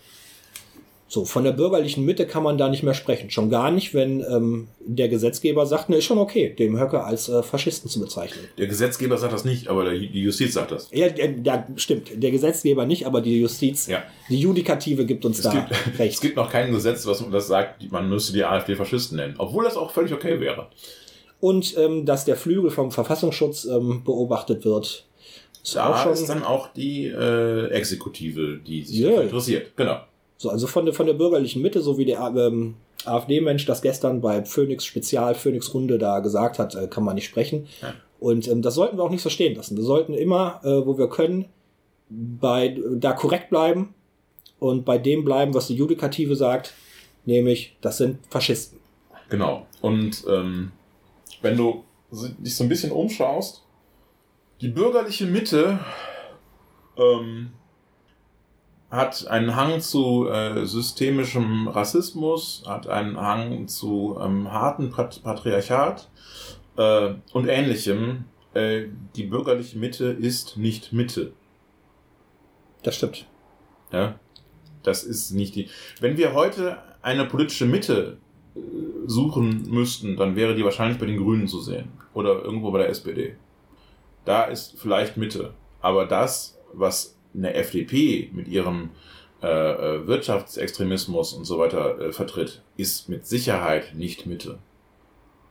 So, 1.07 1.25
von 1.25 1.43
der 1.43 1.51
bürgerlichen 1.51 2.05
Mitte 2.05 2.25
kann 2.25 2.41
man 2.41 2.57
da 2.57 2.69
nicht 2.69 2.83
mehr 2.83 2.93
sprechen. 2.93 3.29
Schon 3.31 3.49
gar 3.49 3.69
nicht, 3.69 3.93
wenn 3.93 4.21
ähm, 4.21 4.69
der 4.79 5.09
Gesetzgeber 5.09 5.65
sagt, 5.65 5.89
ne, 5.89 5.97
ist 5.97 6.05
schon 6.05 6.17
okay, 6.17 6.55
dem 6.57 6.79
Höcke 6.79 7.03
als 7.03 7.27
äh, 7.27 7.43
Faschisten 7.43 7.89
zu 7.89 7.99
bezeichnen. 7.99 8.45
Der 8.57 8.67
Gesetzgeber 8.67 9.17
sagt 9.17 9.33
das 9.33 9.43
nicht, 9.43 9.67
aber 9.67 9.89
die 9.91 10.21
Justiz 10.21 10.53
sagt 10.53 10.71
das. 10.71 10.87
Ja, 10.93 11.09
der, 11.09 11.27
der, 11.27 11.67
stimmt. 11.75 12.11
Der 12.15 12.31
Gesetzgeber 12.31 12.85
nicht, 12.85 13.05
aber 13.05 13.19
die 13.19 13.41
Justiz, 13.41 13.87
ja. 13.87 14.03
die 14.29 14.39
Judikative 14.39 15.05
gibt 15.05 15.25
uns 15.25 15.39
es 15.39 15.43
da 15.43 15.51
gibt, 15.51 15.71
recht. 15.99 16.13
Es 16.13 16.21
gibt 16.21 16.37
noch 16.37 16.49
kein 16.49 16.71
Gesetz, 16.71 17.05
was 17.05 17.21
das 17.29 17.47
sagt, 17.47 17.91
man 17.91 18.07
müsste 18.07 18.31
die 18.31 18.45
AfD 18.45 18.77
Faschisten 18.77 19.17
nennen. 19.17 19.35
Obwohl 19.37 19.65
das 19.65 19.75
auch 19.75 19.91
völlig 19.91 20.13
okay 20.13 20.39
wäre 20.39 20.69
und 21.41 21.75
ähm, 21.77 22.05
dass 22.05 22.23
der 22.23 22.37
Flügel 22.37 22.69
vom 22.69 22.91
Verfassungsschutz 22.91 23.65
ähm, 23.65 24.03
beobachtet 24.05 24.63
wird. 24.63 25.05
Ist 25.63 25.75
da 25.75 25.91
auch 25.91 25.97
schon 26.03 26.13
ist 26.13 26.29
dann 26.29 26.43
auch 26.43 26.69
die 26.73 27.07
äh, 27.07 27.67
Exekutive, 27.67 28.59
die 28.65 28.83
sich 28.83 29.01
yeah. 29.01 29.21
interessiert. 29.21 29.75
Genau. 29.75 29.99
So, 30.37 30.49
also 30.49 30.65
von 30.65 30.85
der, 30.85 30.93
von 30.93 31.05
der 31.05 31.13
bürgerlichen 31.13 31.61
Mitte, 31.61 31.81
so 31.81 31.97
wie 31.97 32.05
der 32.05 32.19
ähm, 32.35 32.75
AfD-Mensch 33.05 33.65
das 33.65 33.81
gestern 33.81 34.21
bei 34.21 34.43
Phoenix 34.43 34.85
Spezial, 34.85 35.35
Phoenix 35.35 35.73
Runde 35.73 35.97
da 35.97 36.19
gesagt 36.19 36.57
hat, 36.57 36.73
äh, 36.75 36.87
kann 36.87 37.03
man 37.03 37.15
nicht 37.15 37.25
sprechen. 37.25 37.67
Ja. 37.81 37.93
Und 38.19 38.47
ähm, 38.47 38.61
das 38.61 38.75
sollten 38.75 38.97
wir 38.97 39.03
auch 39.03 39.09
nicht 39.09 39.21
so 39.21 39.29
stehen 39.29 39.55
lassen. 39.55 39.77
Wir 39.77 39.83
sollten 39.83 40.13
immer, 40.13 40.61
äh, 40.63 40.85
wo 40.85 40.97
wir 40.97 41.09
können, 41.09 41.45
bei 42.09 42.77
da 42.95 43.13
korrekt 43.13 43.49
bleiben 43.49 43.93
und 44.59 44.83
bei 44.83 44.97
dem 44.97 45.23
bleiben, 45.23 45.53
was 45.53 45.67
die 45.67 45.75
Judikative 45.75 46.35
sagt, 46.35 46.73
nämlich, 47.25 47.75
das 47.81 47.97
sind 47.97 48.19
Faschisten. 48.29 48.79
Genau. 49.29 49.65
Und 49.81 50.23
ähm, 50.29 50.71
wenn 51.41 51.57
du 51.57 51.83
dich 52.11 52.55
so 52.55 52.63
ein 52.63 52.69
bisschen 52.69 52.91
umschaust, 52.91 53.63
die 54.61 54.67
bürgerliche 54.67 55.25
Mitte 55.25 55.79
ähm, 56.97 57.51
hat 58.91 59.25
einen 59.27 59.55
Hang 59.55 59.79
zu 59.79 60.27
äh, 60.27 60.65
systemischem 60.65 61.67
Rassismus, 61.69 62.63
hat 62.67 62.87
einen 62.87 63.19
Hang 63.19 63.67
zu 63.67 64.19
ähm, 64.21 64.51
harten 64.51 64.91
Pat 64.91 65.23
Patriarchat 65.23 66.09
äh, 66.77 67.13
und 67.31 67.47
ähnlichem. 67.47 68.25
Äh, 68.53 68.87
die 69.15 69.23
bürgerliche 69.23 69.79
Mitte 69.79 70.05
ist 70.05 70.57
nicht 70.57 70.91
Mitte. 70.91 71.31
Das 72.83 72.97
stimmt. 72.97 73.27
Ja, 73.93 74.19
das 74.83 75.03
ist 75.03 75.31
nicht 75.31 75.55
die. 75.55 75.69
Wenn 76.01 76.17
wir 76.17 76.33
heute 76.33 76.77
eine 77.01 77.25
politische 77.25 77.65
Mitte 77.65 78.17
suchen 79.05 79.69
müssten, 79.69 80.17
dann 80.17 80.35
wäre 80.35 80.55
die 80.55 80.63
wahrscheinlich 80.63 80.97
bei 80.99 81.05
den 81.05 81.17
Grünen 81.17 81.47
zu 81.47 81.61
sehen 81.61 81.89
oder 82.13 82.43
irgendwo 82.43 82.71
bei 82.71 82.79
der 82.79 82.89
SPD. 82.89 83.35
Da 84.25 84.43
ist 84.43 84.75
vielleicht 84.77 85.17
Mitte, 85.17 85.53
aber 85.81 86.05
das, 86.05 86.59
was 86.73 87.15
eine 87.33 87.53
FDP 87.53 88.29
mit 88.33 88.47
ihrem 88.47 88.89
äh, 89.41 89.47
äh, 89.47 90.07
Wirtschaftsextremismus 90.07 91.33
und 91.33 91.45
so 91.45 91.57
weiter 91.57 91.99
äh, 91.99 92.11
vertritt, 92.11 92.61
ist 92.77 93.09
mit 93.09 93.25
Sicherheit 93.25 93.95
nicht 93.95 94.25
Mitte. 94.25 94.59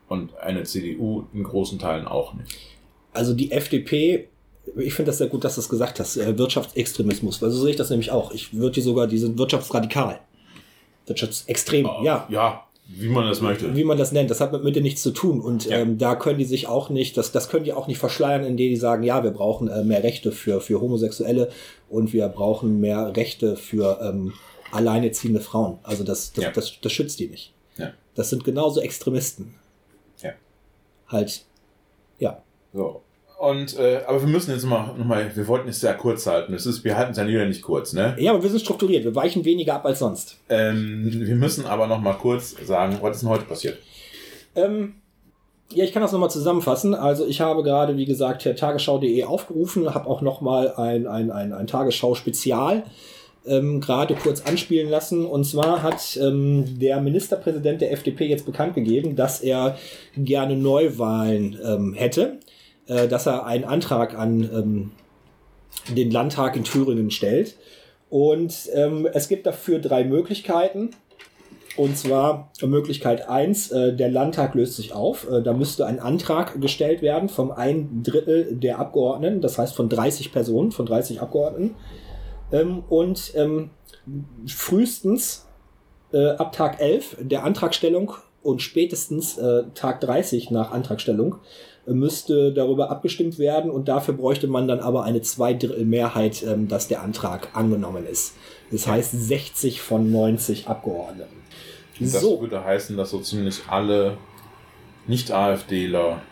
Und 0.09 0.37
eine 0.39 0.65
CDU 0.65 1.25
in 1.33 1.43
großen 1.43 1.79
Teilen 1.79 2.07
auch 2.07 2.35
nicht. 2.35 2.57
Also 3.13 3.33
die 3.35 3.51
FDP, 3.51 4.29
ich 4.77 4.95
finde 4.95 5.11
das 5.11 5.19
sehr 5.19 5.29
gut, 5.29 5.43
dass 5.45 5.55
du 5.57 5.61
es 5.61 5.69
gesagt 5.69 5.99
hast, 5.99 6.17
äh, 6.17 6.37
Wirtschaftsextremismus, 6.39 7.43
weil 7.43 7.51
so 7.51 7.63
sehe 7.63 7.71
ich 7.71 7.77
das 7.77 7.91
nämlich 7.91 8.11
auch. 8.11 8.31
Ich 8.33 8.53
würde 8.55 8.75
die 8.75 8.81
sogar, 8.81 9.07
die 9.07 9.19
sind 9.19 9.39
wirtschaftsradikal. 9.39 10.21
Wirtschaftsextrem, 11.07 11.87
Oh, 11.87 12.03
ja. 12.05 12.27
Ja, 12.29 12.67
wie 12.93 13.09
man 13.09 13.27
das 13.27 13.41
möchte. 13.41 13.75
Wie 13.77 13.85
man 13.85 13.97
das 13.99 14.13
nennt, 14.13 14.31
das 14.31 14.41
hat 14.41 14.53
mit 14.53 14.65
Mitte 14.65 14.81
nichts 14.81 15.03
zu 15.03 15.11
tun. 15.13 15.41
Und 15.41 15.67
Ja. 15.67 15.79
ähm, 15.79 15.97
da 15.99 16.15
können 16.17 16.39
die 16.39 16.45
sich 16.45 16.67
auch 16.67 16.91
nicht, 16.91 17.17
das, 17.17 17.33
das 17.33 17.49
können 17.49 17.65
die 17.65 17.73
auch 17.73 17.87
nicht 17.87 17.99
verschleiern, 17.99 18.45
indem 18.45 18.71
die 18.71 18.77
sagen, 18.77 19.03
ja, 19.03 19.23
wir 19.25 19.31
brauchen 19.31 19.69
äh, 19.69 19.85
mehr 19.85 20.03
Rechte 20.03 20.33
für, 20.33 20.61
für 20.61 20.81
Homosexuelle 20.81 21.51
und 21.89 22.13
wir 22.13 22.29
brauchen 22.29 22.81
mehr 22.81 23.17
Rechte 23.17 23.57
für 23.57 23.99
ähm, 24.03 24.33
alleineziehende 24.73 25.41
Frauen. 25.41 25.79
Also 25.83 26.05
das, 26.05 26.33
das, 26.33 26.45
Ja. 26.45 26.51
das, 26.51 26.81
das 26.81 26.93
schützt 26.93 27.19
die 27.21 27.29
nicht. 27.29 27.53
Ja. 27.77 27.93
Das 28.15 28.31
sind 28.31 28.45
genauso 28.45 28.81
Extremisten. 28.81 29.55
Ja. 30.23 30.33
Halt, 31.09 31.45
ja. 32.19 32.43
So. 32.73 33.03
Und, 33.41 33.79
äh, 33.79 34.03
aber 34.07 34.21
wir 34.21 34.29
müssen 34.29 34.51
jetzt 34.51 34.67
mal, 34.67 34.95
noch 34.99 35.05
mal, 35.07 35.35
wir 35.35 35.49
wollten 35.49 35.71
es 35.71 35.81
sehr 35.81 35.95
kurz 35.95 36.27
halten. 36.27 36.53
Es 36.53 36.67
ist, 36.67 36.85
wir 36.85 36.99
halten 36.99 37.13
es 37.13 37.17
ja 37.17 37.27
wieder 37.27 37.47
nicht 37.47 37.63
kurz, 37.63 37.95
ne? 37.95 38.15
Ja, 38.19 38.33
aber 38.33 38.43
wir 38.43 38.51
sind 38.51 38.61
strukturiert. 38.61 39.03
Wir 39.03 39.15
weichen 39.15 39.47
weniger 39.47 39.77
ab 39.77 39.87
als 39.87 40.01
sonst. 40.01 40.37
Ähm, 40.51 41.09
wir 41.11 41.37
müssen 41.37 41.65
aber 41.65 41.87
noch 41.87 42.03
mal 42.03 42.13
kurz 42.13 42.55
sagen, 42.67 42.99
was 43.01 43.17
ist 43.17 43.23
denn 43.23 43.31
heute 43.31 43.47
passiert? 43.47 43.79
Ähm, 44.55 44.97
ja, 45.73 45.85
ich 45.85 45.93
kann 45.95 46.03
das 46.03 46.13
nochmal 46.13 46.31
zusammenfassen. 46.31 46.95
Also 46.95 47.25
ich 47.25 47.41
habe 47.41 47.63
gerade, 47.63 47.97
wie 47.97 48.05
gesagt, 48.05 48.43
Tagesschau.de 48.59 49.25
aufgerufen, 49.25 49.95
habe 49.95 50.07
auch 50.07 50.21
nochmal 50.21 50.75
ein, 50.75 51.07
ein, 51.07 51.31
ein, 51.31 51.55
ein 51.55 51.67
Tagesschau-Spezial 51.67 52.83
ähm, 53.47 53.81
gerade 53.81 54.17
kurz 54.17 54.43
anspielen 54.43 54.91
lassen. 54.91 55.25
Und 55.25 55.45
zwar 55.45 55.83
hat 55.83 56.19
ähm, 56.21 56.79
der 56.79 57.01
Ministerpräsident 57.01 57.81
der 57.81 57.93
FDP 57.93 58.27
jetzt 58.27 58.45
bekannt 58.45 58.75
gegeben, 58.75 59.17
dass 59.17 59.41
er 59.41 59.79
gerne 60.15 60.57
Neuwahlen 60.57 61.59
ähm, 61.65 61.95
hätte, 61.95 62.39
äh, 62.91 63.07
dass 63.07 63.27
er 63.27 63.47
einen 63.47 63.65
Antrag 63.65 64.19
an 64.19 64.43
ähm, 64.43 64.91
den 65.95 66.11
Landtag 66.11 66.57
in 66.57 66.65
Thüringen 66.65 67.11
stellt. 67.11 67.57
Und 68.09 68.69
ähm, 68.75 69.09
es 69.13 69.29
gibt 69.29 69.47
dafür 69.47 69.79
drei 69.79 70.03
Möglichkeiten. 70.03 70.91
Und 71.77 71.97
zwar 71.97 72.51
Möglichkeit 72.61 73.29
eins: 73.29 73.71
äh, 73.71 73.95
der 73.95 74.11
Landtag 74.11 74.57
löst 74.57 74.75
sich 74.75 74.93
auf. 74.93 75.31
Äh, 75.31 75.41
da 75.41 75.53
müsste 75.53 75.87
ein 75.87 76.01
Antrag 76.01 76.61
gestellt 76.61 77.01
werden 77.01 77.29
vom 77.29 77.53
ein 77.53 78.03
Drittel 78.03 78.57
der 78.57 78.81
Abgeordneten, 78.81 79.41
das 79.41 79.57
heißt 79.57 79.77
von 79.77 79.89
30 79.89 80.33
Personen, 80.33 80.73
von 80.73 80.85
30 80.85 81.21
Abgeordneten. 81.21 81.77
Ähm, 82.51 82.83
und 82.89 83.33
ähm, 83.37 83.71
frühestens 84.49 85.47
äh, 86.13 86.31
ab 86.31 86.51
Tag 86.51 86.81
11 86.81 87.19
der 87.21 87.45
Antragstellung 87.45 88.15
und 88.43 88.63
spätestens 88.63 89.39
äh, 89.39 89.63
Tag 89.75 90.01
30 90.01 90.51
nach 90.51 90.73
Antragstellung 90.73 91.37
müsste 91.95 92.53
darüber 92.53 92.91
abgestimmt 92.91 93.39
werden 93.39 93.71
und 93.71 93.89
dafür 93.89 94.15
bräuchte 94.15 94.47
man 94.47 94.69
dann 94.69 94.81
aber 94.81 95.05
eine 95.05 95.23
Zweidrittelmehrheit, 95.23 96.43
ähm, 96.43 96.69
dass 96.69 96.89
der 96.89 97.03
Antrag 97.03 97.49
angenommen 97.55 98.07
ist. 98.07 98.35
Das 98.71 98.87
heißt 98.87 99.13
60 99.13 99.81
von 99.81 100.11
90 100.11 100.69
Abgeordneten. 100.69 101.41
Das 101.99 102.13
So, 102.13 102.41
würde 102.41 102.65
heißen, 102.65 102.97
dass 102.97 103.11
so 103.11 103.21
ziemlich 103.21 103.63
alle 103.69 104.17
Nicht-AfDler 105.07 106.23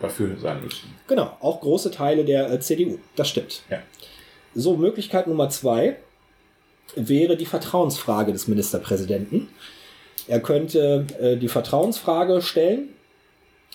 dafür 0.00 0.36
sein 0.38 0.62
müssen. 0.62 0.94
genau, 1.06 1.36
auch 1.40 1.60
große 1.60 1.90
Teile 1.90 2.24
der 2.24 2.50
äh, 2.50 2.60
CDU, 2.60 2.98
das 3.14 3.28
stimmt. 3.28 3.62
Ja. 3.70 3.78
So, 4.54 4.76
Möglichkeit 4.76 5.26
Nummer 5.26 5.48
zwei 5.48 5.96
wäre 6.94 7.36
die 7.36 7.46
Vertrauensfrage 7.46 8.32
des 8.32 8.48
Ministerpräsidenten. 8.48 9.48
Er 10.28 10.40
könnte 10.40 11.06
äh, 11.20 11.36
die 11.36 11.48
Vertrauensfrage 11.48 12.42
stellen. 12.42 12.90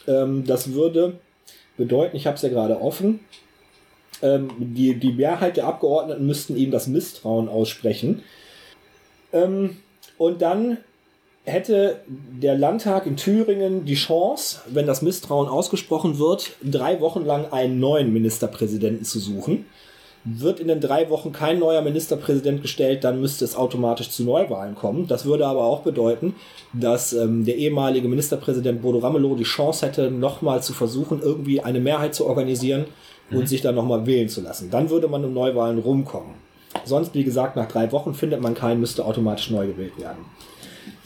Ähm, 0.08 0.46
das 0.46 0.74
würde 0.74 1.20
bedeuten, 1.78 2.16
ich 2.16 2.28
habe 2.28 2.36
es 2.36 2.42
ja 2.42 2.50
gerade 2.50 2.80
offen, 2.82 3.22
ähm, 4.22 4.50
die, 4.60 4.96
die 4.96 5.14
Mehrheit 5.14 5.58
der 5.58 5.68
Abgeordneten 5.68 6.26
müssten 6.26 6.56
ihm 6.56 6.72
das 6.72 6.88
Misstrauen 6.88 7.50
aussprechen. 7.50 8.24
Ähm, 9.34 9.78
und 10.18 10.42
dann 10.42 10.78
hätte 11.44 12.02
der 12.08 12.56
Landtag 12.56 13.08
in 13.08 13.18
Thüringen 13.18 13.86
die 13.86 13.96
Chance, 13.96 14.62
wenn 14.68 14.86
das 14.86 15.02
Misstrauen 15.02 15.48
ausgesprochen 15.48 16.20
wird, 16.20 16.52
drei 16.64 17.02
Wochen 17.02 17.26
lang 17.26 17.52
einen 17.52 17.80
neuen 17.80 18.14
Ministerpräsidenten 18.14 19.06
zu 19.06 19.20
suchen. 19.20 19.66
Wird 20.24 20.60
in 20.60 20.68
den 20.68 20.80
drei 20.80 21.10
Wochen 21.10 21.32
kein 21.32 21.58
neuer 21.58 21.82
Ministerpräsident 21.82 22.62
gestellt, 22.62 23.04
dann 23.04 23.20
müsste 23.20 23.44
es 23.44 23.56
automatisch 23.56 24.10
zu 24.12 24.24
Neuwahlen 24.24 24.76
kommen. 24.76 25.08
Das 25.08 25.26
würde 25.26 25.48
aber 25.48 25.64
auch 25.64 25.82
bedeuten, 25.82 26.36
dass 26.74 27.14
ähm, 27.14 27.44
der 27.44 27.58
ehemalige 27.58 28.08
Ministerpräsident 28.08 28.84
Bodo 28.84 29.00
Ramelow 29.00 29.36
die 29.36 29.44
Chance 29.44 29.86
hätte, 29.86 30.12
nochmal 30.12 30.62
zu 30.62 30.74
versuchen, 30.74 31.22
irgendwie 31.22 31.62
eine 31.62 31.80
Mehrheit 31.80 32.14
zu 32.14 32.28
organisieren 32.28 32.86
und 33.32 33.50
sich 33.50 33.62
dann 33.62 33.76
nochmal 33.76 34.06
wählen 34.06 34.30
zu 34.30 34.42
lassen. 34.42 34.70
Dann 34.70 34.90
würde 34.90 35.08
man 35.08 35.26
um 35.26 35.34
Neuwahlen 35.34 35.80
rumkommen. 35.80 36.36
Sonst, 36.84 37.14
wie 37.14 37.24
gesagt, 37.24 37.56
nach 37.56 37.68
drei 37.68 37.92
Wochen 37.92 38.14
findet 38.14 38.42
man 38.42 38.54
keinen, 38.54 38.80
müsste 38.80 39.06
automatisch 39.06 39.50
neu 39.50 39.68
gewählt 39.68 39.98
werden. 40.00 40.26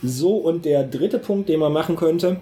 So, 0.03 0.37
und 0.37 0.65
der 0.65 0.83
dritte 0.83 1.19
Punkt, 1.19 1.49
den 1.49 1.59
man 1.59 1.73
machen 1.73 1.95
könnte, 1.95 2.37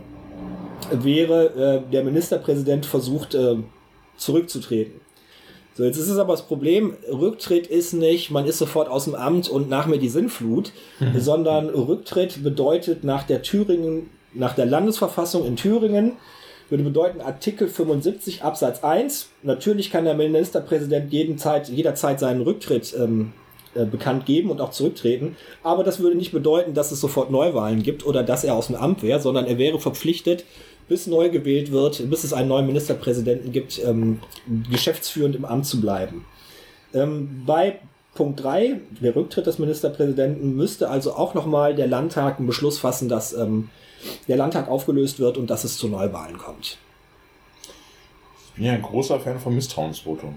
wäre, 0.91 1.83
äh, 1.85 1.91
der 1.91 2.03
Ministerpräsident 2.03 2.85
versucht 2.85 3.35
äh, 3.35 3.57
zurückzutreten. 4.17 5.01
So, 5.75 5.83
jetzt 5.83 5.97
ist 5.97 6.09
es 6.09 6.17
aber 6.17 6.33
das 6.33 6.45
Problem, 6.45 6.95
Rücktritt 7.11 7.65
ist 7.65 7.93
nicht, 7.93 8.29
man 8.29 8.45
ist 8.45 8.59
sofort 8.59 8.87
aus 8.87 9.05
dem 9.05 9.15
Amt 9.15 9.49
und 9.49 9.69
nach 9.69 9.87
mir 9.87 9.97
die 9.97 10.09
Sinnflut, 10.09 10.71
sondern 11.17 11.69
Rücktritt 11.69 12.43
bedeutet 12.43 13.03
nach 13.03 13.23
der 13.23 13.41
Thüringen, 13.41 14.09
nach 14.33 14.53
der 14.53 14.67
Landesverfassung 14.67 15.45
in 15.45 15.55
Thüringen, 15.55 16.13
würde 16.69 16.83
bedeuten 16.83 17.21
Artikel 17.21 17.67
75 17.67 18.43
Absatz 18.43 18.83
1. 18.83 19.29
Natürlich 19.43 19.91
kann 19.91 20.05
der 20.05 20.15
Ministerpräsident 20.15 21.11
jeden 21.11 21.37
Zeit, 21.37 21.69
jederzeit 21.69 22.19
seinen 22.19 22.41
Rücktritt 22.41 22.95
ähm, 22.97 23.33
äh, 23.75 23.85
bekannt 23.85 24.25
geben 24.25 24.51
und 24.51 24.61
auch 24.61 24.71
zurücktreten. 24.71 25.35
Aber 25.63 25.83
das 25.83 25.99
würde 25.99 26.15
nicht 26.15 26.31
bedeuten, 26.31 26.73
dass 26.73 26.91
es 26.91 27.01
sofort 27.01 27.31
Neuwahlen 27.31 27.81
gibt 27.81 28.05
oder 28.05 28.23
dass 28.23 28.43
er 28.43 28.55
aus 28.55 28.67
dem 28.67 28.75
Amt 28.75 29.01
wäre, 29.01 29.19
sondern 29.19 29.45
er 29.45 29.57
wäre 29.57 29.79
verpflichtet, 29.79 30.45
bis 30.87 31.07
neu 31.07 31.29
gewählt 31.29 31.71
wird, 31.71 32.09
bis 32.09 32.23
es 32.23 32.33
einen 32.33 32.49
neuen 32.49 32.65
Ministerpräsidenten 32.65 33.51
gibt, 33.51 33.83
ähm, 33.83 34.19
geschäftsführend 34.69 35.35
im 35.35 35.45
Amt 35.45 35.65
zu 35.65 35.81
bleiben. 35.81 36.25
Ähm, 36.93 37.43
bei 37.45 37.79
Punkt 38.15 38.43
3, 38.43 38.79
der 39.01 39.15
Rücktritt 39.15 39.47
des 39.47 39.59
Ministerpräsidenten, 39.59 40.55
müsste 40.55 40.89
also 40.89 41.15
auch 41.15 41.33
nochmal 41.33 41.73
der 41.75 41.87
Landtag 41.87 42.37
einen 42.37 42.47
Beschluss 42.47 42.77
fassen, 42.77 43.09
dass 43.09 43.33
ähm, 43.33 43.69
der 44.27 44.37
Landtag 44.37 44.67
aufgelöst 44.69 45.19
wird 45.19 45.37
und 45.37 45.49
dass 45.49 45.63
es 45.63 45.77
zu 45.77 45.87
Neuwahlen 45.87 46.37
kommt. 46.37 46.77
Ich 48.49 48.55
bin 48.55 48.65
ja 48.65 48.73
ein 48.73 48.81
großer 48.81 49.19
Fan 49.19 49.39
vom 49.39 49.55
Misstrauensvotum. 49.55 50.35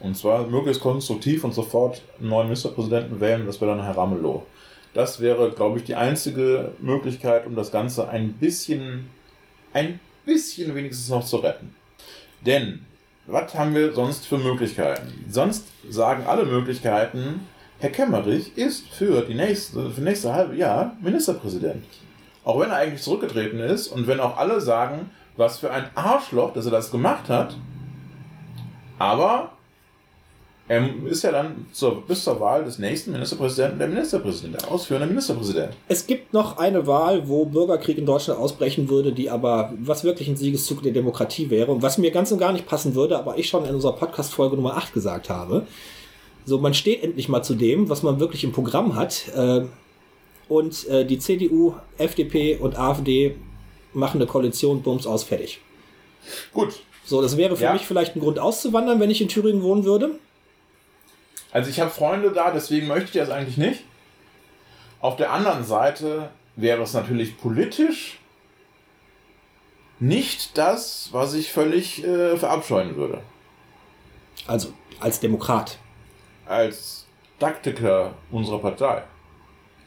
Und 0.00 0.16
zwar 0.16 0.46
möglichst 0.46 0.82
konstruktiv 0.82 1.44
und 1.44 1.54
sofort 1.54 2.02
einen 2.18 2.28
neuen 2.30 2.48
Ministerpräsidenten 2.48 3.20
wählen, 3.20 3.46
das 3.46 3.60
wäre 3.60 3.74
dann 3.74 3.84
Herr 3.84 3.96
Ramelow. 3.96 4.44
Das 4.92 5.20
wäre, 5.20 5.50
glaube 5.50 5.78
ich, 5.78 5.84
die 5.84 5.94
einzige 5.94 6.72
Möglichkeit, 6.80 7.46
um 7.46 7.54
das 7.54 7.70
Ganze 7.70 8.08
ein 8.08 8.32
bisschen, 8.32 9.08
ein 9.76 10.00
bisschen 10.24 10.74
wenigstens 10.74 11.10
noch 11.10 11.24
zu 11.24 11.36
retten. 11.36 11.74
Denn, 12.40 12.86
was 13.26 13.54
haben 13.54 13.74
wir 13.74 13.92
sonst 13.92 14.26
für 14.26 14.38
Möglichkeiten? 14.38 15.26
Sonst 15.28 15.66
sagen 15.90 16.24
alle 16.26 16.46
Möglichkeiten, 16.46 17.46
Herr 17.78 17.90
Kemmerich 17.90 18.56
ist 18.56 18.88
für 18.88 19.20
die 19.20 19.34
nächste, 19.34 19.90
für 19.90 20.00
nächste 20.00 20.32
halbe 20.32 20.56
Jahr 20.56 20.96
Ministerpräsident. 21.02 21.84
Auch 22.42 22.58
wenn 22.58 22.70
er 22.70 22.76
eigentlich 22.76 23.02
zurückgetreten 23.02 23.60
ist 23.60 23.88
und 23.88 24.06
wenn 24.06 24.18
auch 24.18 24.38
alle 24.38 24.62
sagen, 24.62 25.10
was 25.36 25.58
für 25.58 25.70
ein 25.70 25.84
Arschloch, 25.94 26.54
dass 26.54 26.64
er 26.64 26.70
das 26.70 26.90
gemacht 26.90 27.28
hat. 27.28 27.54
Aber 28.98 29.52
er 30.68 30.88
ist 31.04 31.22
ja 31.22 31.30
dann 31.30 31.66
zur, 31.72 32.02
bis 32.02 32.24
zur 32.24 32.40
Wahl 32.40 32.64
des 32.64 32.78
nächsten 32.78 33.12
Ministerpräsidenten 33.12 33.78
der 33.78 33.86
Ministerpräsident, 33.86 34.60
der 34.60 34.70
ausführende 34.70 35.06
Ministerpräsident. 35.06 35.72
Es 35.86 36.06
gibt 36.06 36.32
noch 36.32 36.58
eine 36.58 36.88
Wahl, 36.88 37.28
wo 37.28 37.44
Bürgerkrieg 37.44 37.98
in 37.98 38.06
Deutschland 38.06 38.40
ausbrechen 38.40 38.88
würde, 38.88 39.12
die 39.12 39.30
aber 39.30 39.72
was 39.78 40.02
wirklich 40.02 40.28
ein 40.28 40.36
Siegeszug 40.36 40.82
der 40.82 40.92
Demokratie 40.92 41.50
wäre 41.50 41.70
und 41.70 41.82
was 41.82 41.98
mir 41.98 42.10
ganz 42.10 42.32
und 42.32 42.38
gar 42.38 42.52
nicht 42.52 42.66
passen 42.66 42.96
würde, 42.96 43.16
aber 43.16 43.38
ich 43.38 43.48
schon 43.48 43.64
in 43.64 43.76
unserer 43.76 43.92
Podcast-Folge 43.92 44.56
Nummer 44.56 44.76
8 44.76 44.92
gesagt 44.92 45.30
habe. 45.30 45.66
So, 46.44 46.58
man 46.58 46.74
steht 46.74 47.02
endlich 47.02 47.28
mal 47.28 47.42
zu 47.42 47.54
dem, 47.54 47.88
was 47.88 48.02
man 48.02 48.18
wirklich 48.18 48.42
im 48.42 48.52
Programm 48.52 48.96
hat. 48.96 49.28
Äh, 49.36 49.66
und 50.48 50.88
äh, 50.88 51.04
die 51.04 51.18
CDU, 51.18 51.74
FDP 51.98 52.56
und 52.56 52.78
AfD 52.78 53.36
machen 53.92 54.18
eine 54.20 54.26
Koalition, 54.26 54.82
bums 54.82 55.06
aus, 55.06 55.24
fertig. 55.24 55.60
Gut. 56.52 56.74
So, 57.04 57.22
das 57.22 57.36
wäre 57.36 57.56
für 57.56 57.64
ja. 57.64 57.72
mich 57.72 57.86
vielleicht 57.86 58.16
ein 58.16 58.20
Grund 58.20 58.40
auszuwandern, 58.40 58.98
wenn 58.98 59.10
ich 59.10 59.20
in 59.20 59.28
Thüringen 59.28 59.62
wohnen 59.62 59.84
würde. 59.84 60.18
Also 61.52 61.70
ich 61.70 61.80
habe 61.80 61.90
Freunde 61.90 62.32
da, 62.32 62.50
deswegen 62.50 62.86
möchte 62.86 63.06
ich 63.06 63.24
das 63.24 63.30
eigentlich 63.30 63.56
nicht. 63.56 63.84
Auf 65.00 65.16
der 65.16 65.32
anderen 65.32 65.64
Seite 65.64 66.30
wäre 66.56 66.82
es 66.82 66.92
natürlich 66.94 67.38
politisch 67.38 68.18
nicht 69.98 70.58
das, 70.58 71.10
was 71.12 71.34
ich 71.34 71.52
völlig 71.52 72.04
äh, 72.04 72.36
verabscheuen 72.36 72.96
würde. 72.96 73.22
Also 74.46 74.72
als 75.00 75.20
Demokrat. 75.20 75.78
Als 76.46 77.06
Taktiker 77.38 78.14
unserer 78.30 78.58
Partei. 78.58 79.02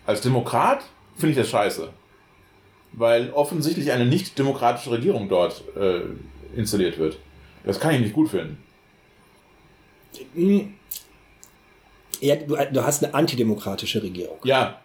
Als 0.05 0.22
Demokrat 0.22 0.84
finde 1.16 1.32
ich 1.32 1.38
das 1.38 1.49
scheiße. 1.49 1.89
Weil 2.93 3.32
offensichtlich 3.32 3.91
eine 3.91 4.05
nicht 4.05 4.38
demokratische 4.38 4.91
Regierung 4.91 5.30
dort 5.30 5.64
äh, 5.76 6.01
installiert 6.55 6.97
wird. 6.97 7.20
Das 7.64 7.80
kann 7.80 7.93
ich 7.93 8.01
nicht 8.01 8.14
gut 8.14 8.30
finden. 8.30 8.64
Ja, 12.22 12.36
du, 12.36 12.56
du 12.56 12.84
hast 12.84 13.04
eine 13.04 13.14
antidemokratische 13.14 14.02
Regierung. 14.04 14.38
Ja, 14.44 14.80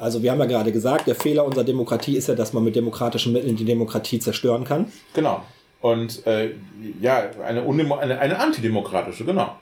also 0.00 0.22
wir 0.22 0.30
haben 0.30 0.40
ja 0.40 0.46
gerade 0.46 0.72
gesagt, 0.72 1.06
der 1.06 1.14
Fehler 1.14 1.44
unserer 1.44 1.62
Demokratie 1.62 2.16
ist 2.16 2.26
ja, 2.26 2.34
dass 2.34 2.54
man 2.54 2.64
mit 2.64 2.74
demokratischen 2.74 3.34
Mitteln 3.34 3.54
die 3.54 3.66
Demokratie 3.66 4.18
zerstören 4.18 4.64
kann. 4.64 4.90
Genau. 5.12 5.44
Und 5.82 6.26
äh, 6.26 6.54
ja, 7.02 7.30
eine, 7.46 7.62
eine, 7.62 8.18
eine 8.18 8.38
antidemokratische, 8.38 9.26
genau. 9.26 9.56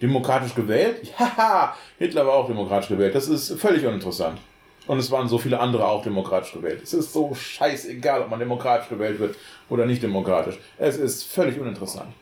Demokratisch 0.00 0.54
gewählt? 0.54 1.12
Ja, 1.18 1.76
Hitler 1.98 2.24
war 2.24 2.34
auch 2.34 2.46
demokratisch 2.46 2.88
gewählt. 2.88 3.16
Das 3.16 3.28
ist 3.28 3.60
völlig 3.60 3.84
uninteressant. 3.84 4.38
Und 4.86 4.98
es 4.98 5.10
waren 5.10 5.28
so 5.28 5.38
viele 5.38 5.58
andere 5.58 5.86
auch 5.86 6.02
demokratisch 6.02 6.52
gewählt. 6.52 6.80
Es 6.82 6.94
ist 6.94 7.12
so 7.12 7.34
scheißegal, 7.34 8.22
ob 8.22 8.30
man 8.30 8.38
demokratisch 8.38 8.88
gewählt 8.88 9.18
wird 9.18 9.36
oder 9.68 9.86
nicht 9.86 10.02
demokratisch. 10.02 10.58
Es 10.78 10.96
ist 10.96 11.24
völlig 11.24 11.58
uninteressant. 11.58 12.12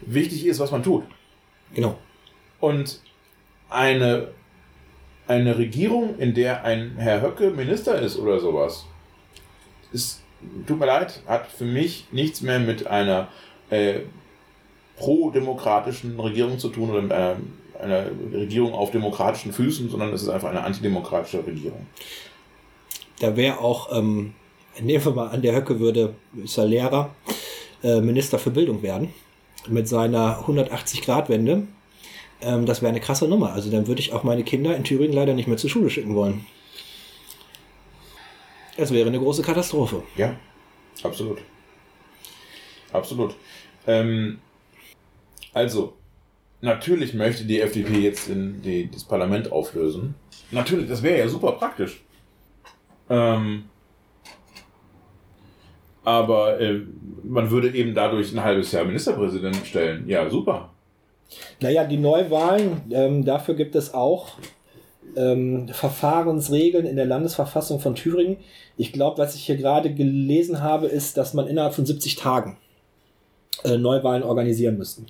Wichtig 0.00 0.46
ist, 0.46 0.60
was 0.60 0.70
man 0.70 0.82
tut. 0.82 1.04
Genau. 1.74 1.98
Und 2.60 3.00
eine 3.74 4.28
eine 5.26 5.56
Regierung, 5.56 6.18
in 6.18 6.34
der 6.34 6.64
ein 6.64 6.96
Herr 6.96 7.22
Höcke 7.22 7.50
Minister 7.50 7.98
ist 7.98 8.18
oder 8.18 8.40
sowas, 8.40 8.84
ist, 9.92 10.22
tut 10.66 10.78
mir 10.78 10.86
leid, 10.86 11.22
hat 11.26 11.46
für 11.46 11.64
mich 11.64 12.06
nichts 12.12 12.42
mehr 12.42 12.58
mit 12.58 12.86
einer 12.86 13.28
äh, 13.70 14.00
pro-demokratischen 14.96 16.18
Regierung 16.20 16.58
zu 16.58 16.68
tun 16.68 16.90
oder 16.90 17.02
mit 17.02 17.12
einer, 17.12 17.36
einer 17.80 18.06
Regierung 18.32 18.74
auf 18.74 18.90
demokratischen 18.90 19.52
Füßen, 19.52 19.88
sondern 19.88 20.12
es 20.12 20.22
ist 20.22 20.28
einfach 20.28 20.50
eine 20.50 20.62
antidemokratische 20.62 21.44
Regierung. 21.46 21.86
Da 23.20 23.36
wäre 23.36 23.60
auch, 23.60 23.96
ähm, 23.96 24.34
nehmen 24.80 25.04
wir 25.04 25.12
mal 25.12 25.28
an, 25.28 25.42
der 25.42 25.54
Höcke 25.54 25.80
würde, 25.80 26.14
ist 26.42 26.58
er 26.58 26.66
Lehrer, 26.66 27.14
äh, 27.82 28.00
Minister 28.00 28.38
für 28.38 28.50
Bildung 28.50 28.82
werden, 28.82 29.14
mit 29.68 29.88
seiner 29.88 30.44
180-Grad-Wende 30.46 31.66
ähm, 32.40 32.66
das 32.66 32.82
wäre 32.82 32.90
eine 32.90 33.00
krasse 33.00 33.28
Nummer. 33.28 33.52
Also 33.52 33.70
dann 33.70 33.86
würde 33.86 34.00
ich 34.00 34.12
auch 34.12 34.24
meine 34.24 34.44
Kinder 34.44 34.76
in 34.76 34.84
Thüringen 34.84 35.14
leider 35.14 35.34
nicht 35.34 35.48
mehr 35.48 35.56
zur 35.56 35.70
Schule 35.70 35.90
schicken 35.90 36.14
wollen. 36.14 36.46
Es 38.76 38.92
wäre 38.92 39.08
eine 39.08 39.18
große 39.18 39.42
Katastrophe. 39.42 40.02
Ja, 40.16 40.34
absolut. 41.02 41.38
Absolut. 42.92 43.34
Ähm, 43.86 44.38
also, 45.52 45.96
natürlich 46.60 47.14
möchte 47.14 47.44
die 47.44 47.60
FDP 47.60 48.00
jetzt 48.00 48.28
die, 48.28 48.90
das 48.90 49.04
Parlament 49.04 49.52
auflösen. 49.52 50.14
Natürlich, 50.50 50.88
das 50.88 51.02
wäre 51.02 51.18
ja 51.18 51.28
super 51.28 51.52
praktisch. 51.52 52.02
Ähm, 53.08 53.64
aber 56.04 56.60
äh, 56.60 56.82
man 57.22 57.50
würde 57.50 57.74
eben 57.74 57.94
dadurch 57.94 58.32
ein 58.32 58.42
halbes 58.42 58.72
Jahr 58.72 58.84
Ministerpräsident 58.84 59.66
stellen. 59.66 60.08
Ja, 60.08 60.28
super. 60.28 60.73
Naja, 61.60 61.84
die 61.84 61.96
Neuwahlen, 61.96 62.82
ähm, 62.90 63.24
dafür 63.24 63.54
gibt 63.54 63.74
es 63.74 63.94
auch 63.94 64.32
ähm, 65.16 65.68
Verfahrensregeln 65.68 66.86
in 66.86 66.96
der 66.96 67.06
Landesverfassung 67.06 67.80
von 67.80 67.94
Thüringen. 67.94 68.38
Ich 68.76 68.92
glaube, 68.92 69.18
was 69.18 69.34
ich 69.34 69.44
hier 69.44 69.56
gerade 69.56 69.92
gelesen 69.92 70.62
habe, 70.62 70.86
ist, 70.86 71.16
dass 71.16 71.34
man 71.34 71.46
innerhalb 71.46 71.74
von 71.74 71.86
70 71.86 72.16
Tagen 72.16 72.56
äh, 73.64 73.76
Neuwahlen 73.76 74.22
organisieren 74.22 74.78
müsste. 74.78 75.02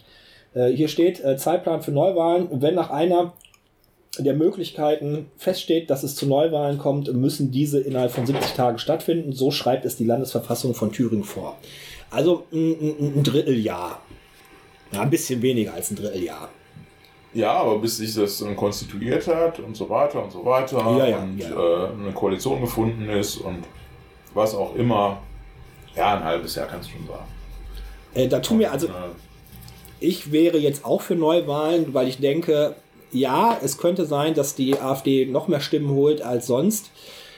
Äh, 0.54 0.70
hier 0.70 0.88
steht 0.88 1.22
äh, 1.24 1.36
Zeitplan 1.36 1.82
für 1.82 1.92
Neuwahlen. 1.92 2.48
Wenn 2.62 2.74
nach 2.74 2.90
einer 2.90 3.32
der 4.18 4.34
Möglichkeiten 4.34 5.26
feststeht, 5.36 5.90
dass 5.90 6.04
es 6.04 6.14
zu 6.14 6.26
Neuwahlen 6.26 6.78
kommt, 6.78 7.12
müssen 7.12 7.50
diese 7.50 7.80
innerhalb 7.80 8.12
von 8.12 8.26
70 8.26 8.52
Tagen 8.52 8.78
stattfinden. 8.78 9.32
So 9.32 9.50
schreibt 9.50 9.84
es 9.84 9.96
die 9.96 10.04
Landesverfassung 10.04 10.74
von 10.74 10.92
Thüringen 10.92 11.24
vor. 11.24 11.56
Also 12.10 12.44
ein, 12.52 12.76
ein, 12.80 13.14
ein 13.16 13.22
Dritteljahr 13.24 14.00
ja, 14.94 15.02
ein 15.02 15.10
bisschen 15.10 15.42
weniger 15.42 15.74
als 15.74 15.90
ein 15.90 15.96
Dritteljahr. 15.96 16.48
Ja, 17.34 17.52
aber 17.52 17.78
bis 17.78 17.96
sich 17.96 18.14
das 18.14 18.38
dann 18.38 18.54
konstituiert 18.54 19.26
hat 19.26 19.58
und 19.58 19.76
so 19.76 19.90
weiter 19.90 20.22
und 20.22 20.30
so 20.30 20.44
weiter 20.44 20.78
ja, 20.78 21.06
ja, 21.06 21.18
und 21.18 21.38
ja. 21.38 21.48
Äh, 21.48 21.88
eine 21.88 22.12
Koalition 22.12 22.60
gefunden 22.60 23.08
ist 23.08 23.38
und 23.38 23.64
was 24.34 24.54
auch 24.54 24.74
immer, 24.76 25.20
ja, 25.96 26.16
ein 26.16 26.24
halbes 26.24 26.54
Jahr 26.54 26.66
kannst 26.66 26.88
du 26.88 26.92
schon 26.92 27.06
sagen. 27.08 27.24
Äh, 28.14 28.28
da 28.28 28.38
tun 28.38 28.60
wir 28.60 28.70
also, 28.70 28.88
ich 29.98 30.30
wäre 30.30 30.58
jetzt 30.58 30.84
auch 30.84 31.00
für 31.00 31.16
Neuwahlen, 31.16 31.92
weil 31.92 32.06
ich 32.06 32.18
denke, 32.18 32.76
ja, 33.10 33.58
es 33.62 33.78
könnte 33.78 34.04
sein, 34.04 34.34
dass 34.34 34.54
die 34.54 34.78
AfD 34.78 35.26
noch 35.26 35.48
mehr 35.48 35.60
Stimmen 35.60 35.90
holt 35.90 36.22
als 36.22 36.46
sonst. 36.46 36.90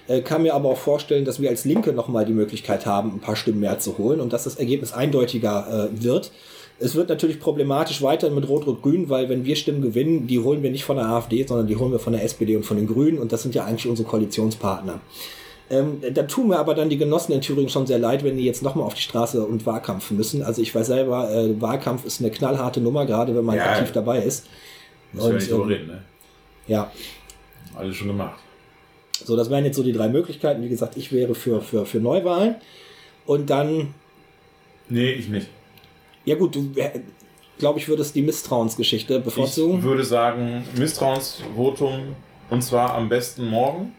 Äh, 0.08 0.20
kann 0.20 0.42
mir 0.42 0.54
aber 0.54 0.70
auch 0.70 0.78
vorstellen, 0.78 1.24
dass 1.24 1.40
wir 1.40 1.50
als 1.50 1.64
Linke 1.64 1.92
nochmal 1.92 2.24
die 2.24 2.32
Möglichkeit 2.32 2.86
haben, 2.86 3.14
ein 3.14 3.20
paar 3.20 3.36
Stimmen 3.36 3.60
mehr 3.60 3.78
zu 3.78 3.98
holen 3.98 4.20
und 4.20 4.32
dass 4.32 4.44
das 4.44 4.56
Ergebnis 4.56 4.92
eindeutiger 4.92 5.90
äh, 5.90 6.02
wird. 6.02 6.32
Es 6.78 6.94
wird 6.94 7.08
natürlich 7.08 7.40
problematisch 7.40 8.02
weiter 8.02 8.28
mit 8.30 8.48
Rot-Rot-Grün, 8.48 9.08
weil 9.08 9.28
wenn 9.28 9.46
wir 9.46 9.56
Stimmen 9.56 9.80
gewinnen, 9.80 10.26
die 10.26 10.38
holen 10.40 10.62
wir 10.62 10.70
nicht 10.70 10.84
von 10.84 10.96
der 10.96 11.06
AfD, 11.06 11.46
sondern 11.46 11.66
die 11.66 11.76
holen 11.76 11.92
wir 11.92 11.98
von 11.98 12.12
der 12.12 12.22
SPD 12.22 12.54
und 12.54 12.64
von 12.64 12.76
den 12.76 12.86
Grünen 12.86 13.18
und 13.18 13.32
das 13.32 13.42
sind 13.42 13.54
ja 13.54 13.64
eigentlich 13.64 13.88
unsere 13.88 14.06
Koalitionspartner. 14.06 15.00
Ähm, 15.68 16.00
da 16.12 16.22
tun 16.24 16.48
mir 16.48 16.58
aber 16.58 16.74
dann 16.74 16.90
die 16.90 16.98
Genossen 16.98 17.32
in 17.32 17.40
Thüringen 17.40 17.70
schon 17.70 17.86
sehr 17.86 17.98
leid, 17.98 18.22
wenn 18.22 18.36
die 18.36 18.44
jetzt 18.44 18.62
nochmal 18.62 18.86
auf 18.86 18.94
die 18.94 19.00
Straße 19.00 19.44
und 19.44 19.66
Wahlkampf 19.66 20.10
müssen. 20.10 20.42
Also 20.42 20.62
ich 20.62 20.72
weiß 20.74 20.86
selber, 20.86 21.32
äh, 21.32 21.60
Wahlkampf 21.60 22.04
ist 22.04 22.20
eine 22.20 22.30
knallharte 22.30 22.80
Nummer, 22.80 23.04
gerade 23.06 23.34
wenn 23.34 23.44
man 23.44 23.56
ja, 23.56 23.72
aktiv 23.72 23.90
dabei 23.92 24.22
ist. 24.22 24.46
Muss 25.12 25.24
und, 25.24 25.30
ja 25.30 25.38
nicht 25.38 25.50
ähm, 25.50 25.60
reden, 25.62 25.86
ne? 25.88 26.02
Ja. 26.68 26.92
Alles 27.74 27.96
schon 27.96 28.08
gemacht. 28.08 28.38
So, 29.24 29.34
das 29.34 29.50
wären 29.50 29.64
jetzt 29.64 29.76
so 29.76 29.82
die 29.82 29.92
drei 29.92 30.08
Möglichkeiten. 30.08 30.62
Wie 30.62 30.68
gesagt, 30.68 30.96
ich 30.96 31.10
wäre 31.10 31.34
für, 31.34 31.60
für, 31.60 31.86
für 31.86 31.98
Neuwahlen. 31.98 32.56
Und 33.24 33.50
dann. 33.50 33.94
Nee, 34.88 35.12
ich 35.12 35.28
nicht. 35.28 35.48
Ja 36.26 36.34
gut, 36.34 36.56
du 36.56 36.72
äh, 36.74 37.00
glaube 37.56 37.78
ich 37.78 37.88
würdest 37.88 38.14
die 38.16 38.22
Misstrauensgeschichte 38.22 39.20
bevorzugen. 39.20 39.78
Ich 39.78 39.84
würde 39.84 40.04
sagen 40.04 40.64
Misstrauensvotum 40.76 42.16
und 42.50 42.62
zwar 42.62 42.94
am 42.94 43.08
besten 43.08 43.46
morgen 43.46 43.94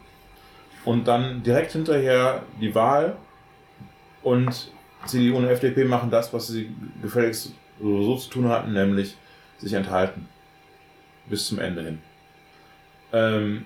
und 0.83 1.07
dann 1.07 1.41
direkt 1.41 1.71
hinterher 1.71 2.43
die 2.59 2.75
Wahl 2.75 3.15
und 4.23 4.71
CDU 5.05 5.37
und 5.37 5.45
FDP 5.45 5.85
machen 5.85 6.11
das, 6.11 6.33
was 6.33 6.47
sie 6.47 6.69
gefälligst 7.01 7.53
so, 7.81 8.17
zu 8.17 8.29
tun 8.29 8.49
hatten, 8.49 8.73
nämlich 8.73 9.15
sich 9.57 9.71
enthalten 9.71 10.27
bis 11.27 11.47
zum 11.47 11.59
Ende 11.59 11.81
hin. 11.81 11.99
Ähm, 13.13 13.65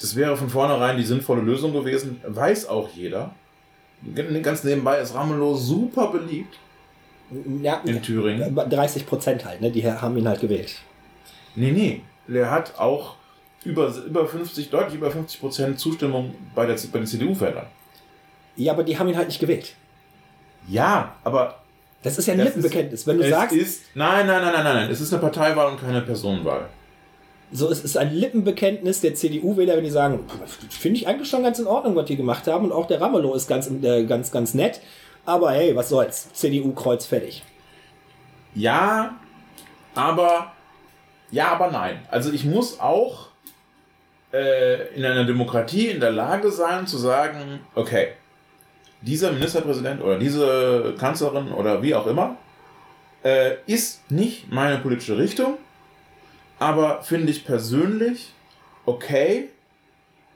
das 0.00 0.16
wäre 0.16 0.36
von 0.38 0.48
vornherein 0.48 0.96
die 0.96 1.04
sinnvolle 1.04 1.42
Lösung 1.42 1.74
gewesen, 1.74 2.22
weiß 2.26 2.68
auch 2.68 2.88
jeder. 2.88 3.34
Ganz 4.42 4.64
nebenbei 4.64 4.98
ist 4.98 5.14
Ramelow 5.14 5.54
super 5.56 6.08
beliebt 6.08 6.58
ja, 7.62 7.80
in 7.84 8.02
Thüringen. 8.02 8.54
30 8.54 9.06
Prozent 9.06 9.44
halt, 9.44 9.60
ne? 9.60 9.70
Die 9.70 9.86
haben 9.86 10.16
ihn 10.16 10.28
halt 10.28 10.40
gewählt. 10.40 10.76
Nee, 11.54 11.70
nee. 11.70 12.02
Der 12.26 12.50
hat 12.50 12.78
auch 12.78 13.16
über, 13.64 13.92
über 14.06 14.26
50, 14.26 14.70
deutlich 14.70 14.96
über 14.96 15.10
50 15.10 15.40
Prozent 15.40 15.78
Zustimmung 15.78 16.34
bei, 16.54 16.66
der, 16.66 16.76
bei 16.92 16.98
den 16.98 17.06
CDU-Wählern. 17.06 17.66
Ja, 18.56 18.72
aber 18.72 18.84
die 18.84 18.98
haben 18.98 19.08
ihn 19.08 19.16
halt 19.16 19.28
nicht 19.28 19.40
gewählt. 19.40 19.74
Ja, 20.68 21.16
aber. 21.24 21.60
Das 22.02 22.18
ist 22.18 22.26
ja 22.26 22.34
ein 22.34 22.40
Lippenbekenntnis. 22.40 23.06
Wenn 23.06 23.18
du 23.18 23.28
sagst. 23.28 23.56
Ist, 23.56 23.82
nein, 23.94 24.26
nein, 24.26 24.42
nein, 24.42 24.52
nein, 24.52 24.64
nein, 24.64 24.76
nein. 24.76 24.90
Es 24.90 25.00
ist 25.00 25.12
eine 25.12 25.22
Parteiwahl 25.22 25.72
und 25.72 25.80
keine 25.80 26.02
Personenwahl. 26.02 26.68
So, 27.50 27.70
es 27.70 27.84
ist 27.84 27.96
ein 27.96 28.12
Lippenbekenntnis 28.12 29.00
der 29.00 29.14
CDU-Wähler, 29.14 29.76
wenn 29.76 29.84
die 29.84 29.90
sagen, 29.90 30.20
finde 30.68 30.98
ich 30.98 31.06
eigentlich 31.06 31.28
schon 31.28 31.42
ganz 31.42 31.58
in 31.58 31.66
Ordnung, 31.66 31.94
was 31.94 32.06
die 32.06 32.16
gemacht 32.16 32.46
haben. 32.46 32.66
Und 32.66 32.72
auch 32.72 32.86
der 32.86 33.00
Ramelow 33.00 33.34
ist 33.34 33.46
ganz, 33.46 33.70
äh, 33.70 34.04
ganz, 34.04 34.30
ganz 34.30 34.54
nett. 34.54 34.80
Aber 35.26 35.52
hey, 35.52 35.74
was 35.74 35.88
soll's? 35.88 36.32
CDU 36.32 36.72
kreuz 36.72 37.06
fertig. 37.06 37.42
Ja, 38.54 39.16
aber 39.94 40.52
ja, 41.30 41.48
aber 41.48 41.70
nein. 41.70 42.06
Also 42.10 42.32
ich 42.32 42.44
muss 42.44 42.78
auch 42.78 43.28
äh, 44.32 44.94
in 44.94 45.04
einer 45.04 45.24
Demokratie 45.24 45.88
in 45.88 46.00
der 46.00 46.12
Lage 46.12 46.50
sein 46.50 46.86
zu 46.86 46.98
sagen, 46.98 47.60
okay, 47.74 48.12
dieser 49.00 49.32
Ministerpräsident 49.32 50.02
oder 50.02 50.18
diese 50.18 50.94
Kanzlerin 50.98 51.52
oder 51.52 51.82
wie 51.82 51.94
auch 51.94 52.06
immer 52.06 52.36
äh, 53.22 53.56
ist 53.66 54.10
nicht 54.10 54.50
meine 54.52 54.78
politische 54.78 55.18
Richtung. 55.18 55.58
aber 56.58 57.02
finde 57.02 57.30
ich 57.30 57.44
persönlich 57.44 58.32
okay 58.86 59.50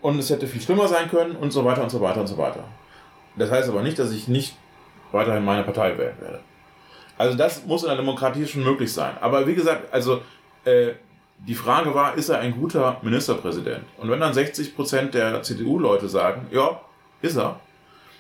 und 0.01 0.19
es 0.19 0.31
hätte 0.31 0.47
viel 0.47 0.61
schlimmer 0.61 0.89
sein 0.89 1.09
können 1.09 1.37
und 1.37 1.53
so 1.53 1.65
weiter 1.65 1.83
und 1.83 1.91
so 1.91 2.01
weiter 2.01 2.21
und 2.21 2.27
so 2.27 2.37
weiter. 2.39 2.65
Das 3.37 3.51
heißt 3.51 3.69
aber 3.69 3.83
nicht, 3.83 3.99
dass 3.99 4.11
ich 4.13 4.29
nicht 4.29 4.57
weiterhin 5.13 5.45
meine 5.45 5.63
Partei 5.63 5.97
wählen 5.97 6.17
werde. 6.21 6.41
Also 7.17 7.37
das 7.37 7.65
muss 7.67 7.83
in 7.83 7.89
der 7.89 7.97
Demokratie 7.97 8.47
schon 8.47 8.63
möglich 8.63 8.93
sein. 8.93 9.17
Aber 9.21 9.47
wie 9.47 9.55
gesagt, 9.55 9.93
also 9.93 10.23
äh, 10.65 10.93
die 11.47 11.55
Frage 11.55 11.95
war, 11.95 12.15
ist 12.17 12.29
er 12.29 12.41
ein 12.41 12.53
guter 12.53 12.99
Ministerpräsident? 13.03 13.85
Und 13.97 14.11
wenn 14.11 14.21
dann 14.21 14.35
60 14.35 14.75
Prozent 14.75 15.15
der 15.15 15.43
CDU-Leute 15.43 16.09
sagen, 16.09 16.47
ja, 16.51 16.81
ist 17.23 17.37
er, 17.37 17.61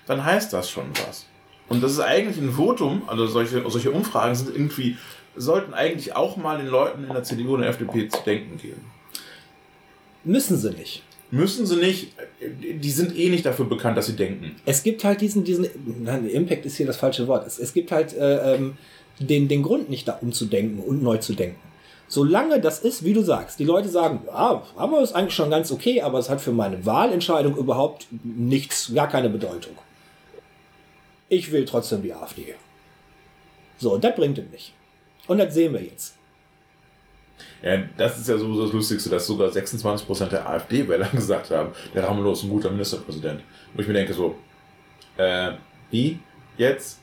dann 0.06 0.24
heißt 0.24 0.52
das 0.52 0.70
schon 0.70 0.90
was. 1.06 1.26
Und 1.68 1.82
das 1.82 1.92
ist 1.92 2.00
eigentlich 2.00 2.38
ein 2.38 2.52
Votum, 2.52 3.02
also 3.06 3.26
solche, 3.26 3.68
solche 3.68 3.90
Umfragen 3.90 4.34
sind 4.34 4.54
irgendwie, 4.54 4.96
sollten 5.36 5.74
eigentlich 5.74 6.16
auch 6.16 6.36
mal 6.36 6.58
den 6.58 6.68
Leuten 6.68 7.04
in 7.04 7.12
der 7.12 7.22
CDU 7.22 7.54
und 7.54 7.60
der 7.60 7.70
FDP 7.70 8.08
zu 8.08 8.22
denken 8.24 8.56
geben. 8.56 8.90
Müssen 10.24 10.56
sie 10.56 10.70
nicht. 10.70 11.02
Müssen 11.30 11.66
sie 11.66 11.76
nicht, 11.76 12.12
die 12.40 12.90
sind 12.90 13.16
eh 13.16 13.28
nicht 13.28 13.44
dafür 13.44 13.66
bekannt, 13.66 13.98
dass 13.98 14.06
sie 14.06 14.16
denken. 14.16 14.56
Es 14.64 14.82
gibt 14.82 15.04
halt 15.04 15.20
diesen, 15.20 15.44
diesen, 15.44 15.66
nein, 16.02 16.26
Impact 16.28 16.64
ist 16.64 16.76
hier 16.76 16.86
das 16.86 16.96
falsche 16.96 17.26
Wort. 17.26 17.46
Es, 17.46 17.58
es 17.58 17.74
gibt 17.74 17.92
halt 17.92 18.16
äh, 18.16 18.54
ähm, 18.54 18.78
den, 19.18 19.46
den 19.48 19.62
Grund 19.62 19.90
nicht 19.90 20.08
da 20.08 20.18
umzudenken 20.22 20.80
und 20.80 21.02
neu 21.02 21.18
zu 21.18 21.34
denken. 21.34 21.60
Solange 22.08 22.58
das 22.60 22.78
ist, 22.78 23.04
wie 23.04 23.12
du 23.12 23.22
sagst, 23.22 23.58
die 23.58 23.64
Leute 23.64 23.90
sagen, 23.90 24.20
haben 24.32 24.92
wir 24.92 25.02
es 25.02 25.12
eigentlich 25.12 25.34
schon 25.34 25.50
ganz 25.50 25.70
okay, 25.70 26.00
aber 26.00 26.18
es 26.18 26.30
hat 26.30 26.40
für 26.40 26.52
meine 26.52 26.86
Wahlentscheidung 26.86 27.54
überhaupt 27.56 28.06
nichts, 28.24 28.94
gar 28.94 29.08
keine 29.08 29.28
Bedeutung. 29.28 29.74
Ich 31.28 31.52
will 31.52 31.66
trotzdem 31.66 32.02
die 32.02 32.14
AfD. 32.14 32.54
So, 33.76 33.92
und 33.94 34.02
das 34.02 34.16
bringt 34.16 34.38
es 34.38 34.50
nicht. 34.50 34.72
Und 35.26 35.36
das 35.36 35.52
sehen 35.52 35.74
wir 35.74 35.82
jetzt. 35.82 36.14
Ja, 37.62 37.78
das 37.96 38.18
ist 38.18 38.28
ja 38.28 38.38
sowieso 38.38 38.64
das 38.64 38.72
Lustigste, 38.72 39.10
dass 39.10 39.26
sogar 39.26 39.50
26% 39.50 40.26
der 40.26 40.48
AfD-Wähler 40.48 41.08
gesagt 41.12 41.50
haben, 41.50 41.72
der 41.94 42.04
Ramelow 42.04 42.32
ist 42.32 42.44
ein 42.44 42.50
guter 42.50 42.70
Ministerpräsident. 42.70 43.42
Wo 43.74 43.80
ich 43.80 43.88
mir 43.88 43.94
denke 43.94 44.14
so, 44.14 44.36
äh, 45.16 45.52
wie? 45.90 46.18
Jetzt? 46.56 47.00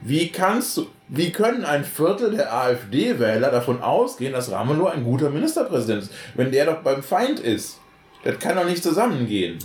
Wie 0.00 0.28
kannst 0.28 0.76
du, 0.76 0.86
wie 1.08 1.30
können 1.30 1.64
ein 1.64 1.84
Viertel 1.84 2.30
der 2.30 2.52
AfD-Wähler 2.52 3.50
davon 3.50 3.82
ausgehen, 3.82 4.32
dass 4.32 4.50
Ramelow 4.50 4.86
ein 4.86 5.04
guter 5.04 5.30
Ministerpräsident 5.30 6.04
ist, 6.04 6.12
wenn 6.34 6.52
der 6.52 6.66
doch 6.66 6.82
beim 6.82 7.02
Feind 7.02 7.40
ist? 7.40 7.78
Das 8.24 8.38
kann 8.38 8.56
doch 8.56 8.64
nicht 8.64 8.82
zusammengehen. 8.82 9.58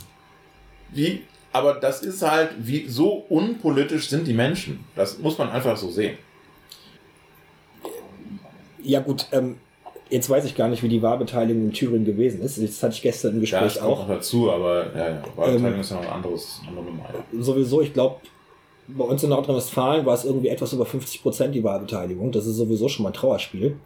Wie? 0.92 1.24
Aber 1.52 1.76
das 1.76 2.02
ist 2.02 2.22
halt, 2.24 2.52
wie 2.58 2.88
so 2.88 3.26
unpolitisch 3.30 4.10
sind 4.10 4.28
die 4.28 4.34
Menschen. 4.34 4.84
Das 4.96 5.20
muss 5.20 5.38
man 5.38 5.50
einfach 5.50 5.78
so 5.78 5.90
sehen. 5.90 6.18
Ja 8.82 9.00
gut, 9.00 9.28
ähm, 9.32 9.58
jetzt 10.14 10.30
weiß 10.30 10.46
ich 10.46 10.56
gar 10.56 10.68
nicht, 10.68 10.84
wie 10.84 10.90
die 10.90 11.02
Wahlbeteiligung 11.02 11.64
in 11.64 11.74
Thüringen 11.74 12.06
gewesen 12.06 12.42
ist. 12.42 12.62
Das 12.62 12.84
hatte 12.84 12.94
ich 12.94 13.02
gestern 13.02 13.34
im 13.34 13.42
Gespräch 13.42 13.62
ja, 13.62 13.68
das 13.68 13.82
auch. 13.82 14.00
Noch 14.00 14.08
dazu, 14.08 14.52
aber 14.52 14.86
ja, 14.96 15.10
ja. 15.10 15.24
Wahlbeteiligung 15.36 15.74
ähm, 15.74 15.82
ist 15.82 15.90
ja 15.90 15.98
noch 15.98 16.04
ein 16.04 16.14
anderes, 16.14 16.62
andere 16.68 16.86
Nummer. 16.86 17.04
Sowieso, 17.40 17.82
ich 17.82 17.94
glaube, 17.94 18.18
bei 18.88 19.04
uns 19.04 19.24
in 19.24 19.30
Nordrhein-Westfalen 19.30 20.06
war 20.06 20.14
es 20.14 20.24
irgendwie 20.24 20.50
etwas 20.50 20.72
über 20.74 20.86
50 20.86 21.24
Prozent 21.24 21.56
die 21.56 21.64
Wahlbeteiligung. 21.64 22.32
Das 22.32 22.46
ist 22.46 22.58
sowieso 22.58 22.90
schon 22.90 23.04
mal 23.04 23.10
ein 23.10 23.14
Trauerspiel. 23.14 23.78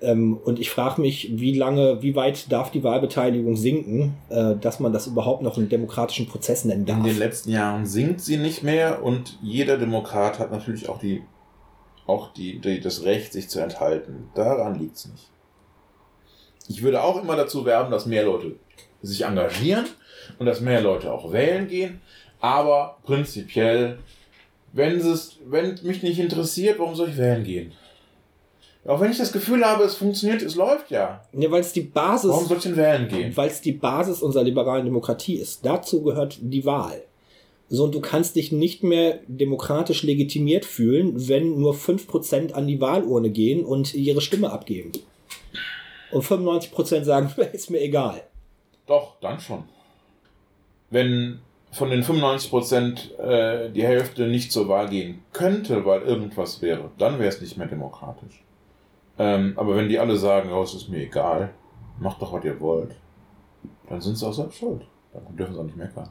Ähm, 0.00 0.38
und 0.42 0.58
ich 0.58 0.70
frage 0.70 1.00
mich, 1.00 1.30
wie 1.34 1.56
lange, 1.56 2.02
wie 2.02 2.16
weit 2.16 2.50
darf 2.50 2.70
die 2.70 2.82
Wahlbeteiligung 2.82 3.56
sinken, 3.56 4.14
äh, 4.30 4.56
dass 4.56 4.80
man 4.80 4.94
das 4.94 5.06
überhaupt 5.06 5.42
noch 5.42 5.58
einen 5.58 5.68
demokratischen 5.68 6.26
Prozess 6.26 6.64
nennen 6.64 6.86
darf? 6.86 6.98
In 6.98 7.04
den 7.04 7.18
letzten 7.18 7.50
Jahren 7.50 7.84
sinkt 7.84 8.20
sie 8.22 8.38
nicht 8.38 8.62
mehr 8.62 9.04
und 9.04 9.38
jeder 9.42 9.76
Demokrat 9.76 10.38
hat 10.38 10.50
natürlich 10.50 10.88
auch 10.88 10.98
die 10.98 11.22
auch 12.06 12.32
die, 12.32 12.58
die, 12.60 12.80
das 12.80 13.04
Recht, 13.04 13.32
sich 13.32 13.48
zu 13.48 13.60
enthalten. 13.60 14.30
Daran 14.34 14.78
liegt 14.78 14.96
es 14.96 15.06
nicht. 15.06 15.28
Ich 16.68 16.82
würde 16.82 17.02
auch 17.02 17.22
immer 17.22 17.36
dazu 17.36 17.64
werben, 17.64 17.90
dass 17.90 18.06
mehr 18.06 18.24
Leute 18.24 18.56
sich 19.02 19.24
engagieren 19.24 19.86
und 20.38 20.46
dass 20.46 20.60
mehr 20.60 20.80
Leute 20.80 21.12
auch 21.12 21.32
wählen 21.32 21.68
gehen. 21.68 22.00
Aber 22.40 22.98
prinzipiell, 23.04 23.98
wenn 24.72 24.98
es, 24.98 25.38
wenn 25.46 25.78
mich 25.82 26.02
nicht 26.02 26.18
interessiert, 26.18 26.78
warum 26.78 26.94
soll 26.94 27.10
ich 27.10 27.16
wählen 27.16 27.44
gehen? 27.44 27.72
Auch 28.84 29.00
wenn 29.00 29.12
ich 29.12 29.18
das 29.18 29.32
Gefühl 29.32 29.64
habe, 29.64 29.84
es 29.84 29.94
funktioniert, 29.94 30.42
es 30.42 30.56
läuft 30.56 30.90
ja. 30.90 31.24
Ja, 31.32 31.50
weil 31.50 31.60
es 31.60 31.72
die 31.72 31.82
Basis. 31.82 32.30
Warum 32.30 32.46
soll 32.46 32.56
ich 32.56 32.64
denn 32.64 32.76
wählen 32.76 33.06
gehen? 33.06 33.36
Weil 33.36 33.48
es 33.48 33.60
die 33.60 33.72
Basis 33.72 34.22
unserer 34.22 34.42
liberalen 34.42 34.84
Demokratie 34.84 35.36
ist. 35.36 35.64
Dazu 35.64 36.02
gehört 36.02 36.38
die 36.40 36.64
Wahl. 36.64 37.04
So, 37.74 37.84
und 37.84 37.94
du 37.94 38.02
kannst 38.02 38.36
dich 38.36 38.52
nicht 38.52 38.82
mehr 38.82 39.20
demokratisch 39.28 40.02
legitimiert 40.02 40.66
fühlen, 40.66 41.26
wenn 41.26 41.58
nur 41.58 41.72
5% 41.72 42.52
an 42.52 42.66
die 42.66 42.82
Wahlurne 42.82 43.30
gehen 43.30 43.64
und 43.64 43.94
ihre 43.94 44.20
Stimme 44.20 44.52
abgeben. 44.52 44.92
Und 46.10 46.22
95% 46.22 47.04
sagen, 47.04 47.32
ist 47.54 47.70
mir 47.70 47.80
egal. 47.80 48.24
Doch, 48.86 49.16
dann 49.22 49.40
schon. 49.40 49.64
Wenn 50.90 51.38
von 51.70 51.88
den 51.88 52.02
95 52.02 52.50
Prozent 52.50 53.18
äh, 53.18 53.70
die 53.70 53.84
Hälfte 53.84 54.26
nicht 54.26 54.52
zur 54.52 54.68
Wahl 54.68 54.90
gehen 54.90 55.22
könnte, 55.32 55.86
weil 55.86 56.02
irgendwas 56.02 56.60
wäre, 56.60 56.90
dann 56.98 57.18
wäre 57.18 57.30
es 57.30 57.40
nicht 57.40 57.56
mehr 57.56 57.68
demokratisch. 57.68 58.44
Ähm, 59.18 59.54
aber 59.56 59.76
wenn 59.76 59.88
die 59.88 59.98
alle 59.98 60.18
sagen, 60.18 60.52
oh, 60.52 60.62
es 60.62 60.74
ist 60.74 60.90
mir 60.90 61.04
egal, 61.04 61.54
macht 61.98 62.20
doch, 62.20 62.34
was 62.34 62.44
ihr 62.44 62.60
wollt, 62.60 62.94
dann 63.88 64.02
sind 64.02 64.16
sie 64.16 64.26
auch 64.26 64.34
selbst 64.34 64.58
schuld. 64.58 64.82
Dann 65.14 65.34
dürfen 65.34 65.54
sie 65.54 65.60
auch 65.60 65.64
nicht 65.64 65.78
meckern. 65.78 66.10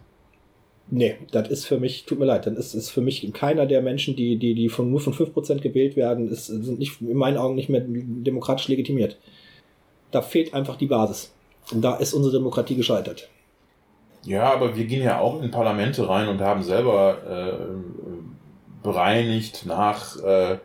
Nee, 0.94 1.16
das 1.32 1.48
ist 1.48 1.66
für 1.66 1.80
mich, 1.80 2.06
tut 2.06 2.20
mir 2.20 2.26
leid, 2.26 2.46
dann 2.46 2.58
ist 2.58 2.74
es 2.74 2.89
für 2.89 3.00
mich 3.00 3.32
keiner 3.32 3.66
der 3.66 3.82
Menschen, 3.82 4.18
die, 4.18 4.36
die, 4.36 4.54
die 4.54 4.68
von, 4.68 4.92
nur 4.92 5.00
von 5.00 5.14
5% 5.14 5.62
gewählt 5.62 5.96
werden, 5.96 6.30
ist, 6.30 6.48
sind 6.48 6.80
nicht, 6.80 7.00
in 7.00 7.16
meinen 7.16 7.38
Augen 7.38 7.56
nicht 7.56 7.70
mehr 7.70 7.82
demokratisch 7.86 8.68
legitimiert. 8.68 9.18
Da 10.12 10.22
fehlt 10.22 10.54
einfach 10.54 10.76
die 10.76 10.88
Basis. 10.88 11.34
Und 11.72 11.82
da 11.82 11.96
ist 11.96 12.14
unsere 12.14 12.34
Demokratie 12.34 12.76
gescheitert. 12.76 13.30
Ja, 14.24 14.52
aber 14.52 14.76
wir 14.76 14.84
gehen 14.84 15.02
ja 15.02 15.20
auch 15.20 15.42
in 15.42 15.50
Parlamente 15.50 16.10
rein 16.10 16.28
und 16.28 16.42
haben 16.42 16.62
selber 16.62 17.18
äh, 17.26 18.84
bereinigt 18.84 19.66
nach, 19.66 20.22
äh, 20.22 20.54
äh, 20.54 20.58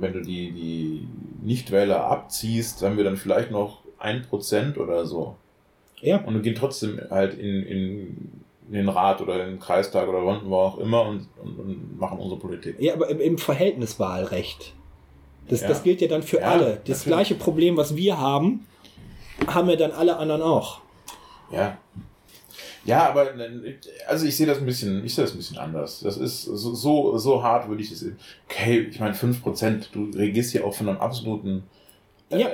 wenn 0.00 0.12
du 0.12 0.20
die, 0.20 0.50
die 0.50 1.08
Nichtwähler 1.42 2.04
abziehst, 2.04 2.82
haben 2.82 2.96
wir 2.96 3.04
dann 3.04 3.16
vielleicht 3.16 3.52
noch 3.52 3.84
ein 4.00 4.22
Prozent 4.22 4.78
oder 4.78 5.06
so. 5.06 5.36
Ja. 6.00 6.18
Und 6.24 6.34
wir 6.34 6.42
gehen 6.42 6.56
trotzdem 6.56 7.00
halt 7.08 7.38
in, 7.38 7.62
in, 7.62 8.41
in 8.72 8.78
den 8.78 8.88
Rat 8.88 9.20
oder 9.20 9.44
in 9.44 9.50
den 9.52 9.60
Kreistag 9.60 10.08
oder 10.08 10.22
wo 10.22 10.56
auch 10.56 10.78
immer 10.78 11.02
und, 11.02 11.28
und, 11.42 11.58
und 11.58 11.98
machen 12.00 12.18
unsere 12.18 12.40
Politik. 12.40 12.76
Ja, 12.78 12.94
aber 12.94 13.08
im, 13.08 13.20
im 13.20 13.38
Verhältniswahlrecht. 13.38 14.72
Das, 15.48 15.60
ja. 15.60 15.68
das 15.68 15.82
gilt 15.82 16.00
ja 16.00 16.08
dann 16.08 16.22
für 16.22 16.40
ja, 16.40 16.50
alle. 16.50 16.64
Das 16.64 17.00
natürlich. 17.00 17.04
gleiche 17.04 17.34
Problem, 17.34 17.76
was 17.76 17.96
wir 17.96 18.18
haben, 18.18 18.66
haben 19.46 19.68
ja 19.68 19.76
dann 19.76 19.92
alle 19.92 20.16
anderen 20.16 20.42
auch. 20.42 20.80
Ja, 21.50 21.76
ja, 22.84 23.08
aber 23.08 23.28
also 24.08 24.26
ich 24.26 24.36
sehe 24.36 24.46
das 24.46 24.58
ein 24.58 24.66
bisschen, 24.66 25.04
ich 25.04 25.14
sehe 25.14 25.24
das 25.24 25.34
ein 25.34 25.36
bisschen 25.36 25.58
anders. 25.58 26.00
Das 26.00 26.16
ist 26.16 26.42
so, 26.42 26.74
so, 26.74 27.16
so 27.16 27.42
hart 27.42 27.68
würde 27.68 27.82
ich 27.82 27.90
das 27.90 28.00
sehen. 28.00 28.18
Okay, 28.48 28.88
ich 28.90 28.98
meine 28.98 29.14
5%, 29.14 29.84
du 29.92 30.10
regierst 30.16 30.50
hier 30.50 30.66
auch 30.66 30.74
von 30.74 30.88
einem 30.88 30.98
absoluten 30.98 31.62
äh, 32.30 32.40
ja. 32.40 32.48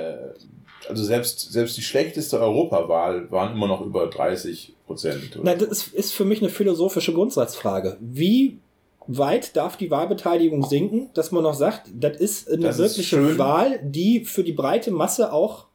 also 0.87 1.03
selbst, 1.03 1.51
selbst 1.51 1.77
die 1.77 1.81
schlechteste 1.81 2.39
Europawahl 2.39 3.31
waren 3.31 3.53
immer 3.53 3.67
noch 3.67 3.81
über 3.81 4.07
30 4.07 4.75
Prozent. 4.89 5.39
Nein, 5.43 5.59
das 5.59 5.69
ist, 5.69 5.93
ist 5.93 6.13
für 6.13 6.25
mich 6.25 6.41
eine 6.41 6.49
philosophische 6.49 7.13
Grundsatzfrage. 7.13 7.97
Wie 7.99 8.57
weit 9.05 9.55
darf 9.55 9.77
die 9.77 9.91
Wahlbeteiligung 9.91 10.63
sinken, 10.65 11.11
dass 11.13 11.31
man 11.31 11.43
noch 11.43 11.53
sagt, 11.53 11.91
das 11.93 12.17
ist 12.17 12.51
eine 12.51 12.65
das 12.65 12.79
wirkliche 12.79 13.19
ist 13.19 13.37
Wahl, 13.37 13.79
die 13.83 14.25
für 14.25 14.43
die 14.43 14.51
breite 14.51 14.89
Masse 14.89 15.31
auch 15.31 15.67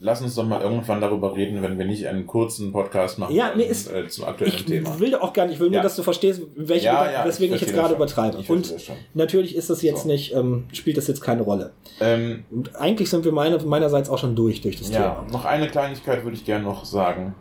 lass 0.00 0.22
uns 0.22 0.34
doch 0.34 0.46
mal 0.46 0.60
irgendwann 0.62 1.00
darüber 1.00 1.36
reden, 1.36 1.62
wenn 1.62 1.78
wir 1.78 1.84
nicht 1.84 2.06
einen 2.08 2.26
kurzen 2.26 2.72
Podcast 2.72 3.18
machen 3.18 3.34
ja, 3.34 3.52
nee, 3.54 3.64
ist, 3.64 3.92
äh, 3.92 4.08
zum 4.08 4.24
aktuellen 4.24 4.54
ich 4.54 4.64
Thema. 4.64 4.94
Ich 4.94 5.00
will 5.00 5.14
auch 5.14 5.32
gar 5.32 5.44
nicht, 5.44 5.54
ich 5.54 5.60
will 5.60 5.68
ja. 5.68 5.74
nur, 5.74 5.82
dass 5.82 5.94
du 5.94 6.02
verstehst, 6.02 6.42
welche, 6.56 6.86
ja, 6.86 7.10
ja, 7.10 7.24
weswegen 7.24 7.54
ich, 7.54 7.62
ich 7.62 7.68
jetzt 7.68 7.76
gerade 7.76 7.94
übertreibe. 7.94 8.38
Ich 8.40 8.48
und 8.48 8.74
natürlich 9.14 9.54
ist 9.54 9.70
das 9.70 9.82
jetzt 9.82 10.02
so. 10.02 10.08
nicht, 10.08 10.34
ähm, 10.34 10.64
spielt 10.72 10.96
das 10.96 11.06
jetzt 11.06 11.20
keine 11.20 11.42
Rolle. 11.42 11.72
Ähm, 12.00 12.44
und 12.50 12.74
eigentlich 12.76 13.10
sind 13.10 13.24
wir 13.24 13.32
meine, 13.32 13.58
meinerseits 13.58 14.08
auch 14.08 14.18
schon 14.18 14.34
durch 14.34 14.62
durch 14.62 14.78
das 14.78 14.90
ja, 14.90 15.00
Thema. 15.00 15.26
Noch 15.30 15.44
eine 15.44 15.68
Kleinigkeit 15.68 16.24
würde 16.24 16.36
ich 16.36 16.44
gerne 16.44 16.64
noch 16.64 16.84
sagen. 16.84 17.34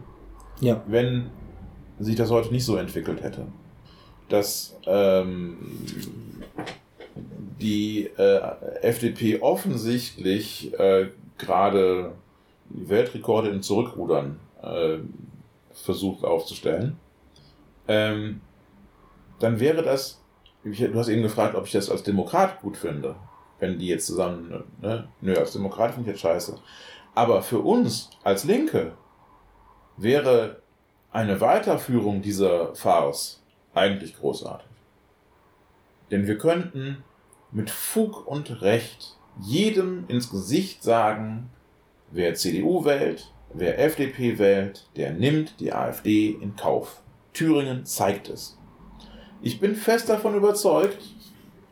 Ja. 0.61 0.81
Wenn 0.87 1.29
sich 1.99 2.15
das 2.15 2.29
heute 2.29 2.51
nicht 2.51 2.65
so 2.65 2.75
entwickelt 2.75 3.23
hätte, 3.23 3.47
dass 4.29 4.77
ähm, 4.85 5.57
die 7.59 8.07
äh, 8.17 8.41
FDP 8.81 9.41
offensichtlich 9.41 10.73
äh, 10.79 11.09
gerade 11.37 12.13
Weltrekorde 12.69 13.49
im 13.49 13.61
Zurückrudern 13.61 14.39
äh, 14.61 14.97
versucht 15.71 16.23
aufzustellen, 16.23 16.97
ähm, 17.87 18.41
dann 19.39 19.59
wäre 19.59 19.81
das, 19.81 20.21
du 20.63 20.95
hast 20.95 21.07
eben 21.07 21.23
gefragt, 21.23 21.55
ob 21.55 21.65
ich 21.65 21.71
das 21.71 21.89
als 21.89 22.03
Demokrat 22.03 22.61
gut 22.61 22.77
finde, 22.77 23.15
wenn 23.59 23.79
die 23.79 23.87
jetzt 23.87 24.05
zusammen, 24.05 24.63
ne? 24.81 25.07
Nö, 25.21 25.35
als 25.35 25.53
Demokrat 25.53 25.93
finde 25.93 26.09
ich 26.09 26.15
jetzt 26.15 26.21
scheiße. 26.21 26.57
Aber 27.15 27.41
für 27.41 27.59
uns 27.59 28.09
als 28.23 28.43
Linke 28.43 28.93
wäre 30.01 30.61
eine 31.11 31.41
Weiterführung 31.41 32.21
dieser 32.21 32.73
Farce 32.75 33.41
eigentlich 33.73 34.17
großartig. 34.17 34.67
Denn 36.11 36.27
wir 36.27 36.37
könnten 36.37 37.03
mit 37.51 37.69
Fug 37.69 38.25
und 38.27 38.61
Recht 38.61 39.17
jedem 39.41 40.05
ins 40.07 40.29
Gesicht 40.29 40.83
sagen, 40.83 41.49
wer 42.11 42.35
CDU 42.35 42.85
wählt, 42.85 43.31
wer 43.53 43.79
FDP 43.79 44.37
wählt, 44.37 44.87
der 44.95 45.11
nimmt 45.11 45.59
die 45.59 45.73
AfD 45.73 46.29
in 46.29 46.55
Kauf. 46.55 47.01
Thüringen 47.33 47.85
zeigt 47.85 48.29
es. 48.29 48.57
Ich 49.41 49.59
bin 49.59 49.75
fest 49.75 50.09
davon 50.09 50.35
überzeugt, 50.35 51.01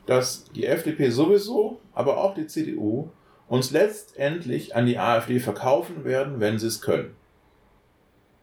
dass 0.05 0.45
die 0.51 0.65
FDP 0.65 1.09
sowieso, 1.09 1.79
aber 1.93 2.17
auch 2.17 2.33
die 2.33 2.47
CDU 2.47 3.09
uns 3.47 3.71
letztendlich 3.71 4.75
an 4.75 4.85
die 4.85 4.97
AfD 4.97 5.39
verkaufen 5.39 6.05
werden, 6.05 6.39
wenn 6.39 6.59
sie 6.59 6.67
es 6.67 6.81
können. 6.81 7.15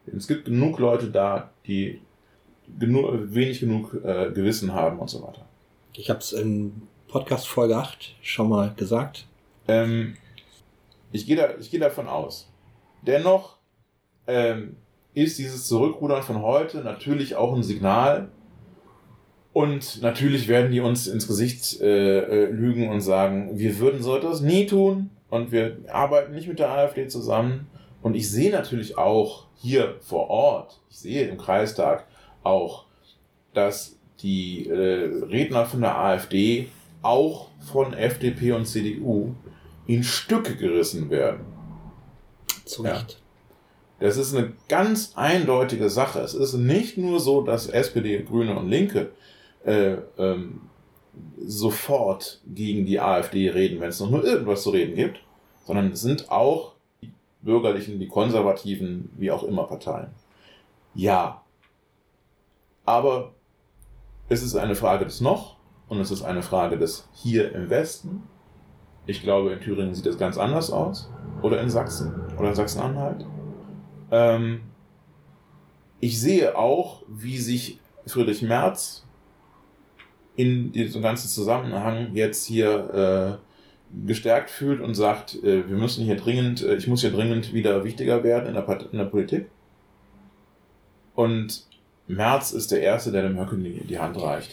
Es 0.06 0.28
gibt 0.28 0.44
genug 0.44 0.78
Leute 0.78 1.10
da, 1.10 1.50
die 1.66 2.00
genug, 2.78 3.34
wenig 3.34 3.60
genug 3.60 3.94
äh, 4.04 4.30
Gewissen 4.32 4.72
haben 4.72 4.98
und 4.98 5.08
so 5.08 5.22
weiter. 5.22 5.46
Ich 5.94 6.10
habe 6.10 6.20
es 6.20 6.32
in 6.32 6.82
Podcast 7.08 7.46
Folge 7.46 7.76
8 7.76 8.16
schon 8.20 8.48
mal 8.48 8.72
gesagt. 8.74 9.26
Ähm, 9.68 10.16
ich 11.12 11.26
gehe 11.26 11.36
da, 11.36 11.48
geh 11.70 11.78
davon 11.78 12.08
aus. 12.08 12.50
Dennoch 13.02 13.56
ähm, 14.26 14.76
ist 15.14 15.38
dieses 15.38 15.66
Zurückrudern 15.68 16.22
von 16.22 16.42
heute 16.42 16.78
natürlich 16.78 17.36
auch 17.36 17.54
ein 17.54 17.62
Signal. 17.62 18.30
Und 19.52 20.02
natürlich 20.02 20.48
werden 20.48 20.72
die 20.72 20.80
uns 20.80 21.06
ins 21.06 21.28
Gesicht 21.28 21.80
äh, 21.80 22.18
äh, 22.18 22.50
lügen 22.50 22.88
und 22.88 23.00
sagen, 23.00 23.56
wir 23.56 23.78
würden 23.78 24.02
so 24.02 24.16
etwas 24.16 24.40
nie 24.40 24.66
tun 24.66 25.10
und 25.30 25.52
wir 25.52 25.78
arbeiten 25.92 26.34
nicht 26.34 26.48
mit 26.48 26.58
der 26.58 26.70
AfD 26.70 27.06
zusammen. 27.06 27.68
Und 28.04 28.14
ich 28.16 28.30
sehe 28.30 28.52
natürlich 28.52 28.98
auch 28.98 29.46
hier 29.56 29.96
vor 30.02 30.28
Ort, 30.28 30.78
ich 30.90 30.98
sehe 30.98 31.26
im 31.26 31.38
Kreistag 31.38 32.06
auch, 32.42 32.84
dass 33.54 33.96
die 34.20 34.68
äh, 34.68 35.24
Redner 35.24 35.64
von 35.64 35.80
der 35.80 35.96
AfD 35.98 36.68
auch 37.00 37.48
von 37.72 37.94
FDP 37.94 38.52
und 38.52 38.66
CDU 38.66 39.34
in 39.86 40.04
Stücke 40.04 40.54
gerissen 40.54 41.08
werden. 41.08 41.46
Zu 42.66 42.82
Recht. 42.82 43.22
Ja. 44.00 44.06
Das 44.06 44.18
ist 44.18 44.36
eine 44.36 44.52
ganz 44.68 45.12
eindeutige 45.14 45.88
Sache. 45.88 46.20
Es 46.20 46.34
ist 46.34 46.52
nicht 46.52 46.98
nur 46.98 47.20
so, 47.20 47.40
dass 47.40 47.68
SPD, 47.68 48.22
Grüne 48.22 48.54
und 48.58 48.68
Linke 48.68 49.12
äh, 49.64 49.96
ähm, 50.18 50.60
sofort 51.42 52.42
gegen 52.46 52.84
die 52.84 53.00
AfD 53.00 53.48
reden, 53.48 53.80
wenn 53.80 53.88
es 53.88 54.00
noch 54.00 54.10
nur 54.10 54.24
irgendwas 54.24 54.62
zu 54.62 54.70
reden 54.70 54.94
gibt, 54.94 55.20
sondern 55.64 55.92
es 55.92 56.02
sind 56.02 56.30
auch 56.30 56.73
bürgerlichen, 57.44 58.00
die 58.00 58.08
konservativen, 58.08 59.10
wie 59.16 59.30
auch 59.30 59.42
immer 59.42 59.64
Parteien. 59.64 60.08
Ja. 60.94 61.42
Aber 62.84 63.32
es 64.28 64.42
ist 64.42 64.56
eine 64.56 64.74
Frage 64.74 65.04
des 65.04 65.20
Noch 65.20 65.56
und 65.88 66.00
es 66.00 66.10
ist 66.10 66.22
eine 66.22 66.42
Frage 66.42 66.78
des 66.78 67.08
Hier 67.12 67.54
im 67.54 67.70
Westen. 67.70 68.22
Ich 69.06 69.22
glaube, 69.22 69.52
in 69.52 69.60
Thüringen 69.60 69.94
sieht 69.94 70.06
es 70.06 70.18
ganz 70.18 70.38
anders 70.38 70.70
aus. 70.70 71.10
Oder 71.42 71.60
in 71.60 71.68
Sachsen. 71.68 72.14
Oder 72.38 72.48
in 72.48 72.54
Sachsen-Anhalt. 72.54 73.26
Ähm, 74.10 74.62
ich 76.00 76.20
sehe 76.20 76.56
auch, 76.56 77.02
wie 77.08 77.38
sich 77.38 77.80
Friedrich 78.06 78.42
Merz 78.42 79.06
in 80.36 80.72
diesem 80.72 81.02
ganzen 81.02 81.28
Zusammenhang 81.28 82.14
jetzt 82.14 82.44
hier 82.44 83.40
äh, 83.40 83.53
gestärkt 84.06 84.50
fühlt 84.50 84.80
und 84.80 84.94
sagt, 84.94 85.36
äh, 85.42 85.68
wir 85.68 85.76
müssen 85.76 86.04
hier 86.04 86.16
dringend, 86.16 86.62
äh, 86.62 86.76
ich 86.76 86.86
muss 86.86 87.00
hier 87.00 87.12
dringend 87.12 87.52
wieder 87.52 87.84
wichtiger 87.84 88.24
werden 88.24 88.48
in 88.48 88.54
der, 88.54 88.80
in 88.92 88.98
der 88.98 89.04
Politik. 89.04 89.46
Und 91.14 91.66
Merz 92.06 92.52
ist 92.52 92.72
der 92.72 92.80
Erste, 92.80 93.12
der 93.12 93.22
dem 93.22 93.38
Höcke 93.38 93.56
die, 93.56 93.84
die 93.84 93.98
Hand 93.98 94.20
reicht. 94.20 94.50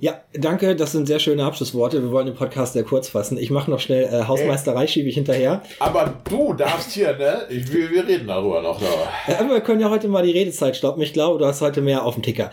Ja, 0.00 0.22
danke, 0.32 0.74
das 0.76 0.92
sind 0.92 1.06
sehr 1.06 1.18
schöne 1.18 1.44
Abschlussworte. 1.44 2.02
Wir 2.02 2.10
wollen 2.10 2.24
den 2.24 2.34
Podcast 2.34 2.72
sehr 2.72 2.84
kurz 2.84 3.10
fassen. 3.10 3.36
Ich 3.36 3.50
mache 3.50 3.70
noch 3.70 3.80
schnell 3.80 4.04
äh, 4.04 4.24
Hausmeisterei, 4.26 4.86
schiebe 4.86 5.10
ich 5.10 5.14
hinterher. 5.14 5.62
Aber 5.78 6.14
du 6.24 6.54
darfst 6.54 6.92
hier, 6.92 7.16
ne? 7.18 7.42
Ich, 7.50 7.70
wir, 7.70 7.90
wir 7.90 8.08
reden 8.08 8.26
darüber 8.26 8.62
noch. 8.62 8.80
Ja, 8.80 9.38
aber 9.38 9.50
wir 9.50 9.60
können 9.60 9.80
ja 9.80 9.90
heute 9.90 10.08
mal 10.08 10.22
die 10.22 10.32
Redezeit 10.32 10.74
stoppen. 10.74 11.02
Ich 11.02 11.12
glaube, 11.12 11.38
du 11.38 11.44
hast 11.44 11.60
heute 11.60 11.82
mehr 11.82 12.02
auf 12.04 12.14
dem 12.14 12.22
Ticker. 12.22 12.50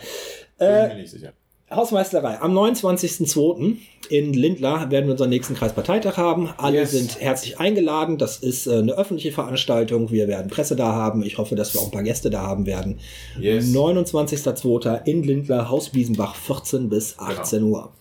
Äh, 0.58 0.88
Bin 0.88 0.88
mir 0.88 1.02
nicht 1.02 1.10
sicher. 1.10 1.32
Hausmeisterei. 1.70 2.40
Am 2.40 2.56
29.02. 2.56 3.76
in 4.08 4.32
Lindlar 4.32 4.90
werden 4.90 5.04
wir 5.04 5.12
unseren 5.12 5.28
nächsten 5.28 5.54
Kreisparteitag 5.54 6.16
haben. 6.16 6.48
Alle 6.56 6.78
yes. 6.78 6.92
sind 6.92 7.20
herzlich 7.20 7.60
eingeladen. 7.60 8.16
Das 8.16 8.38
ist 8.38 8.66
äh, 8.66 8.78
eine 8.78 8.92
öffentliche 8.92 9.32
Veranstaltung. 9.32 10.10
Wir 10.10 10.28
werden 10.28 10.50
Presse 10.50 10.76
da 10.76 10.92
haben. 10.92 11.22
Ich 11.22 11.36
hoffe, 11.36 11.56
dass 11.56 11.74
wir 11.74 11.82
auch 11.82 11.86
ein 11.86 11.90
paar 11.90 12.02
Gäste 12.02 12.30
da 12.30 12.40
haben 12.40 12.64
werden. 12.64 13.00
Yes. 13.38 13.66
29.02. 13.66 15.04
in 15.04 15.22
Lindlar, 15.22 15.68
Haus 15.68 15.90
Biesenbach, 15.90 16.36
14 16.36 16.88
bis 16.88 17.18
18 17.18 17.60
genau. 17.60 17.70
Uhr. 17.70 17.92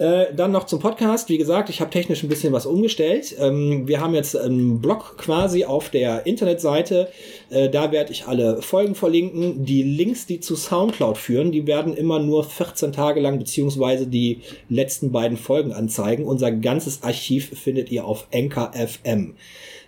Äh, 0.00 0.32
dann 0.34 0.50
noch 0.50 0.64
zum 0.64 0.80
Podcast. 0.80 1.28
Wie 1.28 1.36
gesagt, 1.36 1.68
ich 1.68 1.82
habe 1.82 1.90
technisch 1.90 2.22
ein 2.22 2.30
bisschen 2.30 2.54
was 2.54 2.64
umgestellt. 2.64 3.36
Ähm, 3.38 3.86
wir 3.86 4.00
haben 4.00 4.14
jetzt 4.14 4.34
einen 4.34 4.80
Blog 4.80 5.18
quasi 5.18 5.66
auf 5.66 5.90
der 5.90 6.24
Internetseite. 6.24 7.08
Äh, 7.50 7.68
da 7.68 7.92
werde 7.92 8.10
ich 8.10 8.26
alle 8.26 8.62
Folgen 8.62 8.94
verlinken. 8.94 9.66
Die 9.66 9.82
Links, 9.82 10.24
die 10.24 10.40
zu 10.40 10.56
Soundcloud 10.56 11.18
führen, 11.18 11.52
die 11.52 11.66
werden 11.66 11.92
immer 11.92 12.18
nur 12.18 12.44
14 12.44 12.92
Tage 12.92 13.20
lang 13.20 13.38
beziehungsweise 13.38 14.06
die 14.06 14.40
letzten 14.70 15.12
beiden 15.12 15.36
Folgen 15.36 15.74
anzeigen. 15.74 16.24
Unser 16.24 16.50
ganzes 16.50 17.02
Archiv 17.02 17.50
findet 17.58 17.92
ihr 17.92 18.06
auf 18.06 18.26
Anchor 18.32 18.72
FM. 18.72 19.34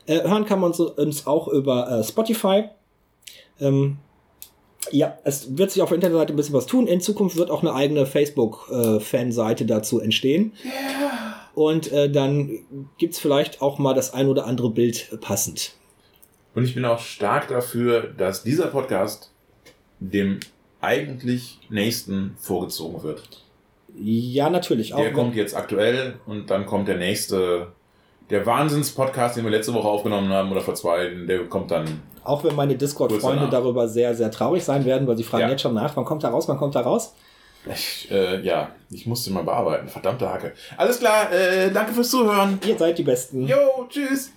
Äh, 0.05 0.29
hören 0.29 0.45
kann 0.45 0.61
man 0.61 0.73
uns 0.73 1.27
auch 1.27 1.49
über 1.49 1.91
äh, 1.91 2.05
Spotify. 2.05 2.65
Ähm, 3.63 3.97
ja, 4.91 5.19
es 5.25 5.57
wird 5.57 5.71
sich 5.71 5.83
auf 5.83 5.91
der 5.91 5.97
Internetseite 5.97 6.33
ein 6.33 6.37
bisschen 6.37 6.55
was 6.55 6.67
tun. 6.67 6.87
In 6.87 7.01
Zukunft 7.01 7.37
wird 7.37 7.51
auch 7.51 7.63
eine 7.63 7.75
eigene 7.75 8.07
Facebook-Fanseite 8.07 9.65
dazu 9.65 10.01
entstehen. 10.01 10.53
Yeah. 10.65 11.37
Und 11.55 11.93
äh, 11.93 12.11
dann 12.11 12.59
gibt's 12.99 13.19
vielleicht 13.19 13.63
auch 13.63 13.79
mal 13.79 13.95
das 13.95 14.15
ein 14.15 14.29
oder 14.29 14.47
andere 14.47 14.71
Bild 14.71 15.19
passend. 15.21 15.75
Und 16.55 16.65
ich 16.65 16.75
bin 16.75 16.85
auch 16.85 16.99
stark 16.99 17.49
dafür, 17.49 18.03
dass 18.03 18.43
dieser 18.43 18.67
Podcast 18.67 19.31
dem 20.01 20.41
eigentlich 20.81 21.61
nächsten 21.71 22.37
vorgezogen 22.39 23.03
wird. 23.03 23.45
Ja, 23.95 24.51
natürlich. 24.51 24.95
Auch 24.95 24.99
der 24.99 25.13
kommt 25.13 25.37
jetzt 25.37 25.55
aktuell 25.55 26.19
und 26.27 26.51
dann 26.51 26.67
kommt 26.67 26.89
der 26.89 26.97
nächste, 26.97 27.73
der 28.31 28.47
Wahnsinns-Podcast, 28.47 29.37
den 29.37 29.45
wir 29.45 29.51
letzte 29.51 29.75
Woche 29.75 29.89
aufgenommen 29.89 30.33
haben 30.33 30.51
oder 30.51 30.61
vor 30.61 30.75
zwei, 30.75 31.09
der 31.29 31.47
kommt 31.49 31.71
dann 31.71 32.03
auch 32.25 32.45
wenn 32.45 32.55
meine 32.55 32.77
Discord-Freunde 32.77 33.49
darüber 33.51 33.89
sehr, 33.89 34.15
sehr 34.15 34.31
traurig 34.31 34.65
sein 34.65 34.85
werden, 34.85 35.09
weil 35.09 35.17
sie 35.17 35.25
fragen 35.25 35.43
ja. 35.43 35.51
jetzt 35.51 35.63
schon 35.63 35.75
nach, 35.75 35.97
wann 35.97 36.05
kommt 36.05 36.23
er 36.23 36.31
raus, 36.31 36.49
wann 36.49 36.57
kommt 36.57 36.75
er 36.75 36.83
raus? 36.83 37.15
Ich, 37.73 38.11
äh, 38.11 38.41
ja, 38.41 38.71
ich 38.91 39.07
musste 39.07 39.33
mal 39.33 39.45
bearbeiten. 39.45 39.89
Verdammte 39.89 40.29
Hacke. 40.29 40.53
Alles 40.77 40.99
klar, 40.99 41.33
äh, 41.33 41.71
danke 41.71 41.93
fürs 41.93 42.11
Zuhören. 42.11 42.59
Ihr 42.67 42.77
seid 42.77 42.99
die 42.99 43.05
Besten. 43.05 43.47
Jo, 43.47 43.87
tschüss. 43.89 44.33